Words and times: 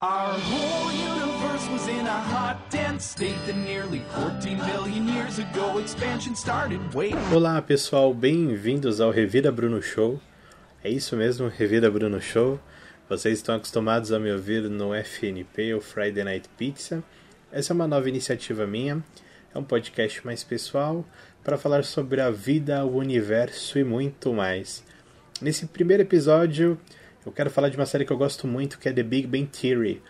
Our 0.00 0.32
whole 0.32 0.92
universe 0.92 1.68
was 1.70 1.88
in 1.88 2.06
a 2.06 2.20
hot, 2.30 2.70
dense 2.70 3.04
state 3.04 3.34
that 3.46 3.56
nearly 3.56 4.04
14 4.14 4.56
billion 4.58 5.08
years 5.08 5.40
ago 5.40 5.78
expansion 5.78 6.36
started. 6.36 6.78
Wait. 6.94 7.16
Olá 7.34 7.60
pessoal, 7.60 8.14
bem-vindos 8.14 9.00
ao 9.00 9.10
Revira 9.10 9.50
Bruno 9.50 9.82
Show. 9.82 10.20
É 10.84 10.88
isso 10.88 11.16
mesmo, 11.16 11.48
Revira 11.48 11.90
Bruno 11.90 12.20
Show. 12.20 12.60
Vocês 13.08 13.38
estão 13.38 13.56
acostumados 13.56 14.12
a 14.12 14.20
me 14.20 14.30
ouvir 14.30 14.70
no 14.70 14.94
FNP, 14.94 15.74
o 15.74 15.80
Friday 15.80 16.22
Night 16.22 16.48
Pizza. 16.56 17.02
Essa 17.50 17.72
é 17.72 17.74
uma 17.74 17.88
nova 17.88 18.08
iniciativa 18.08 18.68
minha. 18.68 19.02
É 19.52 19.58
um 19.58 19.64
podcast 19.64 20.24
mais 20.24 20.44
pessoal 20.44 21.04
para 21.42 21.58
falar 21.58 21.82
sobre 21.82 22.20
a 22.20 22.30
vida, 22.30 22.84
o 22.84 22.98
universo 22.98 23.76
e 23.76 23.82
muito 23.82 24.32
mais. 24.32 24.84
Nesse 25.42 25.66
primeiro 25.66 26.04
episódio, 26.04 26.78
eu 27.24 27.32
quero 27.32 27.50
falar 27.50 27.68
de 27.68 27.76
uma 27.76 27.86
série 27.86 28.04
que 28.04 28.12
eu 28.12 28.18
gosto 28.18 28.46
muito, 28.46 28.78
que 28.78 28.88
é 28.88 28.92
The 28.92 29.02
Big 29.02 29.26
Bang 29.26 29.46
Theory. 29.46 30.02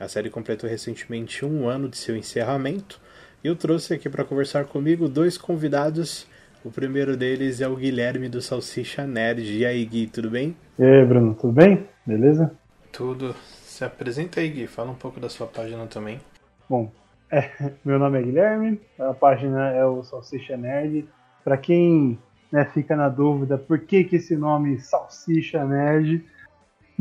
A 0.00 0.08
série 0.08 0.30
completou 0.30 0.68
recentemente 0.68 1.44
um 1.44 1.68
ano 1.68 1.88
de 1.88 1.96
seu 1.96 2.16
encerramento 2.16 3.00
e 3.44 3.48
eu 3.48 3.56
trouxe 3.56 3.94
aqui 3.94 4.08
para 4.08 4.24
conversar 4.24 4.64
comigo 4.66 5.08
dois 5.08 5.36
convidados. 5.36 6.26
O 6.64 6.70
primeiro 6.70 7.16
deles 7.16 7.60
é 7.60 7.68
o 7.68 7.74
Guilherme 7.74 8.28
do 8.28 8.40
Salsicha 8.40 9.06
Nerd. 9.06 9.42
E 9.42 9.66
aí, 9.66 9.84
Gui, 9.84 10.06
tudo 10.06 10.30
bem? 10.30 10.56
E 10.78 10.84
aí, 10.84 11.04
Bruno, 11.04 11.34
tudo 11.34 11.52
bem? 11.52 11.88
Beleza? 12.06 12.52
Tudo. 12.92 13.34
Se 13.64 13.84
apresenta 13.84 14.40
aí, 14.40 14.48
Gui. 14.48 14.66
Fala 14.68 14.92
um 14.92 14.96
pouco 14.96 15.18
da 15.18 15.28
sua 15.28 15.46
página 15.46 15.86
também. 15.86 16.20
Bom, 16.68 16.90
é, 17.32 17.50
meu 17.84 17.98
nome 17.98 18.20
é 18.20 18.22
Guilherme, 18.22 18.80
a 18.98 19.12
página 19.14 19.70
é 19.70 19.84
o 19.84 20.04
Salsicha 20.04 20.56
Nerd. 20.56 21.08
Para 21.42 21.56
quem 21.56 22.18
né, 22.52 22.64
fica 22.66 22.94
na 22.94 23.08
dúvida 23.08 23.58
por 23.58 23.80
que, 23.80 24.04
que 24.04 24.16
esse 24.16 24.36
nome 24.36 24.78
Salsicha 24.78 25.64
Nerd, 25.64 26.24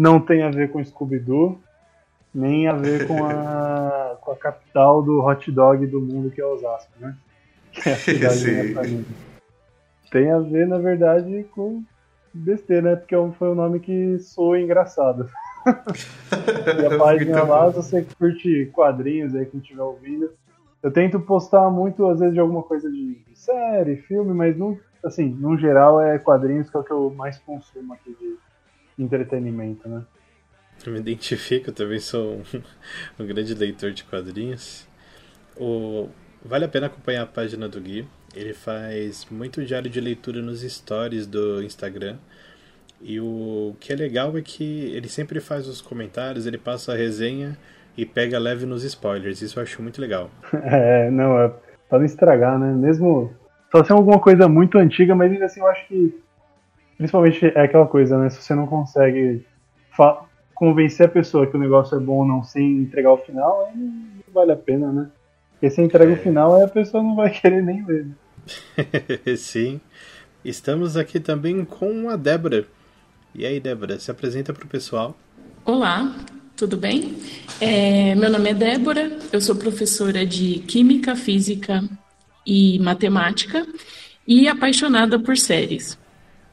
não 0.02 0.20
tem 0.20 0.41
a 0.41 0.50
ver 0.50 0.72
com 0.72 0.84
Scooby-Doo, 0.84 1.60
nem 2.34 2.68
a 2.68 2.73
ver 2.73 3.08
com 3.08 3.23
a, 3.23 4.18
com 4.20 4.32
a 4.32 4.36
capital 4.36 5.04
do 5.04 5.20
hot 5.24 5.52
dog 5.52 5.86
do 5.86 6.02
mundo, 6.02 6.32
que 6.32 6.41
é 6.41 6.46
Osasco, 6.46 6.91
né? 6.99 7.16
Que 7.71 7.88
é 7.88 7.94
a 7.94 7.96
cidade 7.98 8.44
da 8.44 8.52
minha 8.52 8.74
família. 8.74 9.05
Tem 10.10 10.32
a 10.32 10.40
ver, 10.40 10.68
na 10.68 10.79
verdade, 10.79 11.46
com 11.52 11.84
besteira, 12.34 12.90
né? 12.90 12.96
Porque 12.96 13.16
foi 13.38 13.49
um 13.49 13.55
nome 13.55 13.79
que 13.79 14.18
soa 14.18 14.60
engraçado. 14.60 15.29
e 16.82 16.85
a 16.88 16.98
página 16.98 17.44
lá, 17.44 17.70
se 17.70 17.76
você 17.76 18.07
curte 18.18 18.72
quadrinhos 18.74 19.35
aí, 19.35 19.46
quem 19.46 19.60
estiver 19.60 19.84
ouvindo, 19.84 20.32
eu 20.82 20.91
tento 20.91 21.20
postar 21.20 21.70
muito, 21.70 22.07
às 22.07 22.20
vezes, 22.20 22.34
de 22.34 22.40
alguma 22.40 22.63
coisa 22.63 22.90
de 22.90 23.22
série, 23.35 23.98
filme, 23.98 24.34
mas, 24.34 24.57
não, 24.57 24.76
assim, 25.05 25.29
no 25.29 25.55
geral 25.60 26.02
é 26.02 26.18
quadrinhos 26.18 26.72
que 26.72 26.76
é 26.76 26.79
o 26.79 26.84
que 26.84 26.91
eu 26.91 27.12
mais 27.12 27.38
consumo 27.38 27.94
aqui 27.94 28.16
de 28.20 28.35
entretenimento, 28.98 29.88
né? 29.88 30.04
Eu 30.86 30.94
me 30.94 31.00
identifico, 31.00 31.70
eu 31.70 31.74
também 31.74 32.00
sou 32.00 32.38
um, 32.38 32.44
um 33.24 33.26
grande 33.26 33.54
leitor 33.54 33.92
de 33.92 34.04
quadrinhos. 34.04 34.88
O, 35.56 36.10
vale 36.44 36.66
a 36.66 36.68
pena 36.68 36.88
acompanhar 36.88 37.24
a 37.24 37.28
página 37.28 37.68
do 37.68 37.80
Gui. 37.80 38.08
Ele 38.36 38.54
faz 38.54 39.28
muito 39.30 39.64
diário 39.64 39.90
de 39.90 40.00
leitura 40.00 40.42
nos 40.42 40.62
stories 40.62 41.28
do 41.28 41.62
Instagram. 41.62 42.18
E 43.02 43.20
o 43.20 43.76
que 43.80 43.92
é 43.92 43.96
legal 43.96 44.38
é 44.38 44.42
que 44.42 44.86
ele 44.96 45.10
sempre 45.10 45.40
faz 45.40 45.68
os 45.68 45.82
comentários, 45.82 46.46
ele 46.46 46.58
passa 46.58 46.94
a 46.94 46.96
resenha 46.96 47.58
e 47.98 48.06
pega 48.06 48.40
leve 48.40 48.66
nos 48.66 48.84
spoilers. 48.84 49.42
Isso 49.42 49.60
eu 49.60 49.64
acho 49.64 49.82
muito 49.82 50.00
legal. 50.00 50.30
É, 50.64 51.10
não, 51.10 51.40
é 51.40 51.52
pra 51.90 52.00
não 52.00 52.06
estragar, 52.06 52.58
né? 52.60 52.72
Mesmo. 52.74 53.34
Só 53.72 53.84
se 53.84 53.92
é 53.92 53.96
alguma 53.96 54.20
coisa 54.20 54.48
muito 54.48 54.78
antiga, 54.78 55.16
mas 55.16 55.32
ainda 55.32 55.46
assim 55.46 55.62
eu 55.62 55.68
acho 55.68 55.88
que 55.88 56.22
Principalmente 57.02 57.44
é 57.44 57.62
aquela 57.62 57.88
coisa, 57.88 58.16
né? 58.16 58.30
Se 58.30 58.44
você 58.44 58.54
não 58.54 58.68
consegue 58.68 59.44
convencer 60.54 61.07
a 61.07 61.10
pessoa 61.10 61.48
que 61.48 61.57
o 61.57 61.60
negócio 61.60 61.98
é 61.98 61.99
bom 61.99 62.18
ou 62.18 62.26
não 62.27 62.44
sem 62.44 62.77
entregar 62.77 63.12
o 63.12 63.18
final, 63.18 63.66
aí 63.66 63.76
não 63.76 64.03
vale 64.31 64.52
a 64.52 64.56
pena, 64.56 64.91
né? 64.91 65.09
Porque 65.53 65.72
se 65.72 65.81
entrega 65.81 66.12
é. 66.12 66.13
o 66.13 66.18
final, 66.19 66.53
aí 66.53 66.62
a 66.62 66.68
pessoa 66.68 67.02
não 67.02 67.16
vai 67.16 67.31
querer 67.34 67.63
nem 67.63 67.84
ler. 67.88 68.06
Né? 68.06 69.34
Sim. 69.35 69.81
Estamos 70.45 70.95
aqui 70.95 71.19
também 71.19 71.66
com 71.66 72.07
a 72.07 72.16
Débora. 72.16 72.66
E 73.33 73.47
aí, 73.47 73.59
Débora, 73.59 73.97
se 73.97 74.12
apresenta 74.12 74.53
para 74.53 74.66
o 74.66 74.69
pessoal. 74.69 75.18
Olá, 75.66 76.16
tudo 76.56 76.78
bem? 76.78 77.18
É, 77.59 78.13
meu 78.13 78.29
nome 78.29 78.51
é 78.51 78.53
Débora, 78.53 79.18
eu 79.33 79.41
sou 79.41 79.56
professora 79.56 80.23
de 80.23 80.59
Química, 80.68 81.16
Física 81.16 81.83
e 82.45 82.78
Matemática 82.78 83.66
e 84.28 84.47
apaixonada 84.47 85.18
por 85.18 85.35
séries. 85.35 86.00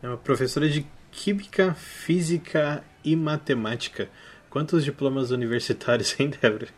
É 0.01 0.07
uma 0.07 0.17
professora 0.17 0.69
de 0.69 0.87
Química, 1.11 1.75
Física 1.75 2.85
e 3.05 3.17
Matemática. 3.17 4.09
Quantos 4.49 4.85
diplomas 4.85 5.33
universitários, 5.33 6.15
hein, 6.21 6.31
Débora? 6.41 6.69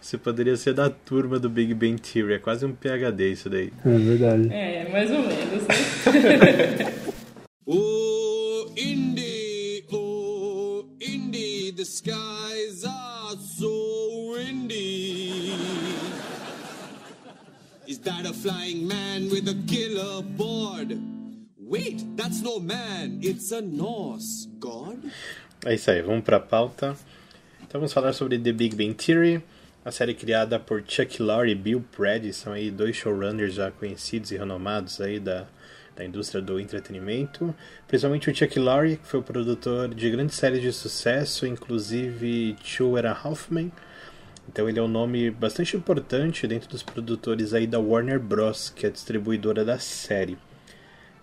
Você 0.00 0.16
poderia 0.16 0.56
ser 0.56 0.72
da 0.72 0.88
turma 0.88 1.40
do 1.40 1.50
Big 1.50 1.74
Bang 1.74 2.00
Theory. 2.00 2.34
É 2.34 2.38
quase 2.38 2.64
um 2.64 2.72
PhD 2.72 3.32
isso 3.32 3.50
daí. 3.50 3.72
É 3.84 3.98
verdade. 3.98 4.48
É, 4.52 4.88
mais 4.90 5.10
ou 5.10 5.22
menos, 5.22 5.66
né? 5.66 6.94
oh, 7.66 8.72
Indy, 8.76 9.84
oh, 9.90 10.84
Indy, 11.00 11.72
the 11.72 11.84
skies 11.84 12.84
are 12.84 13.36
so 13.38 14.34
windy. 14.36 15.52
Is 17.88 17.98
that 17.98 18.24
a 18.24 18.32
flying 18.32 18.86
man 18.86 19.28
with 19.30 19.48
a 19.48 19.54
killer 19.66 20.22
board? 20.22 21.21
Wait, 21.72 22.04
that's 22.18 22.42
no 22.42 22.60
man, 22.60 23.18
it's 23.22 23.50
a 23.50 23.62
Norse 23.62 24.46
god. 24.60 24.98
É 25.64 25.72
isso 25.72 25.90
aí, 25.90 26.02
vamos 26.02 26.22
para 26.22 26.36
a 26.36 26.40
pauta. 26.40 26.94
Então 27.62 27.80
vamos 27.80 27.94
falar 27.94 28.12
sobre 28.12 28.38
The 28.38 28.52
Big 28.52 28.76
Bang 28.76 28.92
Theory, 28.92 29.42
a 29.82 29.90
série 29.90 30.12
criada 30.12 30.60
por 30.60 30.84
Chuck 30.86 31.22
Lorre 31.22 31.52
e 31.52 31.54
Bill 31.54 31.82
Prady, 31.96 32.34
são 32.34 32.52
aí 32.52 32.70
dois 32.70 32.94
showrunners 32.94 33.54
já 33.54 33.70
conhecidos 33.70 34.30
e 34.32 34.36
renomados 34.36 35.00
aí 35.00 35.18
da, 35.18 35.46
da 35.96 36.04
indústria 36.04 36.42
do 36.42 36.60
entretenimento. 36.60 37.54
Principalmente 37.88 38.28
o 38.28 38.36
Chuck 38.36 38.58
Lorre, 38.58 38.98
que 38.98 39.06
foi 39.06 39.20
o 39.20 39.22
produtor 39.22 39.94
de 39.94 40.10
grandes 40.10 40.36
séries 40.36 40.60
de 40.60 40.74
sucesso, 40.74 41.46
inclusive 41.46 42.54
Two 42.76 42.98
and 42.98 43.08
a 43.08 43.12
Half 43.12 43.50
Men. 43.50 43.72
Então 44.46 44.68
ele 44.68 44.78
é 44.78 44.82
um 44.82 44.88
nome 44.88 45.30
bastante 45.30 45.74
importante 45.74 46.46
dentro 46.46 46.68
dos 46.68 46.82
produtores 46.82 47.54
aí 47.54 47.66
da 47.66 47.80
Warner 47.80 48.20
Bros, 48.20 48.68
que 48.68 48.84
é 48.84 48.90
a 48.90 48.92
distribuidora 48.92 49.64
da 49.64 49.78
série. 49.78 50.36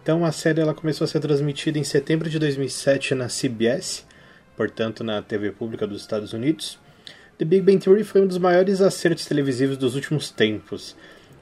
Então 0.01 0.23
a 0.25 0.31
série 0.31 0.61
ela 0.61 0.73
começou 0.73 1.05
a 1.05 1.07
ser 1.07 1.19
transmitida 1.19 1.77
em 1.77 1.83
setembro 1.83 2.29
de 2.29 2.39
2007 2.39 3.13
na 3.15 3.27
CBS, 3.27 4.05
portanto 4.55 5.03
na 5.03 5.21
TV 5.21 5.51
pública 5.51 5.85
dos 5.85 6.01
Estados 6.01 6.33
Unidos. 6.33 6.79
The 7.37 7.45
Big 7.45 7.61
Bang 7.61 7.79
Theory 7.79 8.03
foi 8.03 8.21
um 8.21 8.27
dos 8.27 8.37
maiores 8.37 8.81
acertos 8.81 9.25
televisivos 9.25 9.77
dos 9.77 9.95
últimos 9.95 10.29
tempos. 10.29 10.95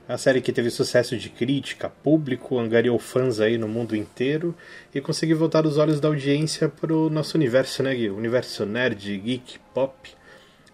A 0.07 0.17
série 0.17 0.41
que 0.41 0.53
teve 0.53 0.69
sucesso 0.69 1.17
de 1.17 1.27
crítica, 1.27 1.89
público, 1.89 2.57
angariou 2.57 2.97
fãs 2.97 3.41
aí 3.41 3.57
no 3.57 3.67
mundo 3.67 3.95
inteiro 3.95 4.55
e 4.95 5.01
conseguiu 5.01 5.37
voltar 5.37 5.65
os 5.65 5.77
olhos 5.77 5.99
da 5.99 6.07
audiência 6.07 6.69
para 6.69 6.93
o 6.93 7.09
nosso 7.09 7.35
universo, 7.37 7.83
né, 7.83 7.93
universo 8.09 8.65
nerd, 8.65 9.17
geek, 9.17 9.59
pop. 9.73 9.93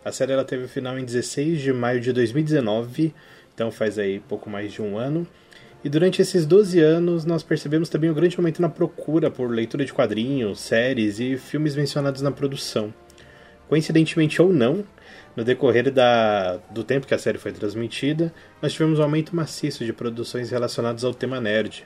A 0.05 0.11
série 0.11 0.33
ela 0.33 0.45
teve 0.45 0.67
final 0.67 0.99
em 0.99 1.03
16 1.03 1.61
de 1.61 1.73
maio 1.73 1.99
de 1.99 2.13
2019, 2.13 3.13
então 3.55 3.72
faz 3.72 3.97
aí 3.97 4.19
pouco 4.19 4.49
mais 4.49 4.72
de 4.72 4.81
um 4.81 4.97
ano. 4.97 5.25
E 5.83 5.89
durante 5.89 6.21
esses 6.21 6.45
12 6.45 6.79
anos, 6.79 7.25
nós 7.25 7.44
percebemos 7.44 7.89
também 7.89 8.09
um 8.09 8.13
grande 8.13 8.38
aumento 8.38 8.61
na 8.61 8.69
procura 8.69 9.29
por 9.29 9.51
leitura 9.51 9.83
de 9.83 9.91
quadrinhos, 9.91 10.61
séries 10.61 11.19
e 11.19 11.35
filmes 11.35 11.75
mencionados 11.75 12.21
na 12.21 12.31
produção. 12.31 12.94
Coincidentemente 13.67 14.41
ou 14.41 14.53
não, 14.53 14.85
no 15.35 15.43
decorrer 15.43 15.91
da, 15.91 16.57
do 16.72 16.85
tempo 16.85 17.05
que 17.05 17.13
a 17.13 17.17
série 17.17 17.38
foi 17.38 17.51
transmitida, 17.51 18.33
nós 18.61 18.72
tivemos 18.72 18.97
um 18.99 19.03
aumento 19.03 19.35
maciço 19.35 19.83
de 19.83 19.91
produções 19.91 20.51
relacionadas 20.51 21.03
ao 21.03 21.13
tema 21.13 21.41
nerd. 21.41 21.85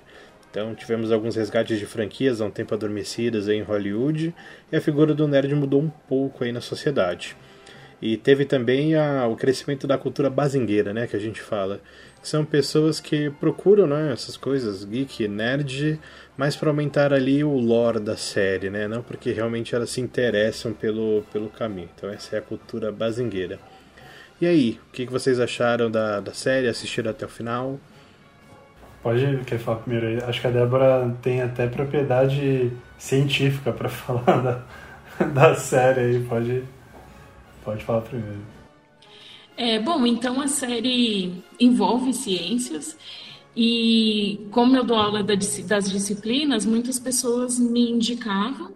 Então, 0.51 0.75
tivemos 0.75 1.11
alguns 1.11 1.35
resgates 1.35 1.79
de 1.79 1.85
franquias 1.87 2.39
há 2.39 2.45
um 2.45 2.51
tempo 2.51 2.75
adormecidas 2.75 3.49
em 3.49 3.63
Hollywood, 3.63 4.33
e 4.71 4.75
a 4.75 4.81
figura 4.81 5.13
do 5.13 5.27
nerd 5.27 5.55
mudou 5.55 5.81
um 5.81 5.89
pouco 5.89 6.43
aí 6.43 6.51
na 6.51 6.61
sociedade. 6.61 7.35
E 8.01 8.15
teve 8.15 8.45
também 8.45 8.95
a, 8.95 9.27
o 9.27 9.35
crescimento 9.35 9.87
da 9.87 9.97
cultura 9.97 10.29
bazingueira, 10.29 10.93
né, 10.93 11.07
que 11.07 11.15
a 11.15 11.19
gente 11.19 11.41
fala, 11.41 11.81
são 12.27 12.43
pessoas 12.43 12.99
que 12.99 13.29
procuram 13.29 13.87
né, 13.87 14.11
essas 14.11 14.35
coisas, 14.35 14.83
geek, 14.83 15.27
nerd, 15.27 15.99
mais 16.37 16.55
para 16.55 16.69
aumentar 16.69 17.13
ali 17.13 17.43
o 17.43 17.55
lore 17.57 17.99
da 17.99 18.17
série, 18.17 18.69
né? 18.69 18.87
Não 18.87 19.01
porque 19.01 19.31
realmente 19.31 19.73
elas 19.73 19.89
se 19.89 20.01
interessam 20.01 20.73
pelo, 20.73 21.23
pelo 21.31 21.49
caminho. 21.49 21.89
Então 21.95 22.09
essa 22.09 22.35
é 22.35 22.39
a 22.39 22.41
cultura 22.41 22.91
bazingueira. 22.91 23.57
E 24.41 24.45
aí, 24.45 24.79
o 24.89 24.91
que 24.91 25.05
vocês 25.05 25.39
acharam 25.39 25.89
da, 25.89 26.19
da 26.19 26.33
série? 26.33 26.67
Assistiram 26.67 27.11
até 27.11 27.25
o 27.25 27.29
final? 27.29 27.79
Pode, 29.01 29.43
quer 29.45 29.57
falar 29.57 29.77
primeiro? 29.79 30.25
Acho 30.25 30.41
que 30.41 30.47
a 30.47 30.51
Débora 30.51 31.15
tem 31.21 31.41
até 31.41 31.65
propriedade 31.67 32.71
científica 32.97 33.71
para 33.71 33.87
falar 33.89 34.41
da, 34.41 35.25
da 35.25 35.55
série 35.55 36.01
aí. 36.01 36.23
Pode, 36.25 36.63
pode 37.63 37.83
falar 37.85 38.01
primeiro. 38.01 38.56
É, 39.57 39.79
bom, 39.79 40.05
então 40.05 40.39
a 40.39 40.47
série 40.47 41.43
envolve 41.59 42.13
ciências 42.13 42.95
e 43.55 44.47
como 44.51 44.77
eu 44.77 44.83
dou 44.83 44.95
aula 44.95 45.23
das 45.23 45.89
disciplinas, 45.89 46.63
muitas 46.63 46.99
pessoas 46.99 47.57
me 47.57 47.89
indicavam. 47.89 48.71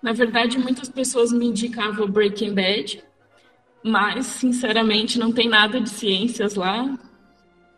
Na 0.00 0.12
verdade, 0.12 0.56
muitas 0.56 0.88
pessoas 0.88 1.32
me 1.32 1.46
indicavam 1.46 2.08
Breaking 2.08 2.54
Bad, 2.54 3.02
mas 3.82 4.26
sinceramente 4.26 5.18
não 5.18 5.32
tem 5.32 5.48
nada 5.48 5.80
de 5.80 5.90
ciências 5.90 6.54
lá, 6.54 6.96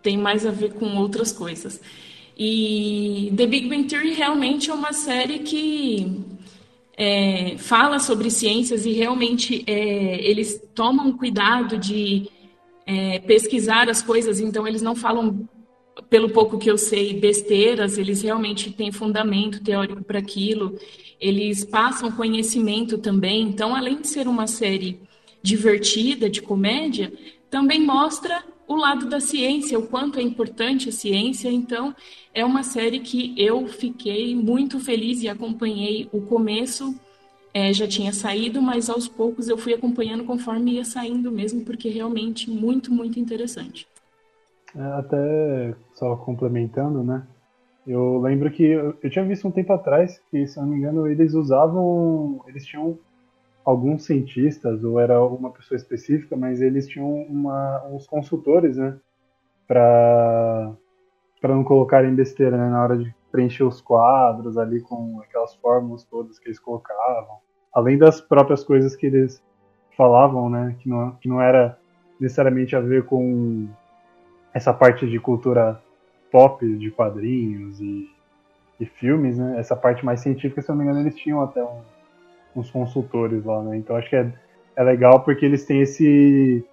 tem 0.03 0.19
mais 0.19 0.45
a 0.45 0.51
ver 0.51 0.75
com 0.75 0.95
outras 0.99 1.33
coisas. 1.33 1.81
E 2.37 3.33
The 3.35 3.47
Big 3.47 3.67
Bang 3.67 3.85
Theory 3.85 4.13
realmente 4.13 4.69
é 4.71 4.75
uma 4.75 4.93
série 4.93 5.39
que 5.39 6.23
é, 6.99 7.57
fala 7.57 7.99
sobre 7.99 8.31
ciências 8.31 8.85
e 8.85 8.93
realmente 8.93 9.65
é, 9.67 10.23
eles 10.23 10.63
tomam 10.75 11.17
cuidado 11.17 11.79
de 11.79 12.31
é, 12.93 13.19
pesquisar 13.21 13.89
as 13.89 14.03
coisas, 14.03 14.41
então 14.41 14.67
eles 14.67 14.83
não 14.83 14.95
falam, 14.95 15.49
pelo 16.11 16.31
pouco 16.31 16.59
que 16.59 16.71
eu 16.71 16.77
sei, 16.77 17.15
besteiras, 17.15 17.97
eles 17.97 18.23
realmente 18.23 18.71
têm 18.71 18.93
fundamento 18.93 19.63
teórico 19.63 20.05
para 20.05 20.19
aquilo, 20.19 20.79
eles 21.21 21.65
passam 21.65 22.11
conhecimento 22.11 22.99
também. 22.99 23.43
Então, 23.43 23.75
além 23.75 24.01
de 24.01 24.09
ser 24.09 24.29
uma 24.29 24.47
série 24.47 25.01
divertida, 25.43 26.29
de 26.29 26.43
comédia, 26.43 27.13
também 27.51 27.81
mostra 27.81 28.45
o 28.67 28.77
lado 28.77 29.07
da 29.07 29.21
ciência, 29.21 29.79
o 29.79 29.87
quanto 29.87 30.19
é 30.19 30.23
importante 30.23 30.89
a 30.89 30.93
ciência. 30.93 31.51
Então, 31.51 31.95
é 32.35 32.45
uma 32.45 32.63
série 32.63 33.01
que 33.01 33.35
eu 33.37 33.67
fiquei 33.67 34.35
muito 34.35 34.81
feliz 34.81 35.23
e 35.23 35.29
acompanhei 35.29 36.09
o 36.13 36.23
começo. 36.23 36.95
É, 37.55 37.73
já 37.73 37.87
tinha 37.87 38.13
saído, 38.13 38.63
mas 38.63 38.89
aos 38.89 39.07
poucos 39.07 39.49
eu 39.49 39.59
fui 39.59 39.75
acompanhando 39.75 40.25
conforme 40.25 40.73
ia 40.73 40.85
saindo 40.85 41.31
mesmo, 41.31 41.65
porque 41.65 41.89
realmente 41.89 42.51
muito, 42.51 42.93
muito 42.93 43.21
interessante. 43.21 43.87
É, 44.75 44.81
até 44.81 45.75
só 45.95 46.17
complementando, 46.17 47.03
né? 47.03 47.27
Eu 47.87 48.21
lembro 48.21 48.51
que 48.51 48.63
eu, 48.65 48.97
eu 49.03 49.11
tinha 49.11 49.25
visto 49.25 49.47
um 49.47 49.51
tempo 49.51 49.73
atrás 49.73 50.21
que, 50.31 50.47
se 50.47 50.59
não 50.59 50.67
me 50.67 50.77
engano, 50.77 51.07
eles 51.07 51.35
usavam. 51.35 52.41
Eles 52.47 52.65
tinham 52.65 52.99
alguns 53.65 54.05
cientistas, 54.05 54.83
ou 54.83 54.99
era 54.99 55.23
uma 55.23 55.51
pessoa 55.51 55.77
específica, 55.77 56.37
mas 56.37 56.61
eles 56.61 56.89
tinham 56.89 57.13
uma, 57.23 57.85
uns 57.89 58.07
consultores, 58.07 58.77
né? 58.77 58.97
Para 59.67 60.75
não 61.43 61.65
colocarem 61.65 62.15
besteira 62.15 62.57
né, 62.57 62.69
na 62.69 62.83
hora 62.83 62.97
de 62.97 63.15
preencher 63.33 63.65
os 63.65 63.81
quadros 63.81 64.59
ali 64.59 64.81
com 64.83 65.21
aquelas 65.25 65.55
fórmulas 65.57 66.05
todas 66.05 66.39
que 66.39 66.49
eles 66.49 66.61
colocavam. 66.61 67.39
Além 67.75 67.97
das 67.97 68.21
próprias 68.21 68.63
coisas 68.63 68.95
que 68.95 69.07
eles 69.07 69.43
falavam, 69.97 70.51
né? 70.51 70.77
Que 70.79 70.89
não, 70.89 71.13
que 71.13 71.29
não 71.29 71.41
era 71.41 71.79
necessariamente 72.21 72.77
a 72.77 72.81
ver 72.81 73.05
com 73.07 73.67
essa 74.53 74.73
parte 74.73 75.09
de 75.09 75.19
cultura 75.19 75.81
pop, 76.31 76.65
de 76.77 76.91
quadrinhos 76.91 77.81
e, 77.81 78.09
e 78.79 78.85
filmes, 78.85 79.39
né? 79.39 79.59
Essa 79.59 79.75
parte 79.75 80.05
mais 80.05 80.21
científica, 80.21 80.61
se 80.61 80.69
não 80.69 80.77
me 80.77 80.85
engano, 80.85 81.01
eles 81.01 81.17
tinham 81.17 81.43
até 81.43 81.63
um, 81.65 81.81
uns 82.55 82.71
consultores 82.71 83.45
lá, 83.45 83.63
né? 83.63 83.79
Então 83.79 83.97
acho 83.97 84.11
que 84.11 84.17
é, 84.17 84.31
é 84.77 84.83
legal 84.83 85.21
porque 85.21 85.45
eles 85.45 85.65
têm 85.65 85.81
esse 85.81 86.65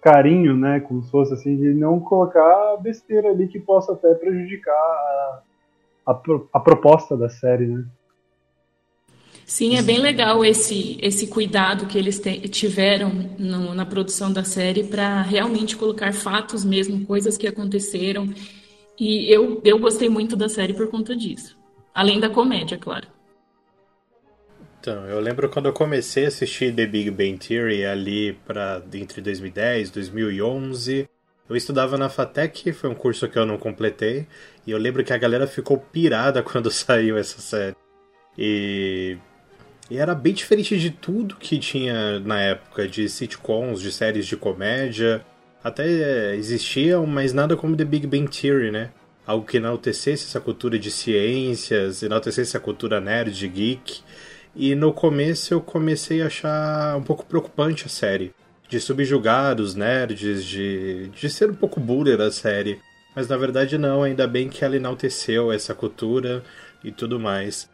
carinho, 0.00 0.56
né? 0.56 0.80
Como 0.80 1.02
se 1.02 1.10
fosse 1.10 1.34
assim, 1.34 1.56
de 1.56 1.74
não 1.74 2.00
colocar 2.00 2.76
besteira 2.78 3.28
ali 3.28 3.48
que 3.48 3.58
possa 3.58 3.92
até 3.92 4.14
prejudicar 4.14 5.42
a, 6.06 6.20
a 6.52 6.60
proposta 6.60 7.16
da 7.16 7.28
série, 7.28 7.66
né? 7.66 7.84
Sim, 9.46 9.76
é 9.76 9.82
bem 9.82 9.98
legal 9.98 10.44
esse, 10.44 10.98
esse 11.00 11.28
cuidado 11.28 11.86
que 11.86 11.96
eles 11.96 12.18
te, 12.18 12.40
tiveram 12.48 13.10
no, 13.38 13.74
na 13.74 13.86
produção 13.86 14.32
da 14.32 14.42
série 14.42 14.82
para 14.82 15.22
realmente 15.22 15.76
colocar 15.76 16.12
fatos 16.12 16.64
mesmo, 16.64 17.06
coisas 17.06 17.38
que 17.38 17.46
aconteceram. 17.46 18.28
E 18.98 19.32
eu, 19.32 19.60
eu 19.64 19.78
gostei 19.78 20.08
muito 20.08 20.34
da 20.34 20.48
série 20.48 20.74
por 20.74 20.88
conta 20.88 21.14
disso. 21.14 21.56
Além 21.94 22.18
da 22.18 22.28
comédia, 22.28 22.76
claro. 22.76 23.06
Então, 24.80 25.06
eu 25.06 25.20
lembro 25.20 25.48
quando 25.48 25.66
eu 25.66 25.72
comecei 25.72 26.24
a 26.24 26.28
assistir 26.28 26.74
The 26.74 26.86
Big 26.86 27.10
Bang 27.10 27.38
Theory 27.38 27.84
ali 27.84 28.32
para 28.44 28.82
entre 28.94 29.20
2010 29.20 29.88
e 29.88 29.92
2011. 29.92 31.08
Eu 31.48 31.54
estudava 31.54 31.96
na 31.96 32.08
FATEC, 32.08 32.72
foi 32.72 32.90
um 32.90 32.94
curso 32.94 33.28
que 33.28 33.38
eu 33.38 33.46
não 33.46 33.56
completei, 33.56 34.26
e 34.66 34.72
eu 34.72 34.78
lembro 34.78 35.04
que 35.04 35.12
a 35.12 35.18
galera 35.18 35.46
ficou 35.46 35.78
pirada 35.78 36.42
quando 36.44 36.70
saiu 36.70 37.16
essa 37.16 37.40
série. 37.40 37.76
E, 38.36 39.16
e 39.88 39.96
era 39.96 40.14
bem 40.14 40.34
diferente 40.34 40.78
de 40.78 40.90
tudo 40.90 41.36
que 41.36 41.58
tinha 41.58 42.18
na 42.20 42.40
época, 42.40 42.88
de 42.88 43.08
sitcoms, 43.08 43.80
de 43.80 43.92
séries 43.92 44.26
de 44.26 44.36
comédia. 44.36 45.24
Até 45.62 46.34
existiam, 46.34 47.06
mas 47.06 47.32
nada 47.32 47.56
como 47.56 47.76
The 47.76 47.84
Big 47.84 48.06
Bang 48.06 48.28
Theory, 48.28 48.70
né? 48.70 48.90
Algo 49.26 49.46
que 49.46 49.56
enaltecesse 49.56 50.24
essa 50.24 50.40
cultura 50.40 50.78
de 50.78 50.90
ciências, 50.90 52.02
enaltecesse 52.02 52.56
a 52.56 52.60
cultura 52.60 53.00
nerd, 53.00 53.48
geek. 53.48 54.00
E 54.54 54.74
no 54.74 54.92
começo 54.92 55.54
eu 55.54 55.60
comecei 55.60 56.22
a 56.22 56.26
achar 56.26 56.96
um 56.96 57.02
pouco 57.02 57.24
preocupante 57.26 57.86
a 57.86 57.88
série. 57.88 58.32
De 58.68 58.80
subjugar 58.80 59.60
os 59.60 59.74
nerds, 59.74 60.44
de, 60.44 61.08
de 61.08 61.30
ser 61.30 61.50
um 61.50 61.54
pouco 61.54 61.78
bullying 61.78 62.20
a 62.20 62.30
série. 62.30 62.80
Mas 63.14 63.28
na 63.28 63.36
verdade 63.36 63.78
não, 63.78 64.02
ainda 64.02 64.26
bem 64.26 64.48
que 64.48 64.64
ela 64.64 64.76
enalteceu 64.76 65.50
essa 65.50 65.74
cultura 65.74 66.42
e 66.84 66.92
tudo 66.92 67.18
mais. 67.18 67.68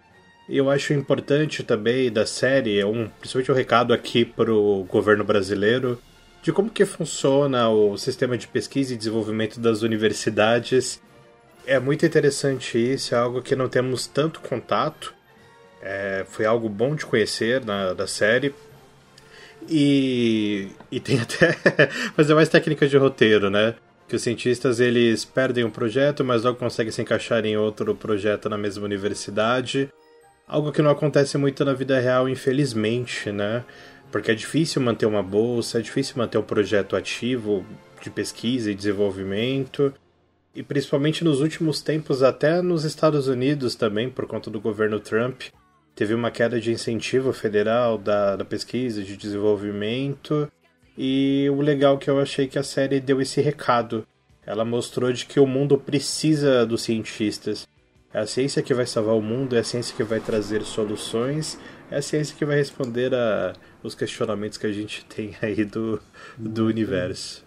Eu 0.49 0.69
acho 0.69 0.93
importante 0.93 1.63
também 1.63 2.13
da 2.13 2.27
série, 2.27 2.85
um, 2.85 3.09
principalmente 3.09 3.53
um 3.53 3.55
recado 3.55 3.95
aqui 3.95 4.25
pro 4.25 4.85
governo 4.89 5.25
brasileiro, 5.25 6.01
de 6.43 6.53
como 6.53 6.71
que 6.71 6.85
funciona 6.85 7.69
o 7.69 7.97
sistema 7.97 8.37
de 8.37 8.49
pesquisa 8.49 8.93
e 8.93 8.97
desenvolvimento 8.97 9.61
das 9.61 9.83
universidades. 9.83 11.01
É 11.65 11.79
muito 11.79 12.05
interessante 12.05 12.77
isso, 12.77 13.15
é 13.15 13.19
algo 13.19 13.41
que 13.41 13.55
não 13.55 13.69
temos 13.69 14.07
tanto 14.07 14.41
contato, 14.41 15.15
é, 15.81 16.25
foi 16.29 16.45
algo 16.45 16.69
bom 16.69 16.95
de 16.95 17.07
conhecer 17.07 17.65
na, 17.65 17.93
da 17.93 18.07
série. 18.07 18.53
E, 19.69 20.69
e 20.91 21.01
tem 21.01 21.21
até 21.21 21.53
fazer 22.15 22.35
mais 22.35 22.49
técnicas 22.49 22.91
de 22.91 22.97
roteiro, 22.97 23.51
né? 23.51 23.75
Que 24.09 24.17
os 24.17 24.23
cientistas 24.23 24.81
eles 24.81 25.25
perdem 25.25 25.65
um 25.65 25.71
projeto, 25.71 26.25
mas 26.25 26.43
logo 26.43 26.59
conseguem 26.59 26.93
se 26.93 27.01
encaixar 27.01 27.45
em 27.45 27.57
outro 27.57 27.95
projeto 27.95 28.49
na 28.49 28.59
mesma 28.59 28.85
universidade. 28.85 29.89
Algo 30.47 30.73
que 30.73 30.83
não 30.83 30.91
acontece 30.91 31.39
muito 31.39 31.65
na 31.65 31.73
vida 31.73 31.99
real, 31.99 32.29
infelizmente, 32.29 33.31
né? 33.31 33.65
Porque 34.11 34.31
é 34.31 34.35
difícil 34.35 34.83
manter 34.83 35.07
uma 35.07 35.23
bolsa, 35.23 35.79
é 35.79 35.83
difícil 35.83 36.17
manter 36.19 36.37
um 36.37 36.43
projeto 36.43 36.95
ativo 36.95 37.65
de 38.03 38.11
pesquisa 38.11 38.71
e 38.71 38.75
desenvolvimento. 38.75 39.95
E 40.55 40.63
principalmente 40.63 41.25
nos 41.25 41.41
últimos 41.41 41.81
tempos, 41.81 42.23
até 42.23 42.61
nos 42.61 42.85
Estados 42.85 43.27
Unidos 43.27 43.75
também, 43.75 44.11
por 44.11 44.27
conta 44.27 44.51
do 44.51 44.61
governo 44.61 45.01
Trump, 45.01 45.45
teve 45.95 46.15
uma 46.15 46.31
queda 46.31 46.61
de 46.61 46.73
incentivo 46.73 47.33
federal 47.33 47.99
da, 47.99 48.37
da 48.37 48.45
pesquisa, 48.45 49.03
de 49.03 49.17
desenvolvimento. 49.17 50.51
E 50.97 51.49
o 51.51 51.61
legal 51.61 51.99
que 51.99 52.11
eu 52.11 52.21
achei 52.21 52.47
que 52.47 52.59
a 52.59 52.63
série 52.63 53.01
deu 53.01 53.21
esse 53.21 53.41
recado. 53.41 54.07
Ela 54.45 54.65
mostrou 54.65 55.13
de 55.13 55.25
que 55.25 55.39
o 55.39 55.47
mundo 55.47 55.79
precisa 55.79 56.67
dos 56.67 56.83
cientistas. 56.83 57.69
É 58.13 58.21
a 58.21 58.27
ciência 58.27 58.63
que 58.63 58.75
vai 58.75 58.87
salvar 58.87 59.15
o 59.15 59.23
mundo, 59.23 59.57
é 59.57 59.61
a 59.61 59.65
ciência 59.65 59.97
que 59.97 60.03
vai 60.03 60.21
trazer 60.21 60.63
soluções, 60.63 61.59
é 61.91 61.97
a 61.97 62.03
ciência 62.03 62.37
que 62.37 62.45
vai 62.45 62.57
responder 62.57 63.15
a 63.15 63.55
os 63.83 63.95
questionamentos 63.95 64.59
que 64.59 64.67
a 64.67 64.73
gente 64.73 65.05
tem 65.15 65.35
aí 65.43 65.65
do, 65.65 66.01
do 66.39 66.67
universo. 66.67 67.45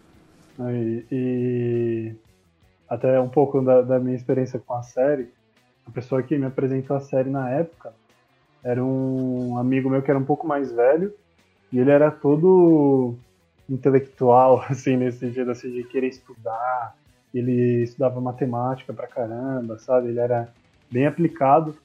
E, 0.60 1.06
e, 1.12 2.16
até 2.88 3.20
um 3.20 3.30
pouco 3.30 3.62
da, 3.62 3.82
da 3.82 4.00
minha 4.00 4.16
experiência 4.16 4.60
com 4.60 4.74
a 4.74 4.84
série, 4.84 5.30
a 5.86 5.92
pessoa 5.92 6.24
que 6.24 6.38
me 6.38 6.46
apresentou 6.46 6.96
a 6.96 7.02
série 7.02 7.30
na 7.30 7.50
época, 7.50 7.94
era 8.66 8.84
um 8.84 9.60
amigo 9.60 9.92
meu 9.92 10.02
que 10.02 10.10
era 10.10 10.20
um 10.20 10.26
pouco 10.26 10.48
mais 10.48 10.72
velho 10.72 11.14
e 11.72 11.78
ele 11.78 11.92
era 11.92 12.10
todo 12.10 13.16
intelectual, 13.70 14.66
assim, 14.68 14.98
nesse 14.98 15.20
sentido, 15.20 15.52
assim, 15.52 15.72
de 15.72 15.84
querer 15.84 16.08
estudar. 16.08 16.96
Ele 17.32 17.84
estudava 17.84 18.20
matemática 18.20 18.92
pra 18.92 19.06
caramba, 19.06 19.78
sabe? 19.78 20.08
Ele 20.08 20.20
era 20.20 20.50
bem 20.92 21.06
aplicado. 21.06 21.78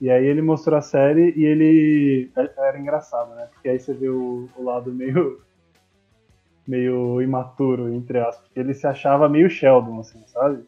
E 0.00 0.08
aí 0.08 0.24
ele 0.24 0.40
mostrou 0.40 0.78
a 0.78 0.82
série 0.82 1.32
e 1.36 1.44
ele 1.44 2.30
é, 2.36 2.50
era 2.68 2.78
engraçado, 2.78 3.34
né? 3.34 3.48
Porque 3.52 3.68
aí 3.68 3.80
você 3.80 3.92
vê 3.92 4.08
o, 4.08 4.48
o 4.56 4.62
lado 4.62 4.92
meio 4.92 5.40
meio 6.64 7.20
imaturo, 7.20 7.92
entre 7.92 8.20
aspas. 8.20 8.48
Ele 8.54 8.74
se 8.74 8.86
achava 8.86 9.28
meio 9.28 9.50
Sheldon, 9.50 9.98
assim, 9.98 10.22
sabe? 10.28 10.62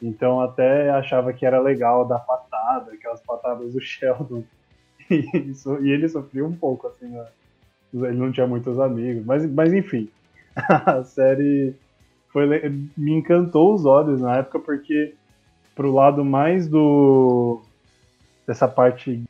Então 0.00 0.40
até 0.40 0.88
achava 0.90 1.32
que 1.34 1.44
era 1.44 1.60
legal 1.60 2.06
dar 2.06 2.20
patada, 2.20 2.92
aquelas 2.92 3.20
patadas 3.20 3.74
do 3.74 3.80
Sheldon 3.82 4.42
e, 5.82 5.90
ele 5.90 6.08
sofreu 6.08 6.46
um 6.46 6.54
pouco, 6.54 6.86
assim, 6.86 7.08
né? 7.08 7.26
ele 7.94 8.18
não 8.18 8.32
tinha 8.32 8.46
muitos 8.46 8.78
amigos, 8.78 9.24
mas, 9.24 9.44
mas 9.50 9.72
enfim, 9.72 10.08
a 10.56 11.04
série 11.04 11.74
foi, 12.28 12.46
me 12.96 13.12
encantou 13.12 13.74
os 13.74 13.84
olhos 13.84 14.20
na 14.20 14.38
época 14.38 14.58
porque 14.58 15.14
pro 15.74 15.92
lado 15.92 16.24
mais 16.24 16.68
do 16.68 17.60
dessa 18.46 18.66
parte 18.66 19.22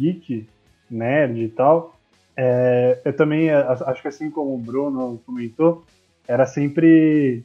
geek, 0.00 0.48
nerd 0.90 1.42
e 1.42 1.48
tal, 1.48 1.94
é, 2.36 3.00
eu 3.04 3.14
também 3.14 3.50
acho 3.50 4.00
que 4.00 4.08
assim 4.08 4.30
como 4.30 4.54
o 4.54 4.58
Bruno 4.58 5.20
comentou, 5.26 5.84
era 6.26 6.46
sempre 6.46 7.44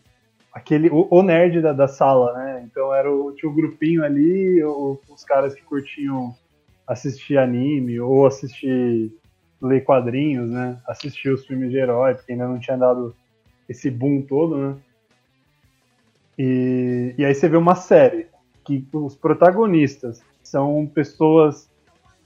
aquele 0.53 0.89
o, 0.89 1.07
o 1.09 1.21
nerd 1.21 1.61
da, 1.61 1.73
da, 1.73 1.87
sala, 1.87 2.33
né? 2.33 2.63
Então 2.65 2.93
era 2.93 3.11
o, 3.11 3.31
tinha 3.33 3.51
o 3.51 3.55
grupinho 3.55 4.03
ali, 4.03 4.63
os 4.63 5.23
caras 5.25 5.53
que 5.53 5.61
curtiam 5.61 6.33
assistir 6.87 7.37
anime 7.37 7.99
ou 7.99 8.25
assistir 8.25 9.11
ler 9.61 9.83
quadrinhos, 9.83 10.49
né? 10.49 10.79
Assistir 10.87 11.29
os 11.29 11.45
filmes 11.45 11.71
de 11.71 11.77
herói, 11.77 12.13
porque 12.15 12.31
ainda 12.31 12.47
não 12.47 12.59
tinha 12.59 12.77
dado 12.77 13.15
esse 13.67 13.89
boom 13.91 14.21
todo, 14.21 14.57
né? 14.57 14.77
E, 16.37 17.15
e 17.17 17.25
aí 17.25 17.33
você 17.33 17.49
vê 17.49 17.57
uma 17.57 17.75
série 17.75 18.27
que 18.63 18.87
os 18.93 19.15
protagonistas 19.15 20.21
são 20.43 20.85
pessoas 20.93 21.69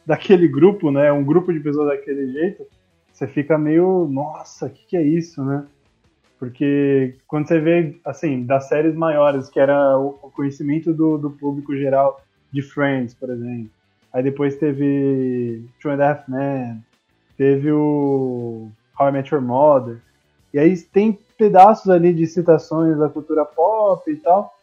daquele 0.05 0.47
grupo, 0.47 0.91
né? 0.91 1.11
Um 1.11 1.23
grupo 1.23 1.53
de 1.53 1.59
pessoas 1.59 1.87
daquele 1.87 2.31
jeito, 2.31 2.67
você 3.11 3.27
fica 3.27 3.57
meio, 3.57 4.07
nossa, 4.07 4.65
o 4.65 4.69
que, 4.69 4.85
que 4.85 4.97
é 4.97 5.03
isso, 5.03 5.43
né? 5.43 5.65
Porque 6.37 7.15
quando 7.27 7.47
você 7.47 7.59
vê, 7.59 7.99
assim, 8.03 8.43
das 8.43 8.67
séries 8.67 8.95
maiores, 8.95 9.47
que 9.47 9.59
era 9.59 9.97
o 9.97 10.31
conhecimento 10.35 10.91
do, 10.91 11.17
do 11.17 11.29
público 11.29 11.75
geral 11.75 12.19
de 12.51 12.63
Friends, 12.63 13.13
por 13.13 13.29
exemplo. 13.29 13.69
Aí 14.13 14.21
depois 14.21 14.55
teve 14.57 15.65
Two 15.81 15.91
and 15.91 16.03
a 16.03 16.11
Half 16.11 16.29
Men, 16.29 16.83
teve 17.37 17.71
o 17.71 18.69
How 18.99 19.09
I 19.09 19.11
Met 19.11 19.33
Your 19.33 19.41
Mother. 19.41 19.99
E 20.53 20.59
aí 20.59 20.77
tem 20.77 21.17
pedaços 21.37 21.89
ali 21.89 22.13
de 22.13 22.27
citações 22.27 22.97
da 22.97 23.09
cultura 23.09 23.45
pop 23.45 24.09
e 24.11 24.15
tal, 24.17 24.53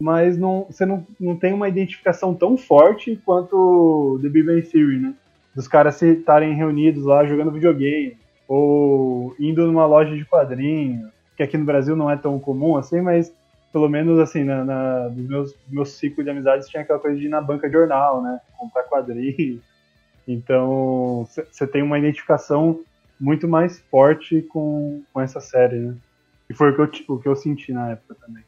mas 0.00 0.36
não, 0.36 0.66
você 0.68 0.84
não, 0.84 1.06
não 1.20 1.36
tem 1.36 1.52
uma 1.52 1.68
identificação 1.68 2.34
tão 2.34 2.56
forte 2.56 3.20
quanto 3.24 4.18
The 4.22 4.28
Big 4.28 4.46
Bang 4.46 4.62
Theory, 4.62 4.98
né? 4.98 5.14
Dos 5.54 5.68
caras 5.68 6.00
estarem 6.02 6.54
reunidos 6.54 7.04
lá 7.04 7.24
jogando 7.24 7.52
videogame, 7.52 8.16
ou 8.48 9.34
indo 9.38 9.66
numa 9.66 9.86
loja 9.86 10.16
de 10.16 10.24
quadrinhos, 10.24 11.08
que 11.36 11.42
aqui 11.42 11.56
no 11.56 11.64
Brasil 11.64 11.94
não 11.94 12.10
é 12.10 12.16
tão 12.16 12.38
comum 12.38 12.76
assim, 12.76 13.00
mas 13.00 13.32
pelo 13.74 13.88
menos 13.88 14.20
assim, 14.20 14.44
na, 14.44 14.64
na 14.64 15.08
dos 15.08 15.26
meus, 15.26 15.54
meus 15.68 15.88
ciclos 15.94 16.24
de 16.24 16.30
amizades 16.30 16.68
tinha 16.68 16.84
aquela 16.84 17.00
coisa 17.00 17.18
de 17.18 17.26
ir 17.26 17.28
na 17.28 17.40
banca 17.40 17.66
de 17.66 17.72
jornal, 17.72 18.22
né? 18.22 18.40
Comprar 18.56 18.84
quadrinhos. 18.84 19.60
Então, 20.26 21.28
você 21.52 21.66
tem 21.66 21.82
uma 21.82 21.98
identificação 21.98 22.80
muito 23.20 23.46
mais 23.46 23.78
forte 23.90 24.40
com, 24.40 25.02
com 25.12 25.20
essa 25.20 25.38
série, 25.38 25.76
né? 25.76 25.94
E 26.48 26.54
foi 26.54 26.70
o 26.70 26.88
que, 26.88 27.04
eu, 27.06 27.14
o 27.14 27.20
que 27.20 27.28
eu 27.28 27.36
senti 27.36 27.74
na 27.74 27.90
época 27.90 28.14
também. 28.14 28.42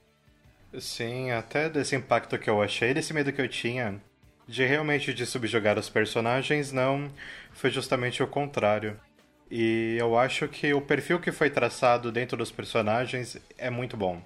Sim, 0.78 1.33
até 1.33 1.68
desse 1.68 1.95
impacto 1.95 2.38
que 2.38 2.49
eu 2.49 2.62
achei, 2.62 2.95
desse 2.95 3.12
medo 3.12 3.30
que 3.30 3.42
eu 3.42 3.49
tinha 3.49 4.00
de 4.49 4.64
realmente 4.64 5.12
de 5.12 5.26
subjugar 5.26 5.78
os 5.78 5.90
personagens, 5.90 6.73
não, 6.73 7.11
foi 7.52 7.68
justamente 7.68 8.23
o 8.23 8.26
contrário. 8.26 8.99
E 9.50 9.99
eu 10.00 10.18
acho 10.18 10.49
que 10.49 10.73
o 10.73 10.80
perfil 10.80 11.21
que 11.21 11.30
foi 11.30 11.50
traçado 11.50 12.11
dentro 12.11 12.38
dos 12.38 12.50
personagens 12.50 13.37
é 13.59 13.68
muito 13.68 13.99
bom. 13.99 14.23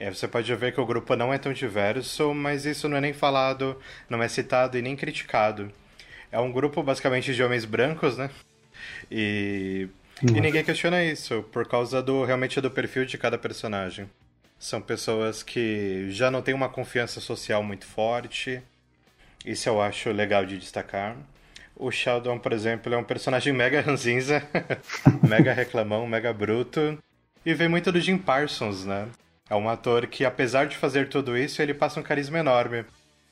É, 0.00 0.08
você 0.08 0.26
pode 0.26 0.52
ver 0.54 0.72
que 0.72 0.80
o 0.80 0.86
grupo 0.86 1.14
não 1.14 1.30
é 1.30 1.36
tão 1.36 1.52
diverso, 1.52 2.32
mas 2.32 2.64
isso 2.64 2.88
não 2.88 2.96
é 2.96 3.02
nem 3.02 3.12
falado, 3.12 3.78
não 4.08 4.22
é 4.22 4.28
citado 4.28 4.78
e 4.78 4.82
nem 4.82 4.96
criticado. 4.96 5.70
É 6.32 6.40
um 6.40 6.50
grupo 6.50 6.82
basicamente 6.82 7.34
de 7.34 7.42
homens 7.42 7.66
brancos, 7.66 8.16
né? 8.16 8.30
E, 9.10 9.88
e 10.22 10.40
ninguém 10.40 10.64
questiona 10.64 11.04
isso, 11.04 11.42
por 11.52 11.68
causa 11.68 12.02
do 12.02 12.24
realmente 12.24 12.62
do 12.62 12.70
perfil 12.70 13.04
de 13.04 13.18
cada 13.18 13.36
personagem. 13.36 14.08
São 14.58 14.80
pessoas 14.80 15.42
que 15.42 16.06
já 16.10 16.30
não 16.30 16.40
têm 16.40 16.54
uma 16.54 16.70
confiança 16.70 17.20
social 17.20 17.62
muito 17.62 17.84
forte. 17.84 18.62
Isso 19.44 19.68
eu 19.68 19.82
acho 19.82 20.10
legal 20.12 20.46
de 20.46 20.56
destacar. 20.56 21.14
O 21.76 21.90
Sheldon, 21.90 22.38
por 22.38 22.54
exemplo, 22.54 22.94
é 22.94 22.96
um 22.96 23.04
personagem 23.04 23.52
mega 23.52 23.80
ranzinza, 23.82 24.42
mega 25.28 25.52
reclamão, 25.52 26.06
mega 26.06 26.32
bruto. 26.32 26.98
E 27.44 27.52
vem 27.52 27.68
muito 27.68 27.92
do 27.92 28.00
Jim 28.00 28.16
Parsons, 28.16 28.86
né? 28.86 29.06
É 29.50 29.54
um 29.56 29.68
ator 29.68 30.06
que, 30.06 30.24
apesar 30.24 30.66
de 30.68 30.76
fazer 30.76 31.08
tudo 31.08 31.36
isso, 31.36 31.60
ele 31.60 31.74
passa 31.74 31.98
um 31.98 32.04
carisma 32.04 32.38
enorme. 32.38 32.84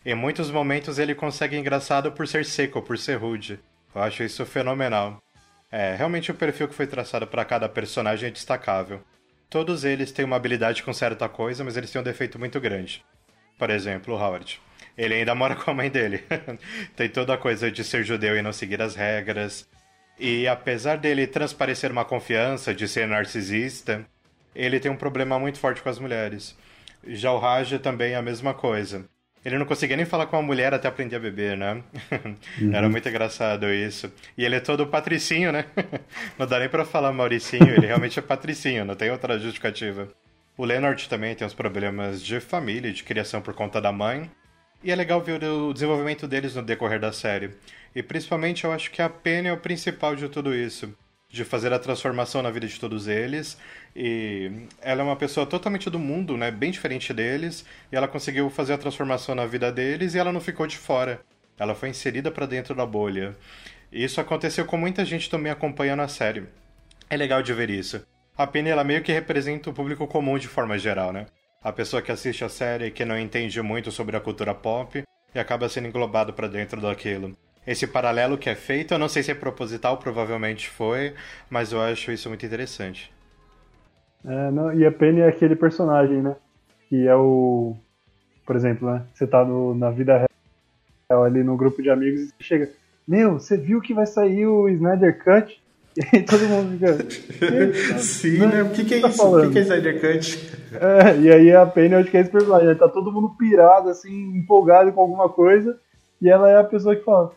Em 0.05 0.17
muitos 0.17 0.51
momentos 0.51 0.99
ele 0.99 1.15
consegue 1.15 1.57
engraçado 1.57 2.11
por 2.11 2.27
ser 2.27 2.45
seco, 2.45 2.83
por 2.83 2.99
ser 2.99 3.15
rude. 3.15 3.61
Eu 3.95 4.03
acho 4.03 4.25
isso 4.25 4.45
fenomenal. 4.45 5.23
É, 5.71 5.95
realmente 5.95 6.33
o 6.33 6.35
perfil 6.35 6.67
que 6.67 6.75
foi 6.75 6.89
traçado 6.89 7.25
para 7.25 7.45
cada 7.45 7.69
personagem 7.69 8.29
é 8.29 8.33
destacável. 8.33 9.01
Todos 9.49 9.85
eles 9.85 10.11
têm 10.11 10.25
uma 10.25 10.35
habilidade 10.35 10.83
com 10.83 10.93
certa 10.93 11.29
coisa, 11.29 11.63
mas 11.63 11.77
eles 11.77 11.91
têm 11.91 12.01
um 12.01 12.05
defeito 12.05 12.39
muito 12.39 12.61
grande. 12.61 13.05
Por 13.57 13.71
exemplo, 13.71 14.15
o 14.15 14.19
Howard. 14.19 14.61
Ele 14.97 15.15
ainda 15.15 15.35
mora 15.37 15.55
com 15.55 15.71
a 15.71 15.75
mãe 15.75 15.89
dele. 15.89 16.25
Tem 16.97 17.09
toda 17.09 17.35
a 17.35 17.39
coisa 17.39 17.71
de 17.71 17.85
ser 17.85 18.05
judeu 18.05 18.37
e 18.37 18.43
não 18.43 18.53
seguir 18.53 18.83
as 18.83 18.97
regras. 18.97 19.69
E 20.19 20.49
apesar 20.49 20.99
dele 20.99 21.29
transparecer 21.29 21.93
uma 21.93 22.05
confiança, 22.05 22.75
de 22.75 22.89
ser 22.89 23.07
narcisista, 23.07 24.05
ele 24.59 24.81
tem 24.81 24.91
um 24.91 24.97
problema 24.97 25.38
muito 25.38 25.59
forte 25.59 25.81
com 25.81 25.88
as 25.88 26.00
mulheres. 26.00 26.57
Já 27.07 27.33
o 27.33 27.38
Raj 27.38 27.79
também 27.79 28.15
é 28.15 28.17
a 28.17 28.23
mesma 28.23 28.53
coisa. 28.53 29.09
Ele 29.45 29.57
não 29.57 29.65
conseguia 29.65 29.97
nem 29.97 30.05
falar 30.05 30.27
com 30.27 30.37
a 30.37 30.43
mulher 30.43 30.75
até 30.75 30.88
aprender 30.88 31.15
a 31.15 31.21
beber, 31.21 31.57
né? 31.57 31.83
Uhum. 32.61 32.75
Era 32.75 32.88
muito 32.88 33.09
engraçado 33.09 33.73
isso. 33.73 34.12
E 34.37 34.45
ele 34.45 34.57
é 34.57 34.61
todo 34.61 34.88
patricinho, 34.88 35.53
né? 35.53 35.67
não 36.37 36.45
dá 36.45 36.59
nem 36.59 36.69
pra 36.69 36.85
falar 36.85 37.12
Mauricinho, 37.12 37.69
ele 37.69 37.87
realmente 37.87 38.19
é 38.19 38.23
patricinho, 38.23 38.85
não 38.85 38.97
tem 38.97 39.12
outra 39.12 39.38
justificativa. 39.38 40.09
O 40.57 40.65
Leonard 40.65 41.09
também 41.09 41.37
tem 41.37 41.47
uns 41.47 41.55
problemas 41.55 42.21
de 42.21 42.41
família, 42.41 42.93
de 42.93 43.05
criação 43.05 43.41
por 43.41 43.55
conta 43.55 43.81
da 43.81 43.93
mãe. 43.93 44.29
E 44.83 44.91
é 44.91 44.97
legal 44.97 45.21
ver 45.21 45.43
o 45.45 45.73
desenvolvimento 45.73 46.27
deles 46.27 46.57
no 46.57 46.62
decorrer 46.62 46.99
da 46.99 47.12
série. 47.12 47.50
E 47.95 48.03
principalmente 48.03 48.65
eu 48.65 48.73
acho 48.73 48.91
que 48.91 49.00
a 49.00 49.09
Penny 49.09 49.49
é 49.49 49.53
o 49.53 49.59
principal 49.59 50.17
de 50.17 50.29
tudo 50.29 50.53
isso 50.53 50.93
de 51.30 51.44
fazer 51.44 51.73
a 51.73 51.78
transformação 51.78 52.42
na 52.42 52.50
vida 52.50 52.66
de 52.66 52.80
todos 52.80 53.06
eles. 53.06 53.58
E 53.94 54.50
ela 54.80 55.02
é 55.02 55.04
uma 55.04 55.16
pessoa 55.16 55.44
totalmente 55.47 55.90
do 55.90 55.99
mundo, 55.99 56.37
né? 56.37 56.50
Bem 56.50 56.70
diferente 56.70 57.12
deles. 57.12 57.64
E 57.92 57.97
ela 57.97 58.08
conseguiu 58.08 58.49
fazer 58.49 58.73
a 58.73 58.78
transformação 58.78 59.35
na 59.35 59.44
vida 59.47 59.70
deles 59.70 60.14
e 60.14 60.18
ela 60.18 60.32
não 60.32 60.40
ficou 60.40 60.66
de 60.66 60.78
fora. 60.78 61.20
Ela 61.58 61.75
foi 61.75 61.90
inserida 61.90 62.30
para 62.30 62.47
dentro 62.47 62.75
da 62.75 62.87
bolha. 62.87 63.37
E 63.92 64.02
isso 64.02 64.20
aconteceu 64.20 64.64
com 64.64 64.76
muita 64.76 65.04
gente 65.04 65.28
também 65.28 65.52
acompanhando 65.52 66.00
a 66.00 66.08
série. 66.08 66.47
É 67.11 67.16
legal 67.16 67.42
de 67.42 67.52
ver 67.52 67.70
isso. 67.70 68.04
A 68.37 68.47
Penny, 68.47 68.70
ela 68.70 68.85
meio 68.85 69.02
que 69.02 69.12
representa 69.12 69.68
o 69.68 69.75
público 69.75 70.06
comum 70.06 70.38
de 70.38 70.49
forma 70.49 70.78
geral, 70.78 71.12
né? 71.12 71.26
A 71.62 71.73
pessoa 71.73 72.00
que 72.00 72.12
assiste 72.12 72.44
a 72.44 72.49
série 72.49 72.87
e 72.87 72.90
que 72.90 73.04
não 73.04 73.18
entende 73.18 73.61
muito 73.61 73.90
sobre 73.90 74.16
a 74.16 74.20
cultura 74.20 74.54
pop 74.54 75.02
e 75.35 75.38
acaba 75.38 75.68
sendo 75.68 75.88
englobado 75.88 76.32
para 76.32 76.47
dentro 76.47 76.80
daquilo 76.80 77.37
esse 77.69 77.87
paralelo 77.87 78.39
que 78.39 78.49
é 78.49 78.55
feito. 78.55 78.95
Eu 78.95 78.99
não 78.99 79.09
sei 79.09 79.23
se 79.23 79.31
é 79.31 79.35
proposital, 79.35 79.99
provavelmente 79.99 80.71
foi, 80.71 81.13
mas 81.51 81.71
eu 81.71 81.83
acho 81.83 82.11
isso 82.11 82.31
muito 82.31 82.47
interessante. 82.47 83.13
É, 84.25 84.51
não, 84.51 84.73
e 84.73 84.87
a 84.87 84.91
Penny 84.91 85.21
é 85.21 85.29
aquele 85.29 85.55
personagem, 85.55 86.23
né? 86.23 86.35
Que 86.89 87.07
é 87.07 87.15
o. 87.15 87.77
Por 88.47 88.57
exemplo, 88.57 88.91
né? 88.91 89.03
Você 89.13 89.27
tá 89.27 89.45
no, 89.45 89.75
na 89.75 89.91
vida 89.91 90.27
real 91.11 91.25
ali 91.25 91.45
no 91.45 91.59
grupo 91.59 91.83
de 91.83 91.91
amigos 91.91 92.33
e 92.41 92.43
chega. 92.43 92.71
Meu, 93.07 93.35
você 93.35 93.57
viu 93.57 93.83
que 93.83 93.93
vai 93.93 94.07
sair 94.07 94.47
o 94.47 94.69
Snyder 94.71 95.23
Cut? 95.23 95.61
E 95.99 96.17
aí 96.17 96.23
todo 96.23 96.45
mundo 96.45 96.79
fica. 96.79 97.99
Sim, 97.99 98.39
né? 98.39 98.63
O 98.63 98.71
que, 98.71 98.85
que 98.85 98.95
é 98.95 99.01
tá 99.01 99.09
isso? 99.09 99.19
Falando? 99.19 99.47
O 99.47 99.47
que, 99.49 99.55
que 99.55 99.59
é 99.59 99.63
Snyder 99.63 100.01
Cut? 100.01 100.53
É, 100.75 101.19
e 101.19 101.33
aí 101.33 101.53
a 101.53 101.67
Penny, 101.67 101.95
eu 101.95 101.99
acho 101.99 102.11
que 102.11 102.17
é 102.17 102.21
esse 102.21 102.31
personagem. 102.31 102.73
Tá 102.77 102.89
todo 102.89 103.11
mundo 103.11 103.35
pirado, 103.37 103.89
assim, 103.89 104.37
empolgado 104.37 104.93
com 104.93 105.01
alguma 105.01 105.29
coisa. 105.29 105.77
E 106.23 106.29
ela 106.29 106.49
é 106.49 106.57
a 106.57 106.65
pessoa 106.65 106.95
que 106.95 107.03
fala: 107.05 107.33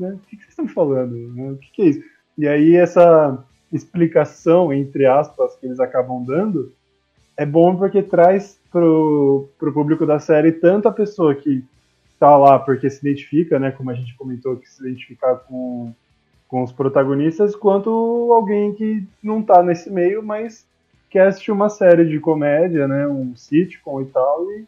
né? 0.00 0.12
O 0.14 0.26
que, 0.26 0.36
vocês 0.36 0.48
estão 0.48 0.66
falando? 0.66 1.14
Né? 1.14 1.52
O 1.52 1.56
que, 1.56 1.82
é 1.82 1.86
isso? 1.86 2.02
E 2.38 2.48
aí 2.48 2.74
essa 2.74 3.38
explicação, 3.72 4.72
entre 4.72 5.06
aspas, 5.06 5.54
que 5.56 5.66
eles 5.66 5.78
acabam 5.78 6.24
dando, 6.24 6.72
é 7.36 7.46
bom 7.46 7.76
porque 7.76 8.02
traz 8.02 8.58
pro, 8.70 9.48
pro 9.58 9.72
público 9.72 10.04
da 10.04 10.18
série 10.18 10.52
tanto 10.52 10.88
a 10.88 10.92
pessoa 10.92 11.34
que 11.34 11.64
tá 12.18 12.36
lá 12.36 12.58
porque 12.58 12.90
se 12.90 13.00
identifica, 13.00 13.58
né, 13.58 13.70
como 13.70 13.90
a 13.90 13.94
gente 13.94 14.14
comentou, 14.14 14.56
que 14.56 14.68
se 14.68 14.82
identificar 14.82 15.36
com, 15.36 15.94
com 16.46 16.62
os 16.62 16.70
protagonistas, 16.70 17.56
quanto 17.56 17.88
alguém 18.30 18.74
que 18.74 19.06
não 19.22 19.42
tá 19.42 19.62
nesse 19.62 19.90
meio, 19.90 20.22
mas 20.22 20.66
quer 21.08 21.28
assistir 21.28 21.50
uma 21.50 21.70
série 21.70 22.06
de 22.06 22.20
comédia, 22.20 22.86
né, 22.86 23.08
um 23.08 23.34
sitcom 23.34 24.02
e 24.02 24.06
tal, 24.06 24.52
e, 24.52 24.66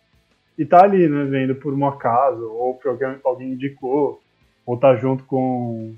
e 0.57 0.65
tá 0.65 0.83
ali, 0.83 1.07
né, 1.07 1.25
vendo 1.25 1.55
por 1.55 1.75
um 1.75 1.87
acaso, 1.87 2.43
ou 2.51 2.75
porque 2.75 3.05
alguém 3.23 3.53
indicou, 3.53 4.22
ou 4.67 4.77
tá 4.77 4.97
junto 4.97 5.25
com, 5.25 5.95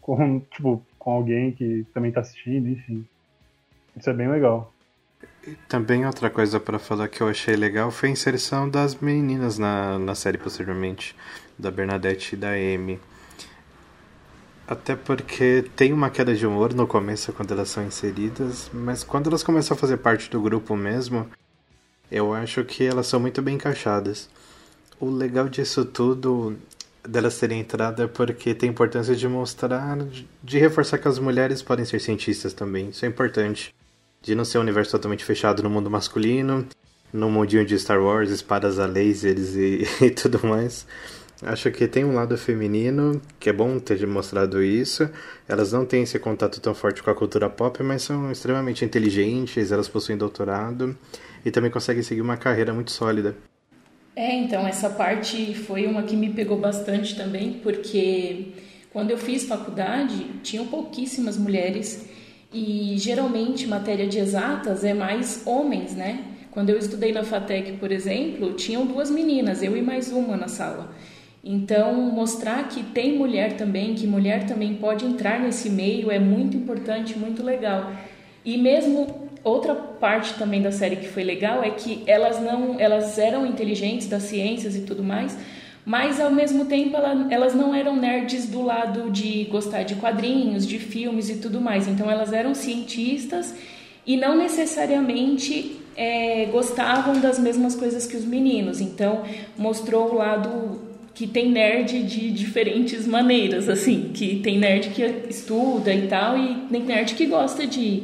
com, 0.00 0.40
tipo, 0.40 0.82
com 0.98 1.10
alguém 1.10 1.52
que 1.52 1.86
também 1.92 2.12
tá 2.12 2.20
assistindo, 2.20 2.68
enfim. 2.68 3.06
Isso 3.96 4.10
é 4.10 4.12
bem 4.12 4.28
legal. 4.28 4.72
Também 5.68 6.04
outra 6.04 6.28
coisa 6.28 6.58
para 6.58 6.78
falar 6.78 7.08
que 7.08 7.20
eu 7.20 7.28
achei 7.28 7.56
legal 7.56 7.90
foi 7.90 8.08
a 8.08 8.12
inserção 8.12 8.68
das 8.68 8.96
meninas 8.96 9.58
na, 9.58 9.98
na 9.98 10.14
série 10.14 10.38
posteriormente, 10.38 11.14
da 11.58 11.70
Bernadette 11.70 12.34
e 12.34 12.38
da 12.38 12.50
Amy. 12.50 13.00
Até 14.66 14.96
porque 14.96 15.64
tem 15.76 15.92
uma 15.92 16.10
queda 16.10 16.34
de 16.34 16.44
humor 16.44 16.74
no 16.74 16.88
começo 16.88 17.32
quando 17.32 17.52
elas 17.52 17.68
são 17.68 17.84
inseridas, 17.84 18.68
mas 18.72 19.04
quando 19.04 19.28
elas 19.28 19.44
começam 19.44 19.76
a 19.76 19.78
fazer 19.78 19.98
parte 19.98 20.28
do 20.28 20.40
grupo 20.40 20.76
mesmo, 20.76 21.28
eu 22.10 22.34
acho 22.34 22.64
que 22.64 22.84
elas 22.84 23.06
são 23.06 23.20
muito 23.20 23.40
bem 23.40 23.54
encaixadas. 23.54 24.28
O 24.98 25.08
legal 25.08 25.48
disso 25.48 25.84
tudo 25.84 26.56
delas 27.08 27.38
terem 27.38 27.60
entrado 27.60 28.02
é 28.02 28.06
porque 28.06 28.54
tem 28.54 28.70
importância 28.70 29.14
de 29.14 29.28
mostrar, 29.28 29.98
de 30.42 30.58
reforçar 30.58 30.98
que 30.98 31.08
as 31.08 31.18
mulheres 31.18 31.62
podem 31.62 31.84
ser 31.84 32.00
cientistas 32.00 32.52
também. 32.52 32.90
Isso 32.90 33.04
é 33.04 33.08
importante. 33.08 33.74
De 34.22 34.34
não 34.34 34.44
ser 34.44 34.58
um 34.58 34.62
universo 34.62 34.92
totalmente 34.92 35.24
fechado 35.24 35.62
no 35.62 35.70
mundo 35.70 35.90
masculino, 35.90 36.66
no 37.12 37.30
mundinho 37.30 37.64
de 37.64 37.78
Star 37.78 38.02
Wars, 38.02 38.30
espadas 38.30 38.78
a 38.78 38.86
lasers 38.86 39.54
e, 39.54 39.86
e 40.04 40.10
tudo 40.10 40.46
mais. 40.46 40.86
Acho 41.42 41.70
que 41.70 41.86
tem 41.86 42.02
um 42.02 42.14
lado 42.14 42.36
feminino, 42.38 43.20
que 43.38 43.50
é 43.50 43.52
bom 43.52 43.78
ter 43.78 44.06
mostrado 44.06 44.62
isso. 44.62 45.08
Elas 45.46 45.70
não 45.70 45.84
têm 45.84 46.02
esse 46.02 46.18
contato 46.18 46.60
tão 46.60 46.74
forte 46.74 47.02
com 47.02 47.10
a 47.10 47.14
cultura 47.14 47.50
pop, 47.50 47.82
mas 47.82 48.02
são 48.02 48.32
extremamente 48.32 48.84
inteligentes, 48.84 49.70
elas 49.70 49.86
possuem 49.86 50.16
doutorado 50.16 50.96
e 51.44 51.50
também 51.50 51.70
conseguem 51.70 52.02
seguir 52.02 52.22
uma 52.22 52.38
carreira 52.38 52.72
muito 52.72 52.90
sólida. 52.90 53.36
É, 54.16 54.34
então, 54.34 54.66
essa 54.66 54.88
parte 54.88 55.52
foi 55.52 55.86
uma 55.86 56.02
que 56.02 56.16
me 56.16 56.30
pegou 56.30 56.58
bastante 56.58 57.14
também, 57.14 57.60
porque 57.62 58.46
quando 58.90 59.10
eu 59.10 59.18
fiz 59.18 59.44
faculdade, 59.44 60.40
tinham 60.42 60.66
pouquíssimas 60.68 61.36
mulheres 61.36 62.08
e 62.50 62.94
geralmente 62.96 63.66
matéria 63.66 64.06
de 64.06 64.18
exatas 64.18 64.84
é 64.84 64.94
mais 64.94 65.46
homens, 65.46 65.94
né? 65.94 66.24
Quando 66.50 66.70
eu 66.70 66.78
estudei 66.78 67.12
na 67.12 67.22
FATEC, 67.22 67.72
por 67.72 67.92
exemplo, 67.92 68.54
tinham 68.54 68.86
duas 68.86 69.10
meninas, 69.10 69.62
eu 69.62 69.76
e 69.76 69.82
mais 69.82 70.10
uma 70.10 70.34
na 70.34 70.48
sala. 70.48 70.94
Então, 71.44 71.92
mostrar 72.10 72.66
que 72.68 72.82
tem 72.82 73.18
mulher 73.18 73.58
também, 73.58 73.94
que 73.94 74.06
mulher 74.06 74.46
também 74.46 74.76
pode 74.76 75.04
entrar 75.04 75.38
nesse 75.38 75.68
meio 75.68 76.10
é 76.10 76.18
muito 76.18 76.56
importante, 76.56 77.18
muito 77.18 77.42
legal. 77.42 77.92
E 78.42 78.56
mesmo 78.56 79.25
outra 79.48 79.74
parte 79.74 80.34
também 80.34 80.60
da 80.60 80.72
série 80.72 80.96
que 80.96 81.08
foi 81.08 81.22
legal 81.22 81.62
é 81.62 81.70
que 81.70 82.02
elas 82.06 82.40
não, 82.40 82.78
elas 82.80 83.16
eram 83.18 83.46
inteligentes 83.46 84.08
das 84.08 84.24
ciências 84.24 84.74
e 84.74 84.80
tudo 84.80 85.04
mais, 85.04 85.38
mas 85.84 86.20
ao 86.20 86.32
mesmo 86.32 86.64
tempo 86.64 86.96
ela, 86.96 87.28
elas 87.30 87.54
não 87.54 87.72
eram 87.72 87.94
nerds 87.94 88.46
do 88.46 88.60
lado 88.60 89.08
de 89.10 89.44
gostar 89.44 89.84
de 89.84 89.94
quadrinhos, 89.94 90.66
de 90.66 90.80
filmes 90.80 91.30
e 91.30 91.36
tudo 91.36 91.60
mais. 91.60 91.86
Então 91.86 92.10
elas 92.10 92.32
eram 92.32 92.54
cientistas 92.56 93.54
e 94.04 94.16
não 94.16 94.36
necessariamente 94.36 95.80
é, 95.96 96.46
gostavam 96.46 97.20
das 97.20 97.38
mesmas 97.38 97.76
coisas 97.76 98.04
que 98.04 98.16
os 98.16 98.24
meninos. 98.24 98.80
Então 98.80 99.22
mostrou 99.56 100.10
o 100.10 100.16
lado 100.16 100.80
que 101.14 101.26
tem 101.26 101.50
nerd 101.50 102.02
de 102.02 102.30
diferentes 102.32 103.06
maneiras, 103.06 103.68
assim, 103.68 104.10
que 104.12 104.40
tem 104.40 104.58
nerd 104.58 104.90
que 104.90 105.02
estuda 105.30 105.94
e 105.94 106.08
tal, 106.08 106.36
e 106.36 106.56
tem 106.70 106.82
nerd 106.82 107.14
que 107.14 107.24
gosta 107.24 107.66
de, 107.66 108.02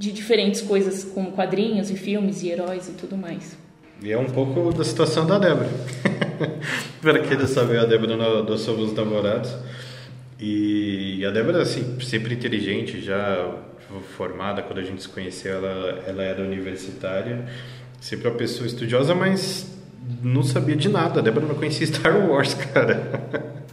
de 0.00 0.12
diferentes 0.12 0.62
coisas, 0.62 1.04
como 1.04 1.32
quadrinhos 1.32 1.90
e 1.90 1.94
filmes 1.94 2.42
e 2.42 2.48
heróis 2.48 2.88
e 2.88 2.92
tudo 2.92 3.18
mais. 3.18 3.54
E 4.02 4.10
é 4.10 4.16
um 4.16 4.24
pouco 4.24 4.72
da 4.72 4.82
situação 4.82 5.26
da 5.26 5.38
Débora. 5.38 5.68
Para 7.02 7.18
quem 7.18 7.36
não 7.36 7.46
sabe, 7.46 7.76
a 7.76 7.84
Débora 7.84 8.16
nós 8.16 8.60
somos 8.62 8.94
namorados. 8.94 9.54
E 10.40 11.22
a 11.22 11.30
Débora, 11.30 11.60
assim, 11.60 12.00
sempre 12.00 12.34
inteligente, 12.34 12.98
já 13.02 13.54
formada, 14.16 14.62
quando 14.62 14.78
a 14.78 14.82
gente 14.82 15.02
se 15.02 15.08
conheceu, 15.10 15.56
ela, 15.56 16.02
ela 16.06 16.22
era 16.22 16.42
universitária. 16.42 17.44
Sempre 18.00 18.28
uma 18.28 18.36
pessoa 18.38 18.66
estudiosa, 18.66 19.14
mas 19.14 19.70
não 20.22 20.42
sabia 20.42 20.76
de 20.76 20.88
nada. 20.88 21.20
A 21.20 21.22
Débora 21.22 21.44
não 21.44 21.56
conhecia 21.56 21.86
Star 21.86 22.26
Wars, 22.26 22.54
cara. 22.72 23.66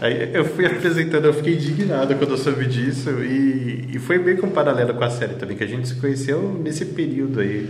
Aí 0.00 0.30
eu 0.34 0.44
fui 0.44 0.66
apresentando, 0.66 1.26
eu 1.26 1.34
fiquei 1.34 1.54
indignado 1.54 2.14
quando 2.14 2.30
eu 2.30 2.38
soube 2.38 2.66
disso. 2.66 3.10
E, 3.22 3.90
e 3.94 3.98
foi 3.98 4.18
meio 4.18 4.38
que 4.38 4.44
um 4.44 4.50
paralelo 4.50 4.94
com 4.94 5.04
a 5.04 5.10
série 5.10 5.34
também, 5.34 5.56
que 5.56 5.64
a 5.64 5.66
gente 5.66 5.88
se 5.88 5.94
conheceu 5.94 6.58
nesse 6.62 6.84
período 6.86 7.40
aí. 7.40 7.68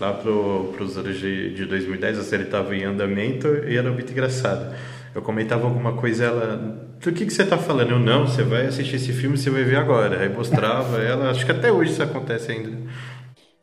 Lá 0.00 0.12
pro, 0.12 0.72
pros 0.76 0.96
anos 0.98 1.18
de, 1.18 1.54
de 1.54 1.66
2010, 1.66 2.18
a 2.18 2.22
série 2.22 2.42
estava 2.44 2.74
em 2.74 2.84
andamento 2.84 3.46
e 3.66 3.76
era 3.76 3.90
muito 3.90 4.10
engraçado. 4.10 4.74
Eu 5.14 5.22
comentava 5.22 5.64
alguma 5.64 5.92
coisa, 5.92 6.24
ela. 6.24 6.80
Do 7.00 7.12
que, 7.12 7.24
que 7.24 7.32
você 7.32 7.42
está 7.42 7.56
falando? 7.56 7.92
Eu 7.92 8.00
não, 8.00 8.26
você 8.26 8.42
vai 8.42 8.66
assistir 8.66 8.96
esse 8.96 9.12
filme, 9.12 9.38
você 9.38 9.48
vai 9.48 9.62
ver 9.62 9.76
agora. 9.76 10.20
Aí 10.20 10.28
mostrava 10.28 11.00
ela, 11.00 11.30
acho 11.30 11.46
que 11.46 11.52
até 11.52 11.70
hoje 11.70 11.92
isso 11.92 12.02
acontece 12.02 12.50
ainda. 12.50 12.70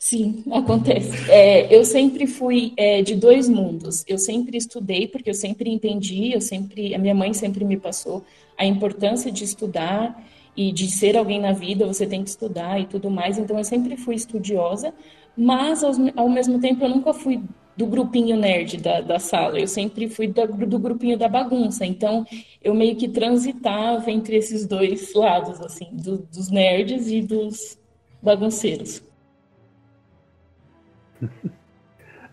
Sim, 0.03 0.43
acontece. 0.51 1.29
É, 1.29 1.73
eu 1.73 1.85
sempre 1.85 2.25
fui 2.25 2.73
é, 2.75 3.03
de 3.03 3.15
dois 3.15 3.47
mundos. 3.47 4.03
Eu 4.07 4.17
sempre 4.17 4.57
estudei 4.57 5.07
porque 5.07 5.29
eu 5.29 5.33
sempre 5.35 5.69
entendi, 5.69 6.33
eu 6.33 6.41
sempre, 6.41 6.95
a 6.95 6.97
minha 6.97 7.13
mãe 7.13 7.35
sempre 7.35 7.63
me 7.63 7.77
passou 7.77 8.25
a 8.57 8.65
importância 8.65 9.31
de 9.31 9.43
estudar 9.43 10.19
e 10.57 10.71
de 10.71 10.89
ser 10.89 11.15
alguém 11.15 11.39
na 11.39 11.51
vida. 11.51 11.85
Você 11.85 12.07
tem 12.07 12.23
que 12.23 12.31
estudar 12.31 12.81
e 12.81 12.87
tudo 12.87 13.11
mais. 13.11 13.37
Então 13.37 13.59
eu 13.59 13.63
sempre 13.63 13.95
fui 13.95 14.15
estudiosa, 14.15 14.91
mas 15.37 15.83
ao, 15.83 15.91
ao 16.15 16.27
mesmo 16.27 16.59
tempo 16.59 16.83
eu 16.83 16.89
nunca 16.89 17.13
fui 17.13 17.39
do 17.77 17.85
grupinho 17.85 18.35
nerd 18.35 18.77
da, 18.77 19.01
da 19.01 19.19
sala. 19.19 19.59
Eu 19.59 19.67
sempre 19.67 20.09
fui 20.09 20.25
do, 20.25 20.47
do 20.65 20.79
grupinho 20.79 21.15
da 21.15 21.29
bagunça. 21.29 21.85
Então 21.85 22.25
eu 22.63 22.73
meio 22.73 22.95
que 22.95 23.07
transitava 23.07 24.09
entre 24.09 24.35
esses 24.35 24.65
dois 24.65 25.13
lados, 25.13 25.61
assim, 25.61 25.89
do, 25.91 26.17
dos 26.17 26.49
nerds 26.49 27.07
e 27.07 27.21
dos 27.21 27.77
bagunceiros. 28.19 29.10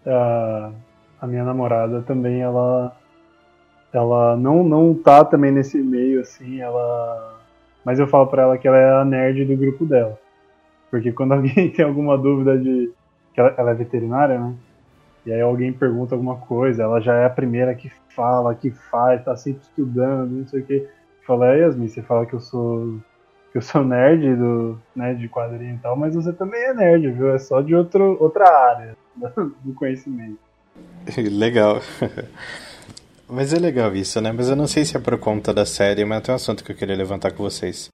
A, 0.07 0.72
a 1.20 1.27
minha 1.27 1.44
namorada 1.44 2.03
também, 2.03 2.42
ela 2.42 2.96
ela 3.92 4.37
não 4.37 4.62
não 4.62 4.94
tá 4.94 5.24
também 5.24 5.51
nesse 5.51 5.79
meio 5.79 6.20
assim, 6.20 6.61
ela 6.61 7.38
mas 7.85 7.98
eu 7.98 8.07
falo 8.07 8.27
para 8.27 8.42
ela 8.42 8.59
que 8.59 8.68
ela 8.68 8.77
é 8.77 8.92
a 9.01 9.05
nerd 9.05 9.44
do 9.46 9.57
grupo 9.57 9.87
dela. 9.87 10.18
Porque 10.90 11.12
quando 11.12 11.33
alguém 11.35 11.70
tem 11.70 11.85
alguma 11.85 12.18
dúvida 12.18 12.59
de 12.59 12.92
que 13.33 13.40
ela, 13.40 13.55
ela 13.57 13.70
é 13.70 13.74
veterinária, 13.74 14.38
né? 14.38 14.55
E 15.24 15.33
aí 15.33 15.40
alguém 15.40 15.72
pergunta 15.72 16.14
alguma 16.14 16.37
coisa, 16.37 16.83
ela 16.83 17.01
já 17.01 17.14
é 17.14 17.27
a 17.27 17.31
primeira 17.31 17.74
que 17.74 17.90
fala, 18.14 18.55
que 18.55 18.70
faz, 18.70 19.22
tá 19.24 19.37
sempre 19.37 19.62
estudando, 19.62 20.31
não 20.31 20.46
sei 20.46 20.61
o 20.61 20.66
que. 20.66 20.88
Fala, 21.27 21.55
é, 21.55 21.61
Yasmin, 21.61 21.88
você 21.88 22.03
fala 22.03 22.24
que 22.24 22.35
eu 22.35 22.40
sou 22.40 22.98
eu 23.59 23.62
sou 23.62 23.85
nerd 23.85 24.37
do, 24.37 24.81
né, 24.94 25.14
de 25.14 25.29
quadrinho 25.29 25.75
e 25.75 25.79
tal, 25.79 25.97
mas 25.97 26.14
você 26.14 26.33
também 26.33 26.61
é 26.62 26.73
nerd, 26.73 27.11
viu? 27.11 27.35
É 27.35 27.38
só 27.38 27.61
de 27.61 27.75
outro, 27.75 28.16
outra 28.21 28.49
área 28.49 28.97
do 29.64 29.75
conhecimento. 29.75 30.38
Legal. 31.31 31.81
Mas 33.31 33.53
é 33.53 33.59
legal 33.59 33.94
isso, 33.94 34.18
né? 34.23 34.33
Mas 34.33 34.49
eu 34.49 34.57
não 34.57 34.66
sei 34.66 34.87
se 34.87 34.97
é 34.97 35.01
por 35.01 35.18
conta 35.18 35.53
da 35.53 35.66
série, 35.66 36.03
mas 36.03 36.23
tem 36.23 36.33
um 36.33 36.37
assunto 36.37 36.64
que 36.64 36.73
eu 36.73 36.77
queria 36.77 36.97
levantar 36.97 37.31
com 37.31 37.42
vocês. 37.42 37.90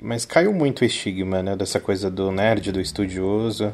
Mas 0.00 0.24
caiu 0.24 0.52
muito 0.52 0.82
o 0.82 0.84
estigma, 0.84 1.42
né? 1.42 1.56
Dessa 1.56 1.80
coisa 1.80 2.08
do 2.08 2.30
nerd, 2.30 2.70
do 2.70 2.80
estudioso. 2.80 3.72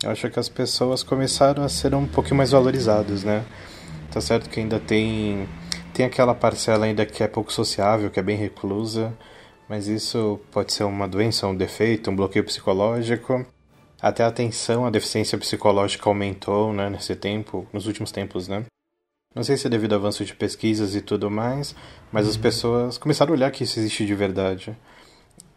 Eu 0.00 0.10
acho 0.12 0.30
que 0.30 0.38
as 0.38 0.48
pessoas 0.48 1.02
começaram 1.02 1.64
a 1.64 1.68
ser 1.68 1.92
um 1.92 2.06
pouquinho 2.06 2.36
mais 2.36 2.52
valorizadas, 2.52 3.24
né? 3.24 3.44
Tá 4.12 4.20
certo 4.20 4.48
que 4.48 4.60
ainda 4.60 4.78
tem 4.78 5.48
tem 5.92 6.06
aquela 6.06 6.36
parcela 6.36 6.86
ainda 6.86 7.04
que 7.04 7.24
é 7.24 7.26
pouco 7.26 7.52
sociável, 7.52 8.08
que 8.08 8.20
é 8.20 8.22
bem 8.22 8.36
reclusa, 8.36 9.12
mas 9.74 9.88
isso 9.88 10.38
pode 10.52 10.72
ser 10.72 10.84
uma 10.84 11.08
doença, 11.08 11.48
um 11.48 11.56
defeito, 11.56 12.08
um 12.08 12.14
bloqueio 12.14 12.44
psicológico. 12.44 13.44
Até 14.00 14.22
a 14.22 14.28
atenção, 14.28 14.86
a 14.86 14.90
deficiência 14.90 15.36
psicológica 15.36 16.08
aumentou 16.08 16.72
né, 16.72 16.88
nesse 16.88 17.16
tempo, 17.16 17.66
nos 17.72 17.88
últimos 17.88 18.12
tempos, 18.12 18.46
né? 18.46 18.64
Não 19.34 19.42
sei 19.42 19.56
se 19.56 19.66
é 19.66 19.70
devido 19.70 19.94
ao 19.94 19.98
avanço 19.98 20.24
de 20.24 20.32
pesquisas 20.32 20.94
e 20.94 21.00
tudo 21.00 21.28
mais, 21.28 21.74
mas 22.12 22.26
uhum. 22.26 22.30
as 22.30 22.36
pessoas 22.36 22.98
começaram 22.98 23.32
a 23.32 23.36
olhar 23.36 23.50
que 23.50 23.64
isso 23.64 23.80
existe 23.80 24.06
de 24.06 24.14
verdade. 24.14 24.76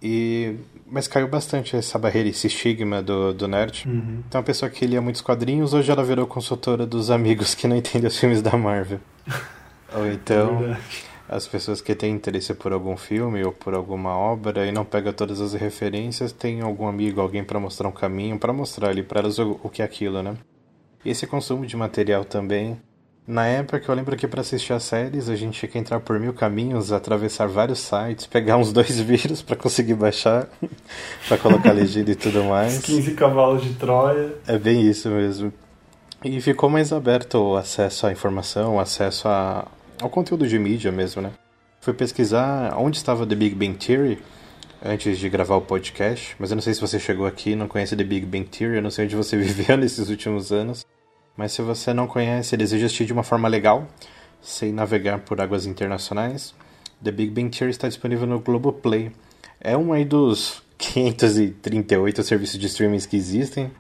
E 0.02 0.56
mas 0.88 1.08
caiu 1.08 1.28
bastante 1.28 1.76
essa 1.76 2.00
barreira, 2.00 2.28
esse 2.28 2.48
estigma 2.48 3.04
do, 3.04 3.36
do 3.36 3.48
nerd. 3.48 3.88
Uhum. 3.88 4.24
Então, 4.28 4.42
a 4.42 4.44
pessoa 4.44 4.68
que 4.68 4.88
lia 4.88 5.00
muitos 5.00 5.22
quadrinhos, 5.22 5.76
hoje 5.76 5.92
ela 5.92 6.04
virou 6.04 6.26
consultora 6.26 6.88
dos 6.88 7.12
amigos 7.12 7.54
que 7.54 7.68
não 7.68 7.76
entendem 7.76 8.08
os 8.08 8.18
filmes 8.18 8.42
da 8.42 8.58
Marvel. 8.58 9.00
Ou 9.96 10.08
então, 10.08 10.64
é 10.64 10.78
as 11.30 11.46
pessoas 11.46 11.82
que 11.82 11.94
têm 11.94 12.14
interesse 12.14 12.54
por 12.54 12.72
algum 12.72 12.96
filme 12.96 13.44
ou 13.44 13.52
por 13.52 13.74
alguma 13.74 14.18
obra 14.18 14.66
e 14.66 14.72
não 14.72 14.86
pega 14.86 15.12
todas 15.12 15.42
as 15.42 15.54
referências, 15.54 16.32
tem 16.32 16.62
algum 16.62 16.88
amigo, 16.88 17.20
alguém 17.20 17.44
para 17.44 17.60
mostrar 17.60 17.88
um 17.88 17.92
caminho, 17.92 18.40
para 18.40 18.54
mostrar 18.54 18.90
ali 18.90 19.04
para 19.04 19.20
elas 19.20 19.38
o, 19.38 19.60
o 19.62 19.70
que 19.70 19.82
é 19.82 19.86
aquilo, 19.86 20.24
né? 20.24 20.36
E 21.04 21.10
esse 21.10 21.28
consumo 21.28 21.66
de 21.66 21.76
material 21.76 22.24
também. 22.24 22.80
Na 23.28 23.46
época, 23.46 23.84
eu 23.86 23.94
lembro 23.94 24.16
que 24.16 24.26
para 24.26 24.40
assistir 24.40 24.72
as 24.72 24.84
séries 24.84 25.28
a 25.28 25.36
gente 25.36 25.60
tinha 25.60 25.70
que 25.70 25.78
entrar 25.78 26.00
por 26.00 26.18
mil 26.18 26.34
caminhos, 26.34 26.94
atravessar 26.94 27.46
vários 27.50 27.80
sites, 27.80 28.26
pegar 28.26 28.56
uns 28.56 28.72
dois 28.72 28.98
vírus 29.02 29.42
para 29.42 29.58
conseguir 29.58 29.96
baixar, 29.96 30.48
para 31.28 31.38
colocar 31.38 31.74
legenda 31.74 32.12
e 32.12 32.16
tudo 32.16 32.46
mais. 32.46 32.80
15 32.80 33.14
cavalos 33.16 33.64
de 33.64 33.74
Troia. 33.74 34.34
É 34.48 34.58
bem 34.58 34.82
isso 34.82 35.10
mesmo. 35.10 35.52
E 36.24 36.40
ficou 36.40 36.70
mais 36.70 36.94
aberto 36.94 37.36
o 37.36 37.58
acesso 37.58 38.08
à 38.08 38.12
informação, 38.14 38.76
o 38.76 38.80
acesso 38.80 39.28
a, 39.28 39.68
ao 40.02 40.10
conteúdo 40.10 40.48
de 40.48 40.58
mídia 40.60 40.92
mesmo, 40.92 41.22
né? 41.22 41.32
Fui 41.82 41.94
pesquisar 41.94 42.76
onde 42.78 42.98
estava 42.98 43.26
The 43.26 43.36
Big 43.36 43.56
Bang 43.56 43.78
Theory 43.78 44.20
antes 44.84 45.18
de 45.18 45.30
gravar 45.30 45.56
o 45.56 45.62
podcast, 45.62 46.36
mas 46.40 46.52
eu 46.52 46.56
não 46.56 46.62
sei 46.62 46.74
se 46.74 46.82
você 46.82 47.00
chegou 47.00 47.26
aqui 47.26 47.52
e 47.52 47.56
não 47.56 47.68
conhece 47.68 47.96
The 47.96 48.04
Big 48.04 48.26
Bang 48.26 48.46
Theory, 48.46 48.78
eu 48.78 48.82
não 48.82 48.92
sei 48.92 49.06
onde 49.06 49.16
você 49.16 49.38
viveu 49.38 49.78
nesses 49.78 50.10
últimos 50.10 50.52
anos, 50.52 50.86
mas 51.36 51.52
se 51.52 51.62
você 51.62 51.94
não 51.94 52.08
conhece 52.08 52.56
e 52.56 52.58
deseja 52.58 52.86
assistir 52.86 53.06
de 53.06 53.14
uma 53.14 53.24
forma 53.24 53.48
legal, 53.48 53.88
sem 54.42 54.72
navegar 54.72 55.20
por 55.20 55.40
águas 55.42 55.66
internacionais, 55.66 56.54
The 57.04 57.12
Big 57.12 57.32
Bang 57.32 57.50
Theory 57.50 57.72
está 57.72 57.88
disponível 57.88 58.28
no 58.28 58.40
Globoplay. 58.40 59.12
É 59.60 59.78
um 59.78 59.94
aí 59.94 60.06
dos 60.06 60.62
538 60.78 62.24
serviços 62.24 62.60
de 62.60 62.68
streaming 62.68 63.00
que 63.00 63.16
existem. 63.16 63.72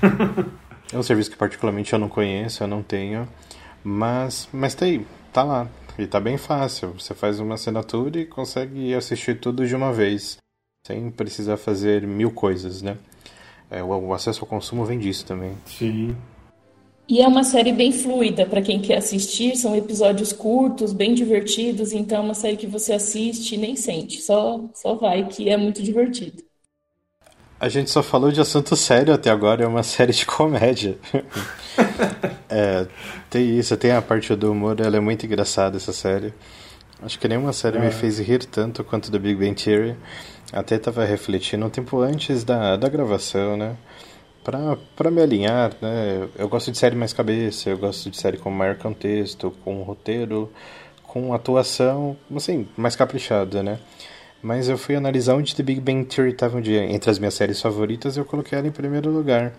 é 0.92 0.96
um 0.96 1.02
serviço 1.02 1.30
que 1.30 1.36
particularmente 1.36 1.92
eu 1.92 1.98
não 1.98 2.08
conheço, 2.08 2.62
eu 2.62 2.68
não 2.68 2.82
tenho, 2.82 3.28
mas, 3.82 4.48
mas 4.52 4.74
tá 4.74 4.84
aí, 4.84 5.06
tá 5.32 5.42
lá. 5.42 5.68
E 5.98 6.06
tá 6.06 6.20
bem 6.20 6.36
fácil. 6.36 6.94
Você 6.98 7.14
faz 7.14 7.40
uma 7.40 7.54
assinatura 7.54 8.20
e 8.20 8.26
consegue 8.26 8.94
assistir 8.94 9.38
tudo 9.38 9.66
de 9.66 9.74
uma 9.74 9.92
vez. 9.92 10.38
Sem 10.86 11.10
precisar 11.10 11.56
fazer 11.56 12.06
mil 12.06 12.30
coisas, 12.30 12.80
né? 12.80 12.96
É, 13.70 13.82
o, 13.82 13.88
o 13.88 14.14
acesso 14.14 14.40
ao 14.40 14.48
consumo 14.48 14.84
vem 14.84 14.98
disso 14.98 15.26
também. 15.26 15.54
Sim. 15.66 16.16
E 17.08 17.20
é 17.20 17.26
uma 17.26 17.42
série 17.42 17.72
bem 17.72 17.92
fluida 17.92 18.46
para 18.46 18.62
quem 18.62 18.80
quer 18.80 18.98
assistir, 18.98 19.56
são 19.56 19.74
episódios 19.74 20.32
curtos, 20.32 20.92
bem 20.92 21.12
divertidos, 21.12 21.92
então 21.92 22.18
é 22.18 22.20
uma 22.20 22.34
série 22.34 22.56
que 22.56 22.68
você 22.68 22.92
assiste 22.92 23.56
e 23.56 23.58
nem 23.58 23.74
sente, 23.74 24.22
só, 24.22 24.60
só 24.72 24.94
vai, 24.94 25.26
que 25.26 25.48
é 25.48 25.56
muito 25.56 25.82
divertido. 25.82 26.40
A 27.58 27.68
gente 27.68 27.90
só 27.90 28.00
falou 28.00 28.30
de 28.30 28.40
assunto 28.40 28.76
sério 28.76 29.12
até 29.12 29.28
agora, 29.28 29.64
é 29.64 29.66
uma 29.66 29.82
série 29.84 30.12
de 30.12 30.24
comédia. 30.24 30.98
é, 32.50 32.86
tem 33.28 33.58
isso, 33.58 33.76
tem 33.76 33.92
a 33.92 34.02
parte 34.02 34.34
do 34.34 34.52
humor, 34.52 34.80
ela 34.80 34.96
é 34.96 35.00
muito 35.00 35.24
engraçada 35.24 35.76
essa 35.76 35.92
série. 35.92 36.34
Acho 37.02 37.18
que 37.18 37.28
nenhuma 37.28 37.52
série 37.52 37.78
é. 37.78 37.80
me 37.80 37.90
fez 37.90 38.18
rir 38.18 38.44
tanto 38.44 38.84
quanto 38.84 39.10
The 39.10 39.18
Big 39.18 39.36
Bang 39.36 39.54
Theory. 39.54 39.96
Até 40.52 40.76
estava 40.76 41.04
refletindo 41.04 41.64
um 41.64 41.70
tempo 41.70 42.00
antes 42.00 42.44
da, 42.44 42.76
da 42.76 42.88
gravação, 42.88 43.56
né? 43.56 43.76
para 44.96 45.10
me 45.10 45.20
alinhar, 45.20 45.72
né? 45.80 46.28
Eu 46.36 46.48
gosto 46.48 46.72
de 46.72 46.78
série 46.78 46.96
mais 46.96 47.12
cabeça, 47.12 47.70
eu 47.70 47.78
gosto 47.78 48.10
de 48.10 48.16
série 48.16 48.38
com 48.38 48.50
maior 48.50 48.76
contexto, 48.76 49.52
com 49.62 49.82
roteiro, 49.82 50.50
com 51.02 51.34
atuação, 51.34 52.16
assim, 52.34 52.66
mais 52.76 52.96
caprichada, 52.96 53.62
né? 53.62 53.78
Mas 54.42 54.68
eu 54.68 54.78
fui 54.78 54.96
analisar 54.96 55.34
onde 55.34 55.54
The 55.54 55.62
Big 55.62 55.80
Bang 55.80 56.04
Theory 56.04 56.32
estava 56.32 56.56
um 56.56 56.60
dia 56.60 56.82
entre 56.84 57.10
as 57.10 57.18
minhas 57.18 57.34
séries 57.34 57.60
favoritas 57.60 58.16
eu 58.16 58.24
coloquei 58.24 58.58
ela 58.58 58.66
em 58.66 58.72
primeiro 58.72 59.10
lugar. 59.10 59.52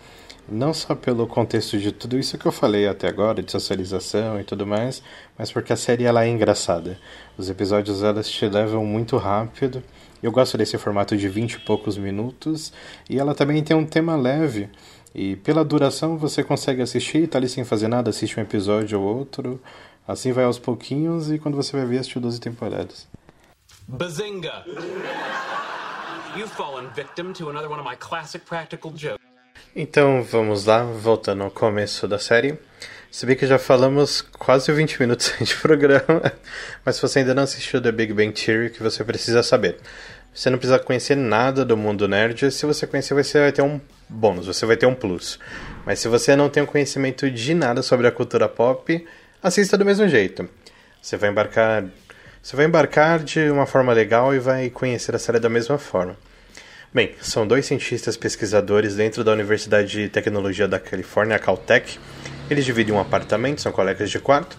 Não 0.50 0.74
só 0.74 0.96
pelo 0.96 1.28
contexto 1.28 1.78
de 1.78 1.92
tudo 1.92 2.18
isso 2.18 2.38
que 2.38 2.46
eu 2.46 2.52
falei 2.52 2.88
até 2.88 3.08
agora, 3.08 3.42
de 3.42 3.52
socialização 3.52 4.40
e 4.40 4.44
tudo 4.44 4.68
mais, 4.68 5.02
mas 5.38 5.52
porque 5.52 5.72
a 5.72 5.78
série 5.78 6.04
ela 6.04 6.26
é 6.26 6.30
engraçada. 6.30 7.00
Os 7.38 7.50
episódios 7.50 8.04
elas 8.04 8.30
te 8.30 8.48
levam 8.48 8.86
muito 8.86 9.18
rápido 9.18 9.82
eu 10.22 10.32
gosto 10.32 10.56
desse 10.56 10.78
formato 10.78 11.18
de 11.18 11.28
20 11.28 11.54
e 11.54 11.60
poucos 11.62 11.98
minutos 11.98 12.72
e 13.10 13.18
ela 13.18 13.34
também 13.34 13.64
tem 13.64 13.76
um 13.76 13.86
tema 13.86 14.16
leve. 14.16 14.70
E 15.16 15.36
pela 15.38 15.66
duração 15.66 16.16
você 16.16 16.44
consegue 16.44 16.82
assistir, 16.82 17.28
tá 17.28 17.40
ali 17.40 17.50
sem 17.50 17.64
fazer 17.64 17.88
nada, 17.88 18.12
assiste 18.12 18.40
um 18.40 18.44
episódio 18.44 19.02
ou 19.02 19.18
outro. 19.18 19.60
Assim 20.08 20.32
vai 20.32 20.44
aos 20.44 20.60
pouquinhos 20.60 21.32
e 21.32 21.40
quando 21.40 21.56
você 21.56 21.76
vai 21.76 21.88
ver, 21.88 22.00
assistiu 22.00 22.22
12 22.22 22.40
temporadas. 22.40 23.08
Bazinga! 23.88 24.64
You've 26.38 26.52
fallen 26.52 26.88
victim 26.96 27.34
to 27.34 27.50
another 27.50 27.70
one 27.70 27.80
of 27.80 27.90
my 27.90 27.96
classic 27.98 28.46
practical 28.46 28.92
jokes. 28.92 29.31
Então 29.76 30.22
vamos 30.22 30.66
lá, 30.66 30.84
voltando 30.84 31.44
ao 31.44 31.52
começo 31.52 32.08
da 32.08 32.20
série. 32.20 32.58
Se 33.10 33.26
bem 33.26 33.36
que 33.36 33.46
já 33.46 33.60
falamos 33.60 34.22
quase 34.22 34.72
20 34.72 35.00
minutos 35.00 35.34
de 35.40 35.56
programa, 35.56 36.34
mas 36.86 36.96
se 36.96 37.02
você 37.02 37.20
ainda 37.20 37.34
não 37.34 37.44
assistiu 37.44 37.82
The 37.82 37.92
Big 37.92 38.14
Bang 38.14 38.32
Theory, 38.32 38.70
que 38.70 38.82
você 38.82 39.04
precisa 39.04 39.44
saber? 39.44 39.78
Você 40.34 40.50
não 40.50 40.58
precisa 40.58 40.80
conhecer 40.80 41.16
nada 41.16 41.66
do 41.66 41.76
mundo 41.76 42.08
nerd, 42.08 42.50
se 42.52 42.66
você 42.66 42.88
conhecer 42.88 43.14
você 43.14 43.40
vai 43.40 43.52
ter 43.52 43.62
um 43.62 43.82
bônus, 44.08 44.48
você 44.48 44.66
vai 44.66 44.78
ter 44.78 44.86
um 44.86 44.96
plus. 44.96 45.38
Mas 45.86 46.00
se 46.00 46.08
você 46.08 46.38
não 46.38 46.50
tem 46.50 46.66
conhecimento 46.66 47.30
de 47.30 47.54
nada 47.54 47.82
sobre 47.82 48.08
a 48.08 48.12
cultura 48.12 48.48
pop, 48.48 49.06
assista 49.44 49.78
do 49.78 49.84
mesmo 49.84 50.08
jeito. 50.08 50.48
Você 51.02 51.18
vai 51.18 51.30
embarcar, 51.30 51.84
você 52.42 52.56
vai 52.56 52.66
embarcar 52.66 53.20
de 53.20 53.50
uma 53.50 53.66
forma 53.66 53.92
legal 53.92 54.34
e 54.34 54.40
vai 54.40 54.70
conhecer 54.70 55.14
a 55.14 55.20
série 55.20 55.40
da 55.40 55.50
mesma 55.50 55.78
forma. 55.78 56.16
Bem, 56.94 57.16
são 57.22 57.48
dois 57.48 57.66
cientistas 57.68 58.18
pesquisadores 58.18 58.96
dentro 58.96 59.24
da 59.24 59.32
Universidade 59.32 59.90
de 59.90 60.10
Tecnologia 60.10 60.68
da 60.68 60.78
Califórnia, 60.78 61.38
a 61.38 61.40
Caltech. 61.40 61.98
Eles 62.50 62.66
dividem 62.66 62.94
um 62.94 63.00
apartamento, 63.00 63.62
são 63.62 63.72
colegas 63.72 64.12
de 64.12 64.20
quarto. 64.20 64.58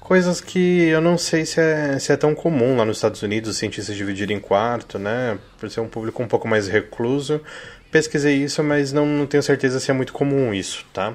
Coisas 0.00 0.40
que 0.40 0.86
eu 0.86 1.02
não 1.02 1.18
sei 1.18 1.44
se 1.44 1.60
é, 1.60 1.98
se 1.98 2.10
é 2.10 2.16
tão 2.16 2.34
comum 2.34 2.78
lá 2.78 2.84
nos 2.86 2.96
Estados 2.96 3.22
Unidos, 3.22 3.50
os 3.50 3.58
cientistas 3.58 3.94
dividirem 3.94 4.40
quarto, 4.40 4.98
né? 4.98 5.38
Por 5.60 5.70
ser 5.70 5.80
um 5.80 5.88
público 5.88 6.22
um 6.22 6.26
pouco 6.26 6.48
mais 6.48 6.66
recluso. 6.66 7.42
Pesquisei 7.90 8.36
isso, 8.36 8.62
mas 8.62 8.90
não, 8.90 9.04
não 9.04 9.26
tenho 9.26 9.42
certeza 9.42 9.78
se 9.78 9.90
é 9.90 9.94
muito 9.94 10.14
comum 10.14 10.54
isso, 10.54 10.82
tá? 10.94 11.14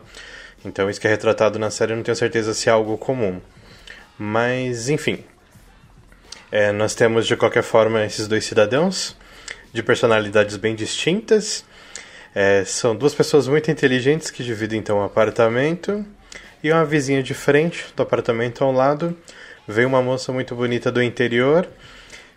Então, 0.63 0.91
isso 0.91 1.01
que 1.01 1.07
é 1.07 1.09
retratado 1.09 1.57
na 1.57 1.71
série, 1.71 1.93
eu 1.93 1.95
não 1.95 2.03
tenho 2.03 2.15
certeza 2.15 2.53
se 2.53 2.69
é 2.69 2.71
algo 2.71 2.99
comum. 2.99 3.41
Mas, 4.15 4.89
enfim. 4.89 5.23
É, 6.51 6.71
nós 6.71 6.93
temos, 6.93 7.25
de 7.25 7.35
qualquer 7.35 7.63
forma, 7.63 8.05
esses 8.05 8.27
dois 8.27 8.45
cidadãos 8.45 9.19
de 9.73 9.83
personalidades 9.83 10.57
bem 10.57 10.75
distintas. 10.75 11.65
É, 12.33 12.63
são 12.65 12.95
duas 12.95 13.13
pessoas 13.13 13.47
muito 13.47 13.69
inteligentes 13.69 14.31
que 14.31 14.43
dividem 14.43 14.79
então 14.79 14.99
um 14.99 15.03
apartamento. 15.03 16.05
E 16.63 16.71
uma 16.71 16.85
vizinha 16.85 17.23
de 17.23 17.33
frente 17.33 17.85
do 17.95 18.03
apartamento 18.03 18.63
ao 18.63 18.71
lado 18.71 19.17
veio 19.67 19.87
uma 19.87 20.01
moça 20.01 20.31
muito 20.31 20.55
bonita 20.55 20.91
do 20.91 21.01
interior, 21.01 21.67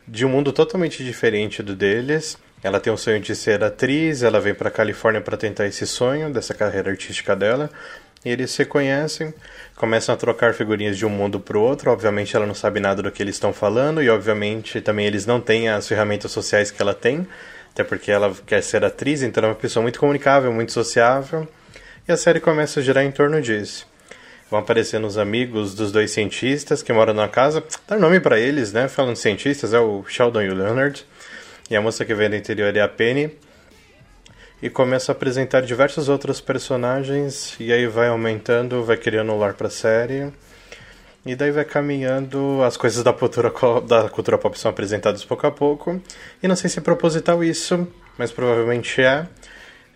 de 0.07 0.25
um 0.25 0.29
mundo 0.29 0.53
totalmente 0.53 1.05
diferente 1.05 1.63
do 1.63 1.75
deles. 1.75 2.39
Ela 2.63 2.81
tem 2.81 2.91
o 2.91 2.97
sonho 2.97 3.21
de 3.21 3.37
ser 3.37 3.63
atriz, 3.63 4.23
ela 4.23 4.41
vem 4.41 4.55
para 4.55 4.69
a 4.69 4.73
Califórnia 4.73 5.21
para 5.21 5.37
tentar 5.37 5.67
esse 5.67 5.87
sonho 5.87 6.33
dessa 6.33 6.55
carreira 6.55 6.91
artística 6.91 7.37
dela. 7.37 7.71
Eles 8.25 8.53
se 8.53 8.65
conhecem, 8.65 9.35
começam 9.77 10.15
a 10.15 10.19
trocar 10.19 10.55
figurinhas 10.55 10.97
de 10.97 11.05
um 11.05 11.11
mundo 11.11 11.39
para 11.39 11.59
o 11.59 11.61
outro. 11.61 11.91
Obviamente, 11.91 12.35
ela 12.35 12.47
não 12.47 12.55
sabe 12.55 12.81
nada 12.81 13.03
do 13.03 13.11
que 13.11 13.23
eles 13.23 13.35
estão 13.35 13.53
falando, 13.53 14.03
e 14.03 14.09
obviamente 14.09 14.81
também 14.81 15.07
eles 15.07 15.27
não 15.27 15.41
têm 15.41 15.69
as 15.69 15.87
ferramentas 15.87 16.33
sociais 16.33 16.71
que 16.71 16.81
ela 16.81 16.95
tem, 16.95 17.27
até 17.71 17.85
porque 17.85 18.11
ela 18.11 18.35
quer 18.47 18.63
ser 18.63 18.85
atriz, 18.85 19.23
então 19.23 19.45
é 19.45 19.49
uma 19.49 19.55
pessoa 19.55 19.83
muito 19.83 20.01
comunicável, 20.01 20.51
muito 20.53 20.73
sociável. 20.73 21.47
E 22.09 22.13
a 22.13 22.17
série 22.17 22.41
começa 22.41 22.81
a 22.81 22.83
girar 22.83 23.05
em 23.05 23.11
torno 23.11 23.41
disso. 23.43 23.87
Vão 24.51 24.61
aparecendo 24.61 25.07
os 25.07 25.19
amigos 25.19 25.75
dos 25.75 25.91
dois 25.91 26.11
cientistas 26.11 26.83
que 26.83 26.93
moram 26.93 27.15
na 27.15 27.29
casa. 27.29 27.63
Dar 27.89 27.99
nome 27.99 28.21
para 28.21 28.39
eles, 28.39 28.73
né? 28.73 28.89
Falando 28.89 29.17
cientistas, 29.17 29.75
é 29.75 29.81
o 29.81 30.05
Sheldon 30.07 30.43
e 30.43 30.49
o 30.51 30.55
Leonard. 30.55 31.05
E 31.71 31.77
a 31.77 31.81
moça 31.81 32.05
que 32.05 32.15
vem 32.15 32.31
do 32.31 32.37
interior 32.37 32.75
é 32.77 32.81
a 32.81 32.89
Penny 32.89 33.33
e 34.65 34.71
começa 34.71 35.13
a 35.13 35.15
apresentar 35.15 35.61
diversos 35.61 36.09
outros 36.09 36.41
personagens 36.41 37.55
e 37.61 37.71
aí 37.71 37.87
vai 37.87 38.09
aumentando, 38.09 38.83
vai 38.83 38.97
criando 38.97 39.31
um 39.31 39.37
lore 39.37 39.53
pra 39.53 39.69
série. 39.69 40.33
E 41.27 41.37
daí 41.37 41.51
vai 41.51 41.67
caminhando, 41.67 42.63
as 42.63 42.75
coisas 42.75 43.05
da 43.05 43.13
cultura, 43.13 43.53
da 43.87 44.09
cultura 44.09 44.39
pop 44.39 44.59
são 44.59 44.71
apresentadas 44.71 45.23
pouco 45.23 45.47
a 45.47 45.51
pouco. 45.51 46.01
E 46.43 46.49
não 46.49 46.57
sei 46.57 46.71
se 46.71 46.79
é 46.79 46.83
proposital 46.83 47.45
isso, 47.45 47.87
mas 48.17 48.33
provavelmente 48.33 49.03
é. 49.03 49.27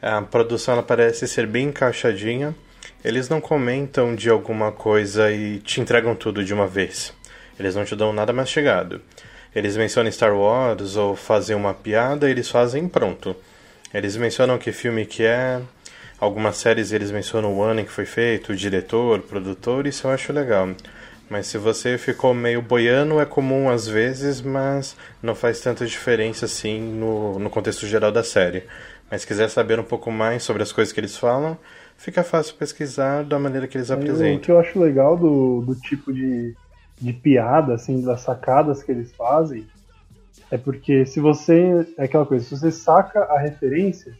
A 0.02 0.20
produção 0.20 0.74
ela 0.74 0.82
parece 0.82 1.26
ser 1.26 1.46
bem 1.46 1.68
encaixadinha. 1.68 2.54
Eles 3.02 3.26
não 3.30 3.40
comentam 3.40 4.14
de 4.14 4.28
alguma 4.28 4.70
coisa 4.70 5.32
e 5.32 5.60
te 5.60 5.80
entregam 5.80 6.14
tudo 6.14 6.44
de 6.44 6.52
uma 6.52 6.66
vez. 6.66 7.14
Eles 7.58 7.74
não 7.74 7.86
te 7.86 7.96
dão 7.96 8.12
nada 8.12 8.34
mastigado. 8.34 9.00
Eles 9.54 9.78
mencionam 9.78 10.12
Star 10.12 10.36
Wars 10.36 10.94
ou 10.94 11.16
fazem 11.16 11.56
uma 11.56 11.72
piada, 11.72 12.28
eles 12.28 12.50
fazem 12.50 12.86
pronto. 12.86 13.34
Eles 13.92 14.16
mencionam 14.16 14.58
que 14.58 14.70
filme 14.72 15.06
que 15.06 15.24
é, 15.24 15.60
algumas 16.20 16.56
séries 16.56 16.92
eles 16.92 17.10
mencionam 17.10 17.54
o 17.54 17.62
ano 17.62 17.80
em 17.80 17.84
que 17.84 17.92
foi 17.92 18.04
feito, 18.04 18.52
o 18.52 18.56
diretor, 18.56 19.20
o 19.20 19.22
produtor, 19.22 19.86
isso 19.86 20.06
eu 20.06 20.10
acho 20.10 20.32
legal. 20.32 20.68
Mas 21.30 21.46
se 21.46 21.58
você 21.58 21.98
ficou 21.98 22.32
meio 22.32 22.62
boiando, 22.62 23.20
é 23.20 23.26
comum 23.26 23.68
às 23.68 23.86
vezes, 23.86 24.40
mas 24.40 24.96
não 25.22 25.34
faz 25.34 25.60
tanta 25.60 25.84
diferença 25.84 26.46
assim 26.46 26.80
no, 26.80 27.38
no 27.38 27.50
contexto 27.50 27.86
geral 27.86 28.10
da 28.10 28.24
série. 28.24 28.64
Mas 29.10 29.22
se 29.22 29.26
quiser 29.26 29.48
saber 29.48 29.78
um 29.78 29.84
pouco 29.84 30.10
mais 30.10 30.42
sobre 30.42 30.62
as 30.62 30.72
coisas 30.72 30.92
que 30.92 31.00
eles 31.00 31.16
falam, 31.16 31.56
fica 31.96 32.22
fácil 32.22 32.54
pesquisar 32.56 33.24
da 33.24 33.38
maneira 33.38 33.66
que 33.66 33.76
eles 33.76 33.90
apresentam. 33.90 34.36
O 34.36 34.40
que 34.40 34.50
eu 34.50 34.58
acho 34.58 34.78
legal 34.78 35.16
do, 35.16 35.62
do 35.62 35.74
tipo 35.74 36.12
de, 36.12 36.54
de 36.98 37.12
piada, 37.12 37.74
assim, 37.74 38.02
das 38.02 38.20
sacadas 38.22 38.82
que 38.82 38.90
eles 38.90 39.12
fazem, 39.12 39.66
é 40.50 40.58
porque 40.58 41.06
se 41.06 41.20
você. 41.20 41.86
É 41.96 42.04
aquela 42.04 42.26
coisa, 42.26 42.44
se 42.44 42.56
você 42.56 42.70
saca 42.70 43.20
a 43.24 43.38
referência, 43.38 44.12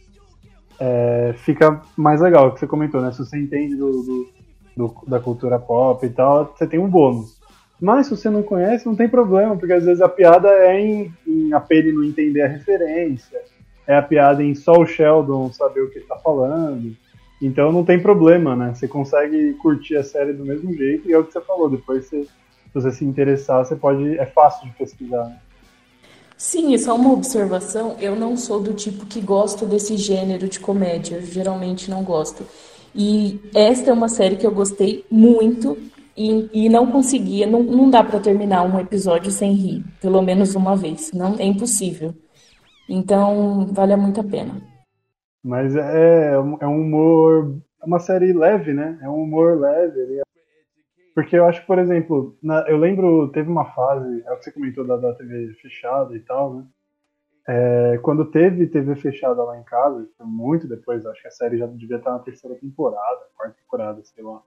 é, 0.78 1.34
fica 1.38 1.80
mais 1.96 2.20
legal, 2.20 2.46
é 2.46 2.48
o 2.48 2.52
que 2.52 2.60
você 2.60 2.66
comentou, 2.66 3.00
né? 3.00 3.10
Se 3.12 3.18
você 3.18 3.38
entende 3.38 3.76
do, 3.76 3.90
do, 3.90 4.28
do, 4.76 4.94
da 5.06 5.18
cultura 5.20 5.58
pop 5.58 6.04
e 6.04 6.10
tal, 6.10 6.54
você 6.56 6.66
tem 6.66 6.78
um 6.78 6.88
bônus. 6.88 7.38
Mas 7.80 8.06
se 8.06 8.16
você 8.16 8.28
não 8.28 8.42
conhece, 8.42 8.86
não 8.86 8.96
tem 8.96 9.08
problema, 9.08 9.56
porque 9.56 9.72
às 9.72 9.84
vezes 9.84 10.00
a 10.00 10.08
piada 10.08 10.48
é 10.48 10.80
em, 10.80 11.12
em 11.26 11.52
a 11.52 11.60
Penny 11.60 11.92
não 11.92 12.04
entender 12.04 12.42
a 12.42 12.48
referência, 12.48 13.40
é 13.86 13.96
a 13.96 14.02
piada 14.02 14.42
em 14.42 14.54
só 14.54 14.72
o 14.72 14.86
Sheldon 14.86 15.52
saber 15.52 15.80
o 15.80 15.90
que 15.90 15.98
está 15.98 16.16
falando. 16.16 16.96
Então 17.40 17.70
não 17.70 17.84
tem 17.84 18.00
problema, 18.00 18.56
né? 18.56 18.74
Você 18.74 18.88
consegue 18.88 19.54
curtir 19.54 19.96
a 19.96 20.02
série 20.02 20.32
do 20.32 20.44
mesmo 20.44 20.72
jeito 20.74 21.08
e 21.08 21.12
é 21.12 21.18
o 21.18 21.24
que 21.24 21.32
você 21.32 21.40
falou. 21.40 21.70
Depois, 21.70 22.06
você, 22.06 22.24
se 22.24 22.74
você 22.74 22.90
se 22.90 23.04
interessar, 23.04 23.64
você 23.64 23.76
pode. 23.76 24.18
É 24.18 24.26
fácil 24.26 24.68
de 24.68 24.74
pesquisar. 24.74 25.24
Né? 25.24 25.38
Sim, 26.38 26.78
só 26.78 26.94
uma 26.94 27.12
observação, 27.12 27.96
eu 28.00 28.14
não 28.14 28.36
sou 28.36 28.62
do 28.62 28.72
tipo 28.72 29.04
que 29.06 29.20
gosta 29.20 29.66
desse 29.66 29.96
gênero 29.96 30.48
de 30.48 30.60
comédia, 30.60 31.16
eu 31.16 31.22
geralmente 31.22 31.90
não 31.90 32.04
gosto. 32.04 32.46
E 32.94 33.40
esta 33.52 33.90
é 33.90 33.92
uma 33.92 34.08
série 34.08 34.36
que 34.36 34.46
eu 34.46 34.52
gostei 34.52 35.04
muito 35.10 35.76
e, 36.16 36.48
e 36.52 36.68
não 36.68 36.92
conseguia, 36.92 37.44
não, 37.44 37.60
não 37.64 37.90
dá 37.90 38.04
para 38.04 38.20
terminar 38.20 38.62
um 38.62 38.78
episódio 38.78 39.32
sem 39.32 39.52
rir, 39.52 39.84
pelo 40.00 40.22
menos 40.22 40.54
uma 40.54 40.76
vez, 40.76 41.10
não 41.12 41.34
é 41.40 41.44
impossível. 41.44 42.14
Então, 42.88 43.66
vale 43.72 43.96
muito 43.96 44.20
a 44.20 44.24
pena. 44.24 44.62
Mas 45.42 45.74
é, 45.74 46.34
é 46.34 46.66
um 46.68 46.80
humor, 46.82 47.60
é 47.82 47.84
uma 47.84 47.98
série 47.98 48.32
leve, 48.32 48.72
né? 48.72 48.96
É 49.02 49.08
um 49.08 49.22
humor 49.22 49.58
leve, 49.58 50.22
porque 51.18 51.36
eu 51.36 51.46
acho, 51.46 51.66
por 51.66 51.80
exemplo, 51.80 52.36
na, 52.40 52.60
eu 52.68 52.76
lembro, 52.76 53.26
teve 53.32 53.50
uma 53.50 53.64
fase, 53.64 54.22
é 54.24 54.32
o 54.32 54.36
que 54.36 54.44
você 54.44 54.52
comentou 54.52 54.86
da, 54.86 54.96
da 54.96 55.12
TV 55.14 55.52
fechada 55.54 56.16
e 56.16 56.20
tal, 56.20 56.54
né? 56.54 56.64
É, 57.48 57.98
quando 58.04 58.24
teve 58.26 58.68
TV 58.68 58.94
fechada 58.94 59.42
lá 59.42 59.58
em 59.58 59.64
casa, 59.64 60.06
muito 60.20 60.68
depois, 60.68 61.04
acho 61.04 61.20
que 61.20 61.26
a 61.26 61.32
série 61.32 61.58
já 61.58 61.66
devia 61.66 61.96
estar 61.96 62.12
na 62.12 62.20
terceira 62.20 62.54
temporada, 62.54 63.18
quarta 63.36 63.56
temporada, 63.60 64.00
sei 64.04 64.22
lá. 64.22 64.40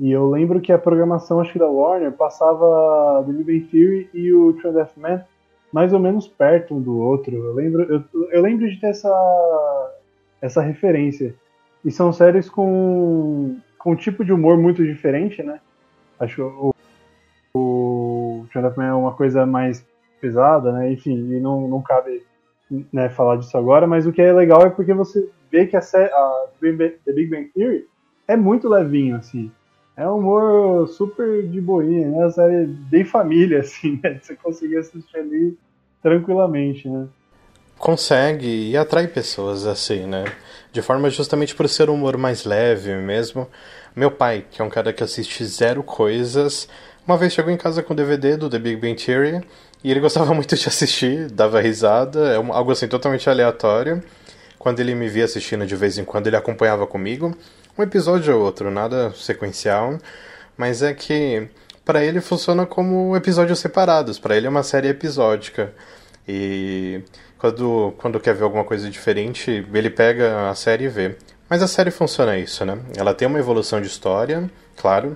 E 0.00 0.10
eu 0.10 0.28
lembro 0.28 0.60
que 0.60 0.72
a 0.72 0.78
programação, 0.78 1.38
acho 1.38 1.52
que 1.52 1.58
da 1.60 1.68
Warner, 1.68 2.10
passava 2.10 3.22
The 3.24 3.32
Big 3.32 3.44
Bang 3.44 3.70
Theory 3.70 4.10
e 4.12 4.32
o 4.32 4.54
True 4.54 4.74
Deathman 4.74 5.24
mais 5.72 5.92
ou 5.92 6.00
menos 6.00 6.26
perto 6.26 6.74
um 6.74 6.82
do 6.82 6.98
outro. 6.98 7.32
Eu 7.32 7.54
lembro, 7.54 7.82
eu, 7.84 8.02
eu 8.32 8.42
lembro 8.42 8.68
de 8.68 8.80
ter 8.80 8.88
essa, 8.88 9.94
essa 10.42 10.60
referência. 10.60 11.32
E 11.84 11.92
são 11.92 12.12
séries 12.12 12.50
com, 12.50 13.56
com 13.78 13.92
um 13.92 13.96
tipo 13.96 14.24
de 14.24 14.32
humor 14.32 14.58
muito 14.58 14.84
diferente, 14.84 15.44
né? 15.44 15.60
Acho 16.18 16.42
o, 16.42 16.74
o 17.54 18.46
Deathman 18.52 18.88
é 18.88 18.94
uma 18.94 19.12
coisa 19.12 19.44
mais 19.44 19.84
pesada, 20.20 20.72
né? 20.72 20.92
Enfim, 20.92 21.34
e 21.34 21.40
não, 21.40 21.68
não 21.68 21.82
cabe 21.82 22.22
né, 22.92 23.08
falar 23.08 23.36
disso 23.36 23.56
agora, 23.56 23.86
mas 23.86 24.06
o 24.06 24.12
que 24.12 24.22
é 24.22 24.32
legal 24.32 24.62
é 24.62 24.70
porque 24.70 24.92
você 24.92 25.28
vê 25.50 25.66
que 25.66 25.76
a, 25.76 25.80
a 25.80 26.46
The 26.60 27.12
Big 27.12 27.26
Bang 27.26 27.50
Theory 27.54 27.86
é 28.26 28.36
muito 28.36 28.68
levinho, 28.68 29.16
assim. 29.16 29.50
É 29.96 30.06
um 30.08 30.18
humor 30.18 30.88
super 30.88 31.46
de 31.48 31.60
boinha, 31.60 32.10
né? 32.10 32.24
A 32.24 32.30
série 32.30 32.66
bem 32.66 33.04
família, 33.04 33.60
assim, 33.60 33.98
né? 34.02 34.18
Você 34.20 34.36
conseguir 34.36 34.78
assistir 34.78 35.16
ali 35.16 35.56
tranquilamente, 36.02 36.88
né? 36.88 37.08
Consegue 37.78 38.70
e 38.70 38.76
atrai 38.76 39.06
pessoas 39.06 39.66
assim, 39.66 40.06
né? 40.06 40.24
De 40.72 40.82
forma 40.82 41.10
justamente 41.10 41.54
por 41.54 41.68
ser 41.68 41.90
um 41.90 41.94
humor 41.94 42.16
mais 42.16 42.44
leve 42.44 42.94
mesmo. 42.96 43.48
Meu 43.94 44.10
pai, 44.10 44.44
que 44.50 44.60
é 44.60 44.64
um 44.64 44.70
cara 44.70 44.92
que 44.92 45.02
assiste 45.02 45.44
zero 45.44 45.82
coisas, 45.82 46.68
uma 47.06 47.16
vez 47.16 47.32
chegou 47.32 47.52
em 47.52 47.56
casa 47.56 47.82
com 47.82 47.92
o 47.92 47.96
DVD 47.96 48.36
do 48.36 48.50
The 48.50 48.58
Big 48.58 48.76
Bang 48.76 48.94
Theory 48.94 49.46
e 49.84 49.90
ele 49.90 50.00
gostava 50.00 50.32
muito 50.34 50.56
de 50.56 50.68
assistir, 50.68 51.30
dava 51.30 51.60
risada, 51.60 52.32
é 52.32 52.36
algo 52.36 52.72
assim 52.72 52.88
totalmente 52.88 53.28
aleatório. 53.28 54.02
Quando 54.58 54.80
ele 54.80 54.94
me 54.94 55.08
via 55.08 55.24
assistindo 55.24 55.66
de 55.66 55.76
vez 55.76 55.98
em 55.98 56.04
quando, 56.04 56.26
ele 56.26 56.36
acompanhava 56.36 56.86
comigo 56.86 57.36
um 57.78 57.82
episódio 57.82 58.36
ou 58.36 58.42
outro, 58.42 58.70
nada 58.70 59.12
sequencial, 59.14 59.98
mas 60.56 60.82
é 60.82 60.94
que 60.94 61.48
para 61.84 62.02
ele 62.04 62.20
funciona 62.20 62.64
como 62.66 63.14
episódios 63.16 63.58
separados, 63.58 64.18
para 64.18 64.36
ele 64.36 64.46
é 64.46 64.50
uma 64.50 64.62
série 64.62 64.88
episódica. 64.88 65.72
E 66.26 67.02
quando, 67.38 67.94
quando 67.98 68.20
quer 68.20 68.34
ver 68.34 68.44
alguma 68.44 68.64
coisa 68.64 68.88
diferente, 68.88 69.66
ele 69.72 69.90
pega 69.90 70.50
a 70.50 70.54
série 70.54 70.84
e 70.84 70.88
vê. 70.88 71.16
Mas 71.48 71.62
a 71.62 71.68
série 71.68 71.90
funciona 71.90 72.36
isso, 72.36 72.64
né? 72.64 72.78
Ela 72.96 73.14
tem 73.14 73.28
uma 73.28 73.38
evolução 73.38 73.80
de 73.80 73.86
história, 73.86 74.50
claro, 74.76 75.14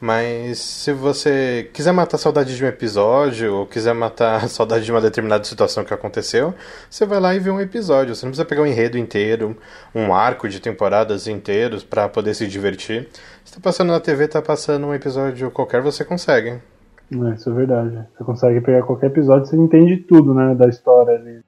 mas 0.00 0.58
se 0.58 0.92
você 0.92 1.70
quiser 1.72 1.92
matar 1.92 2.18
saudade 2.18 2.54
de 2.54 2.62
um 2.62 2.68
episódio, 2.68 3.54
ou 3.54 3.66
quiser 3.66 3.94
matar 3.94 4.46
saudade 4.50 4.84
de 4.84 4.90
uma 4.92 5.00
determinada 5.00 5.42
situação 5.44 5.82
que 5.82 5.94
aconteceu, 5.94 6.52
você 6.90 7.06
vai 7.06 7.18
lá 7.18 7.34
e 7.34 7.38
vê 7.38 7.50
um 7.50 7.58
episódio. 7.58 8.14
Você 8.14 8.26
não 8.26 8.30
precisa 8.30 8.44
pegar 8.44 8.60
um 8.60 8.66
enredo 8.66 8.98
inteiro, 8.98 9.56
um 9.94 10.12
arco 10.12 10.46
de 10.46 10.60
temporadas 10.60 11.26
inteiros 11.26 11.82
para 11.82 12.06
poder 12.06 12.34
se 12.34 12.46
divertir. 12.46 13.08
Se 13.44 13.54
tá 13.54 13.60
passando 13.62 13.92
na 13.92 14.00
TV, 14.00 14.28
tá 14.28 14.42
passando 14.42 14.86
um 14.86 14.94
episódio 14.94 15.50
qualquer, 15.50 15.80
você 15.80 16.04
consegue. 16.04 16.50
É, 16.50 17.34
isso 17.34 17.48
é 17.48 17.52
verdade. 17.54 18.06
Você 18.14 18.24
consegue 18.24 18.60
pegar 18.60 18.82
qualquer 18.82 19.06
episódio, 19.06 19.46
você 19.46 19.56
entende 19.56 19.96
tudo, 19.96 20.34
né, 20.34 20.54
da 20.54 20.68
história 20.68 21.14
ali. 21.14 21.40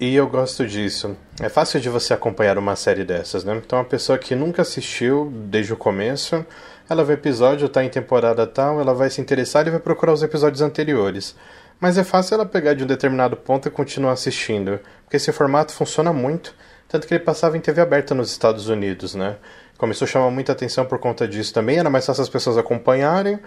E 0.00 0.12
eu 0.16 0.28
gosto 0.28 0.66
disso. 0.66 1.16
É 1.40 1.48
fácil 1.48 1.80
de 1.80 1.88
você 1.88 2.12
acompanhar 2.12 2.58
uma 2.58 2.74
série 2.74 3.04
dessas, 3.04 3.44
né? 3.44 3.60
Então, 3.64 3.78
uma 3.78 3.84
pessoa 3.84 4.18
que 4.18 4.34
nunca 4.34 4.62
assistiu 4.62 5.32
desde 5.46 5.72
o 5.72 5.76
começo, 5.76 6.44
ela 6.90 7.04
vê 7.04 7.12
episódio, 7.12 7.68
tá 7.68 7.84
em 7.84 7.88
temporada 7.88 8.44
tal, 8.44 8.80
ela 8.80 8.92
vai 8.92 9.08
se 9.08 9.20
interessar 9.20 9.66
e 9.66 9.70
vai 9.70 9.78
procurar 9.78 10.12
os 10.12 10.22
episódios 10.22 10.62
anteriores. 10.62 11.36
Mas 11.78 11.96
é 11.96 12.02
fácil 12.02 12.34
ela 12.34 12.46
pegar 12.46 12.74
de 12.74 12.82
um 12.82 12.88
determinado 12.88 13.36
ponto 13.36 13.68
e 13.68 13.70
continuar 13.70 14.12
assistindo, 14.12 14.80
porque 15.04 15.16
esse 15.16 15.30
formato 15.30 15.72
funciona 15.72 16.12
muito, 16.12 16.54
tanto 16.88 17.06
que 17.06 17.14
ele 17.14 17.22
passava 17.22 17.56
em 17.56 17.60
TV 17.60 17.80
aberta 17.80 18.14
nos 18.14 18.30
Estados 18.30 18.68
Unidos, 18.68 19.14
né? 19.14 19.36
Começou 19.78 20.06
a 20.06 20.08
chamar 20.08 20.30
muita 20.30 20.52
atenção 20.52 20.84
por 20.86 20.98
conta 20.98 21.26
disso 21.26 21.52
também, 21.52 21.78
era 21.78 21.90
mais 21.90 22.06
fácil 22.06 22.22
as 22.22 22.28
pessoas 22.28 22.56
acompanharem. 22.56 23.38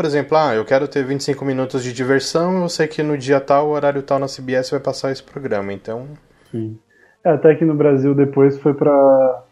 Por 0.00 0.06
exemplo, 0.06 0.34
ah, 0.38 0.54
eu 0.54 0.64
quero 0.64 0.88
ter 0.88 1.04
25 1.04 1.44
minutos 1.44 1.84
de 1.84 1.92
diversão, 1.92 2.62
eu 2.62 2.70
sei 2.70 2.88
que 2.88 3.02
no 3.02 3.18
dia 3.18 3.38
tal, 3.38 3.68
horário 3.68 4.02
tal 4.02 4.18
na 4.18 4.24
CBS 4.24 4.70
vai 4.70 4.80
passar 4.80 5.12
esse 5.12 5.22
programa, 5.22 5.74
então... 5.74 6.08
Sim. 6.50 6.78
É, 7.22 7.28
até 7.28 7.54
que 7.54 7.66
no 7.66 7.74
Brasil 7.74 8.14
depois 8.14 8.56
foi 8.56 8.72
pra 8.72 9.42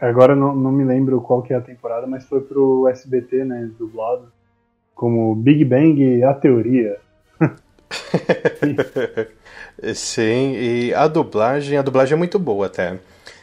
Agora 0.00 0.34
não, 0.34 0.56
não 0.56 0.72
me 0.72 0.82
lembro 0.82 1.20
qual 1.20 1.40
que 1.40 1.54
é 1.54 1.56
a 1.56 1.60
temporada, 1.60 2.04
mas 2.04 2.24
foi 2.24 2.40
pro 2.40 2.88
SBT, 2.88 3.44
né, 3.44 3.70
dublado, 3.78 4.32
como 4.92 5.36
Big 5.36 5.64
Bang 5.64 6.24
a 6.24 6.34
teoria. 6.34 6.98
Sim, 9.94 10.56
e 10.56 10.92
a 10.94 11.06
dublagem, 11.06 11.78
a 11.78 11.82
dublagem 11.82 12.14
é 12.14 12.18
muito 12.18 12.40
boa 12.40 12.66
até. 12.66 12.98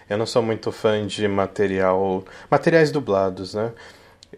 Eu 0.10 0.18
não 0.18 0.26
sou 0.26 0.44
muito 0.44 0.74
fã 0.74 1.08
de 1.08 1.26
material, 1.26 2.26
materiais 2.52 2.92
dublados, 2.92 3.54
né? 3.54 3.72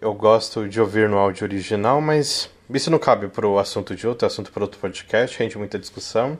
Eu 0.01 0.13
gosto 0.13 0.65
de 0.69 0.79
ouvir 0.79 1.09
no 1.09 1.17
áudio 1.17 1.43
original, 1.43 1.99
mas 1.99 2.49
isso 2.73 2.89
não 2.89 2.97
cabe 2.97 3.27
para 3.27 3.45
o 3.45 3.59
assunto 3.59 3.93
de 3.93 4.07
outro, 4.07 4.25
é 4.25 4.27
assunto 4.27 4.49
para 4.49 4.63
outro 4.63 4.79
podcast, 4.79 5.37
rende 5.37 5.57
muita 5.57 5.77
discussão. 5.77 6.39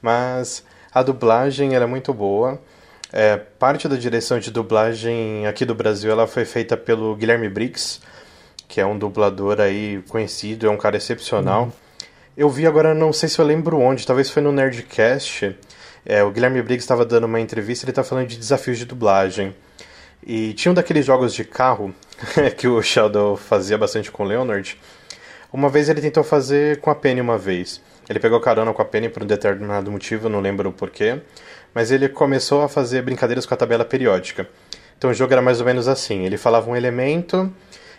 Mas 0.00 0.64
a 0.92 1.02
dublagem 1.02 1.74
ela 1.74 1.86
é 1.86 1.88
muito 1.88 2.14
boa. 2.14 2.56
É, 3.12 3.36
parte 3.36 3.88
da 3.88 3.96
direção 3.96 4.38
de 4.38 4.48
dublagem 4.52 5.44
aqui 5.44 5.64
do 5.64 5.74
Brasil 5.74 6.08
ela 6.12 6.28
foi 6.28 6.44
feita 6.44 6.76
pelo 6.76 7.16
Guilherme 7.16 7.48
Briggs, 7.48 7.98
que 8.68 8.80
é 8.80 8.86
um 8.86 8.96
dublador 8.96 9.60
aí 9.60 10.00
conhecido, 10.08 10.68
é 10.68 10.70
um 10.70 10.76
cara 10.76 10.96
excepcional. 10.96 11.64
Uhum. 11.64 11.72
Eu 12.36 12.48
vi 12.48 12.64
agora, 12.64 12.94
não 12.94 13.12
sei 13.12 13.28
se 13.28 13.40
eu 13.40 13.44
lembro 13.44 13.76
onde, 13.80 14.06
talvez 14.06 14.30
foi 14.30 14.40
no 14.40 14.52
Nerdcast. 14.52 15.56
É, 16.06 16.22
o 16.22 16.30
Guilherme 16.30 16.62
Briggs 16.62 16.84
estava 16.84 17.04
dando 17.04 17.24
uma 17.24 17.40
entrevista, 17.40 17.84
ele 17.84 17.90
está 17.90 18.04
falando 18.04 18.28
de 18.28 18.36
desafios 18.36 18.78
de 18.78 18.84
dublagem. 18.84 19.52
E 20.26 20.52
tinha 20.54 20.72
um 20.72 20.74
daqueles 20.74 21.04
jogos 21.04 21.34
de 21.34 21.44
carro 21.44 21.94
que 22.56 22.66
o 22.66 22.80
Sheldon 22.82 23.36
fazia 23.36 23.76
bastante 23.76 24.10
com 24.10 24.24
o 24.24 24.26
Leonard. 24.26 24.78
Uma 25.52 25.68
vez 25.68 25.88
ele 25.88 26.00
tentou 26.00 26.24
fazer 26.24 26.80
com 26.80 26.90
a 26.90 26.94
Penny 26.94 27.20
uma 27.20 27.38
vez. 27.38 27.80
Ele 28.08 28.18
pegou 28.18 28.40
carona 28.40 28.72
com 28.72 28.82
a 28.82 28.84
Penny 28.84 29.08
por 29.08 29.22
um 29.22 29.26
determinado 29.26 29.90
motivo, 29.90 30.28
não 30.28 30.40
lembro 30.40 30.68
o 30.68 30.72
porquê 30.72 31.20
mas 31.74 31.90
ele 31.90 32.08
começou 32.08 32.62
a 32.62 32.68
fazer 32.68 33.02
brincadeiras 33.02 33.44
com 33.44 33.52
a 33.52 33.56
tabela 33.56 33.84
periódica. 33.84 34.48
Então 34.96 35.10
o 35.10 35.14
jogo 35.14 35.32
era 35.32 35.42
mais 35.42 35.60
ou 35.60 35.66
menos 35.66 35.88
assim: 35.88 36.24
ele 36.24 36.38
falava 36.38 36.70
um 36.70 36.76
elemento 36.76 37.52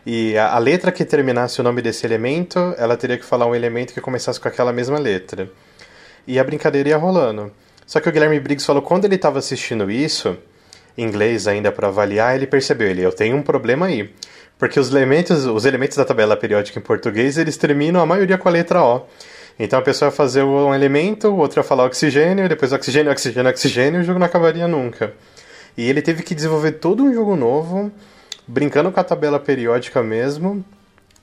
e 0.06 0.38
a, 0.38 0.54
a, 0.54 0.60
letra 0.60 0.92
que 0.92 1.04
terminasse 1.04 1.60
o 1.60 1.64
nome 1.64 1.82
desse 1.82 2.06
elemento, 2.06 2.74
ela 2.78 2.96
teria 2.96 3.18
que 3.18 3.26
falar 3.26 3.46
um 3.46 3.54
elemento 3.54 3.94
que 3.94 4.00
começasse 4.00 4.40
com 4.40 4.48
aquela 4.48 4.72
mesma 4.72 4.98
letra. 4.98 5.50
E 6.26 6.40
a 6.40 6.44
brincadeira 6.44 6.90
ia 6.90 6.98
rolando. 6.98 7.52
Só 7.86 8.00
que 8.00 8.08
o 8.10 8.12
Guilherme 8.12 8.40
Briggs 8.40 8.66
falou 8.66 8.82
quando 8.82 9.06
ele 9.06 9.16
estava 9.16 9.38
assistindo 9.38 9.92
isso, 9.92 10.38
inglês 10.98 11.48
ainda 11.48 11.72
para 11.72 11.88
avaliar, 11.88 12.36
ele 12.36 12.48
percebeu, 12.48 12.90
ele, 12.90 13.02
eu 13.02 13.12
tenho 13.12 13.36
um 13.36 13.42
problema 13.42 13.88
aí. 13.88 14.10
Porque 14.58 14.80
os 14.80 14.90
elementos, 14.90 15.46
os 15.46 15.66
elementos 15.66 15.98
da 15.98 16.06
tabela 16.06 16.38
periódica 16.38 16.80
em 16.80 16.82
português, 16.82 17.38
eles 17.38 17.58
terminam 17.58 18.02
a 18.02 18.06
maioria 18.06 18.38
com 18.38 18.48
a 18.48 18.52
letra 18.52 18.82
O. 18.82 19.02
Então 19.60 19.80
a 19.80 19.82
pessoa 19.82 20.08
ia 20.08 20.12
fazer 20.12 20.44
um 20.44 20.74
elemento, 20.74 21.30
o 21.30 21.38
outro 21.38 21.60
ia 21.60 21.64
falar 21.64 21.86
oxigênio, 21.86 22.48
depois 22.48 22.74
oxigênio, 22.74 23.12
oxigênio, 23.12 23.50
oxigênio, 23.50 24.00
e 24.00 24.02
o 24.02 24.06
jogo 24.06 24.20
não 24.20 24.26
acabaria 24.26 24.68
nunca. 24.68 25.14
E 25.78 25.90
ele 25.90 26.02
teve 26.02 26.24
que 26.24 26.36
desenvolver 26.36 26.74
todo 26.74 27.04
um 27.04 27.14
jogo 27.14 27.36
novo, 27.36 27.92
brincando 28.48 28.92
com 28.92 29.00
a 29.00 29.04
tabela 29.04 29.40
periódica 29.40 30.02
mesmo, 30.02 30.64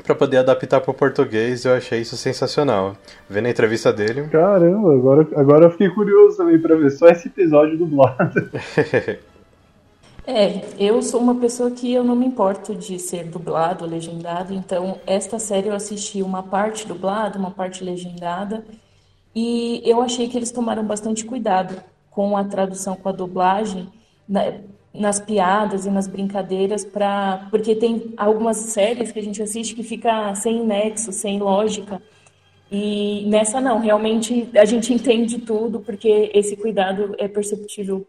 para 0.04 0.14
poder 0.14 0.38
adaptar 0.38 0.80
para 0.80 0.90
o 0.90 0.94
português. 0.94 1.64
Eu 1.64 1.74
achei 1.74 2.00
isso 2.00 2.16
sensacional. 2.16 2.96
Vendo 3.28 3.46
a 3.46 3.50
entrevista 3.50 3.92
dele. 3.92 4.28
Caramba, 4.30 4.94
agora, 4.94 5.28
agora 5.36 5.64
eu 5.66 5.70
fiquei 5.70 5.88
curioso 5.90 6.36
também 6.36 6.58
para 6.58 6.76
ver 6.76 6.90
só 6.90 7.08
esse 7.08 7.28
episódio 7.28 7.78
dublado. 7.78 8.50
É, 10.24 10.60
eu 10.78 11.02
sou 11.02 11.20
uma 11.20 11.34
pessoa 11.34 11.72
que 11.72 11.92
eu 11.92 12.04
não 12.04 12.14
me 12.14 12.24
importo 12.24 12.76
de 12.76 12.96
ser 12.96 13.24
dublado, 13.24 13.84
legendado, 13.84 14.54
então 14.54 15.00
esta 15.04 15.36
série 15.38 15.66
eu 15.66 15.74
assisti 15.74 16.22
uma 16.22 16.44
parte 16.44 16.86
dublada, 16.86 17.38
uma 17.38 17.50
parte 17.50 17.82
legendada, 17.82 18.64
e 19.34 19.82
eu 19.84 20.00
achei 20.00 20.28
que 20.28 20.36
eles 20.36 20.52
tomaram 20.52 20.84
bastante 20.84 21.24
cuidado 21.24 21.82
com 22.08 22.36
a 22.36 22.44
tradução, 22.44 22.94
com 22.94 23.08
a 23.08 23.12
dublagem, 23.12 23.88
na, 24.28 24.60
nas 24.94 25.18
piadas 25.18 25.86
e 25.86 25.90
nas 25.90 26.06
brincadeiras, 26.06 26.84
pra, 26.84 27.48
porque 27.50 27.74
tem 27.74 28.14
algumas 28.16 28.58
séries 28.58 29.10
que 29.10 29.18
a 29.18 29.22
gente 29.22 29.42
assiste 29.42 29.74
que 29.74 29.82
fica 29.82 30.32
sem 30.36 30.64
nexo, 30.64 31.10
sem 31.10 31.40
lógica, 31.40 32.00
e 32.70 33.24
nessa 33.26 33.60
não, 33.60 33.80
realmente 33.80 34.48
a 34.56 34.64
gente 34.64 34.94
entende 34.94 35.38
tudo, 35.38 35.80
porque 35.80 36.30
esse 36.32 36.56
cuidado 36.56 37.12
é 37.18 37.26
perceptível 37.26 38.06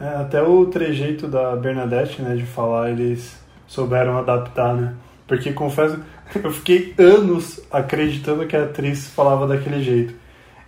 é, 0.00 0.08
até 0.20 0.42
o 0.42 0.66
trejeito 0.66 1.28
da 1.28 1.54
Bernadette, 1.56 2.20
né, 2.22 2.34
de 2.34 2.44
falar, 2.44 2.90
eles 2.90 3.38
souberam 3.66 4.18
adaptar, 4.18 4.74
né? 4.74 4.94
Porque 5.26 5.52
confesso, 5.52 5.98
eu 6.42 6.50
fiquei 6.50 6.94
anos 6.98 7.60
acreditando 7.70 8.46
que 8.46 8.56
a 8.56 8.64
atriz 8.64 9.08
falava 9.08 9.46
daquele 9.46 9.82
jeito. 9.82 10.14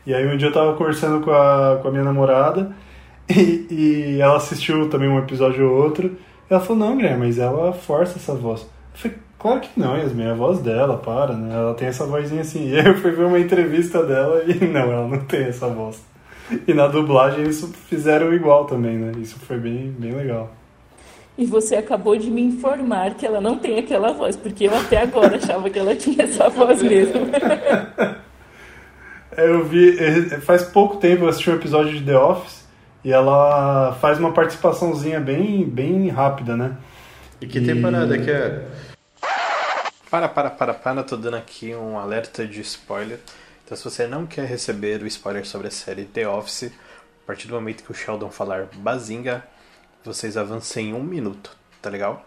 E 0.06 0.14
aí 0.14 0.26
um 0.26 0.36
dia 0.36 0.48
eu 0.48 0.52
tava 0.52 0.74
conversando 0.74 1.24
com 1.24 1.32
a, 1.32 1.78
com 1.82 1.88
a 1.88 1.90
minha 1.90 2.04
namorada 2.04 2.72
e, 3.28 3.66
e 3.70 4.20
ela 4.20 4.36
assistiu 4.36 4.88
também 4.88 5.08
um 5.08 5.18
episódio 5.18 5.68
ou 5.68 5.82
outro. 5.82 6.16
E 6.48 6.54
ela 6.54 6.60
falou, 6.60 6.86
não, 6.86 6.96
Guilherme, 6.96 7.26
mas 7.26 7.38
ela 7.38 7.72
força 7.72 8.18
essa 8.18 8.34
voz. 8.34 8.62
Eu 8.62 8.68
falei, 8.94 9.16
claro 9.38 9.60
que 9.60 9.68
não, 9.78 9.96
Yasmin, 9.96 10.24
é 10.24 10.30
a 10.30 10.34
voz 10.34 10.60
dela, 10.60 10.96
para, 10.96 11.34
né? 11.34 11.54
Ela 11.54 11.74
tem 11.74 11.88
essa 11.88 12.06
vozinha 12.06 12.42
assim. 12.42 12.70
E 12.70 12.78
aí 12.78 12.86
eu 12.86 12.96
fui 12.96 13.10
ver 13.10 13.24
uma 13.24 13.38
entrevista 13.38 14.02
dela 14.04 14.44
e 14.44 14.54
não, 14.64 14.92
ela 14.92 15.08
não 15.08 15.18
tem 15.24 15.44
essa 15.44 15.68
voz. 15.68 16.00
E 16.66 16.72
na 16.72 16.86
dublagem 16.86 17.40
eles 17.40 17.68
fizeram 17.88 18.32
igual 18.32 18.66
também, 18.66 18.96
né? 18.96 19.12
Isso 19.20 19.38
foi 19.40 19.58
bem, 19.58 19.94
bem 19.98 20.12
legal. 20.12 20.52
E 21.38 21.44
você 21.44 21.76
acabou 21.76 22.16
de 22.16 22.30
me 22.30 22.40
informar 22.40 23.14
que 23.14 23.26
ela 23.26 23.40
não 23.40 23.58
tem 23.58 23.78
aquela 23.78 24.12
voz, 24.12 24.36
porque 24.36 24.64
eu 24.64 24.74
até 24.74 25.02
agora 25.02 25.36
achava 25.36 25.68
que 25.68 25.78
ela 25.78 25.94
tinha 25.94 26.24
essa 26.24 26.48
voz 26.48 26.82
mesmo. 26.82 27.26
É, 29.36 29.44
eu 29.50 29.64
vi, 29.64 29.98
é, 29.98 30.40
faz 30.40 30.62
pouco 30.62 30.96
tempo 30.96 31.24
eu 31.24 31.28
assisti 31.28 31.50
um 31.50 31.56
episódio 31.56 31.92
de 31.92 32.04
The 32.04 32.16
Office 32.16 32.64
e 33.04 33.12
ela 33.12 33.92
faz 34.00 34.18
uma 34.18 34.32
participaçãozinha 34.32 35.20
bem, 35.20 35.64
bem 35.64 36.08
rápida, 36.08 36.56
né? 36.56 36.76
E 37.40 37.46
que 37.46 37.58
e... 37.58 37.66
temporada 37.66 38.16
que 38.18 38.30
é? 38.30 38.64
Para, 40.10 40.28
para, 40.28 40.50
para, 40.50 40.72
para, 40.72 41.02
tô 41.02 41.16
dando 41.16 41.36
aqui 41.36 41.74
um 41.74 41.98
alerta 41.98 42.46
de 42.46 42.60
spoiler. 42.62 43.18
Então, 43.66 43.76
se 43.76 43.82
você 43.82 44.06
não 44.06 44.24
quer 44.26 44.46
receber 44.46 45.02
o 45.02 45.08
spoiler 45.08 45.44
sobre 45.44 45.66
a 45.66 45.72
série 45.72 46.04
The 46.04 46.28
Office, 46.28 46.70
a 47.24 47.26
partir 47.26 47.48
do 47.48 47.54
momento 47.54 47.82
que 47.82 47.90
o 47.90 47.94
Sheldon 47.94 48.30
falar 48.30 48.68
Bazinga, 48.76 49.44
vocês 50.04 50.36
avancem 50.36 50.94
um 50.94 51.02
minuto, 51.02 51.50
tá 51.82 51.90
legal? 51.90 52.24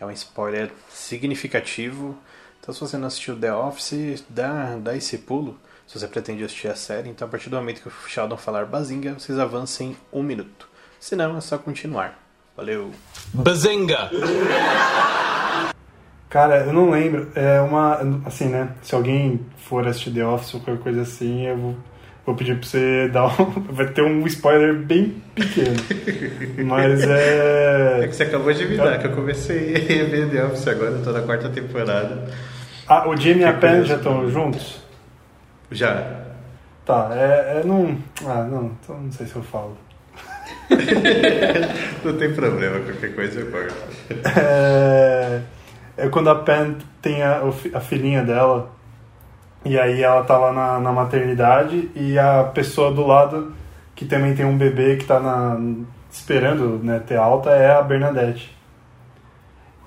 É 0.00 0.06
um 0.06 0.12
spoiler 0.12 0.70
significativo. 0.88 2.16
Então, 2.60 2.72
se 2.72 2.78
você 2.78 2.96
não 2.96 3.08
assistiu 3.08 3.36
The 3.36 3.52
Office, 3.52 4.24
dá, 4.28 4.76
dá 4.76 4.96
esse 4.96 5.18
pulo. 5.18 5.58
Se 5.88 5.98
você 5.98 6.06
pretende 6.06 6.44
assistir 6.44 6.68
a 6.68 6.76
série, 6.76 7.08
então 7.08 7.26
a 7.26 7.30
partir 7.32 7.50
do 7.50 7.56
momento 7.56 7.82
que 7.82 7.88
o 7.88 8.08
Sheldon 8.08 8.36
falar 8.36 8.64
Bazinga, 8.64 9.14
vocês 9.14 9.40
avancem 9.40 9.96
um 10.12 10.22
minuto. 10.22 10.68
Se 11.00 11.16
não, 11.16 11.36
é 11.36 11.40
só 11.40 11.58
continuar. 11.58 12.16
Valeu! 12.56 12.92
Bazinga! 13.34 14.08
Cara, 16.36 16.58
eu 16.66 16.72
não 16.74 16.90
lembro. 16.90 17.28
É 17.34 17.62
uma. 17.62 17.98
Assim, 18.26 18.48
né? 18.48 18.68
Se 18.82 18.94
alguém 18.94 19.40
for 19.56 19.88
assistir 19.88 20.10
The 20.10 20.26
Office 20.26 20.52
ou 20.52 20.60
qualquer 20.60 20.82
coisa 20.82 21.00
assim, 21.00 21.46
eu 21.46 21.56
vou, 21.56 21.76
vou 22.26 22.34
pedir 22.34 22.58
pra 22.58 22.68
você 22.68 23.08
dar 23.08 23.24
um. 23.24 23.50
Vai 23.72 23.86
ter 23.86 24.02
um 24.02 24.26
spoiler 24.26 24.74
bem 24.74 25.14
pequeno. 25.34 25.76
Mas 26.66 27.02
é. 27.04 28.00
É 28.02 28.06
que 28.06 28.14
você 28.14 28.24
acabou 28.24 28.52
de 28.52 28.66
me 28.66 28.76
dar, 28.76 28.98
que 28.98 29.06
eu 29.06 29.12
comecei 29.12 29.76
a 29.76 30.04
ver 30.04 30.28
The 30.28 30.44
Office 30.44 30.68
agora, 30.68 30.90
eu 30.90 31.02
tô 31.02 31.10
na 31.10 31.22
quarta 31.22 31.48
temporada. 31.48 32.28
Ah, 32.86 33.08
o 33.08 33.16
Jimmy 33.16 33.40
e 33.40 33.44
a 33.46 33.54
Pen 33.54 33.82
já 33.86 33.96
estão 33.96 34.30
juntos? 34.30 34.78
Já. 35.70 36.20
Tá, 36.84 37.12
é, 37.12 37.60
é 37.60 37.62
não. 37.64 37.96
Ah, 38.26 38.44
não, 38.44 38.72
então 38.78 39.00
não 39.00 39.10
sei 39.10 39.24
se 39.24 39.36
eu 39.36 39.42
falo. 39.42 39.74
não 42.04 42.14
tem 42.18 42.34
problema, 42.34 42.78
qualquer 42.80 43.14
coisa 43.14 43.40
eu 43.40 43.50
corto. 43.50 43.74
É 44.38 45.55
é 45.96 46.08
quando 46.08 46.30
a 46.30 46.34
Pen 46.34 46.76
tem 47.00 47.22
a, 47.22 47.42
a 47.74 47.80
filhinha 47.80 48.22
dela, 48.22 48.70
e 49.64 49.78
aí 49.78 50.02
ela 50.02 50.22
tá 50.24 50.38
lá 50.38 50.52
na, 50.52 50.80
na 50.80 50.92
maternidade, 50.92 51.90
e 51.94 52.18
a 52.18 52.44
pessoa 52.44 52.92
do 52.92 53.06
lado, 53.06 53.52
que 53.94 54.04
também 54.04 54.34
tem 54.34 54.44
um 54.44 54.56
bebê 54.56 54.96
que 54.96 55.04
tá 55.04 55.18
na, 55.18 55.58
esperando 56.10 56.78
né, 56.82 57.00
ter 57.00 57.16
alta, 57.16 57.50
é 57.50 57.74
a 57.74 57.82
Bernadette. 57.82 58.54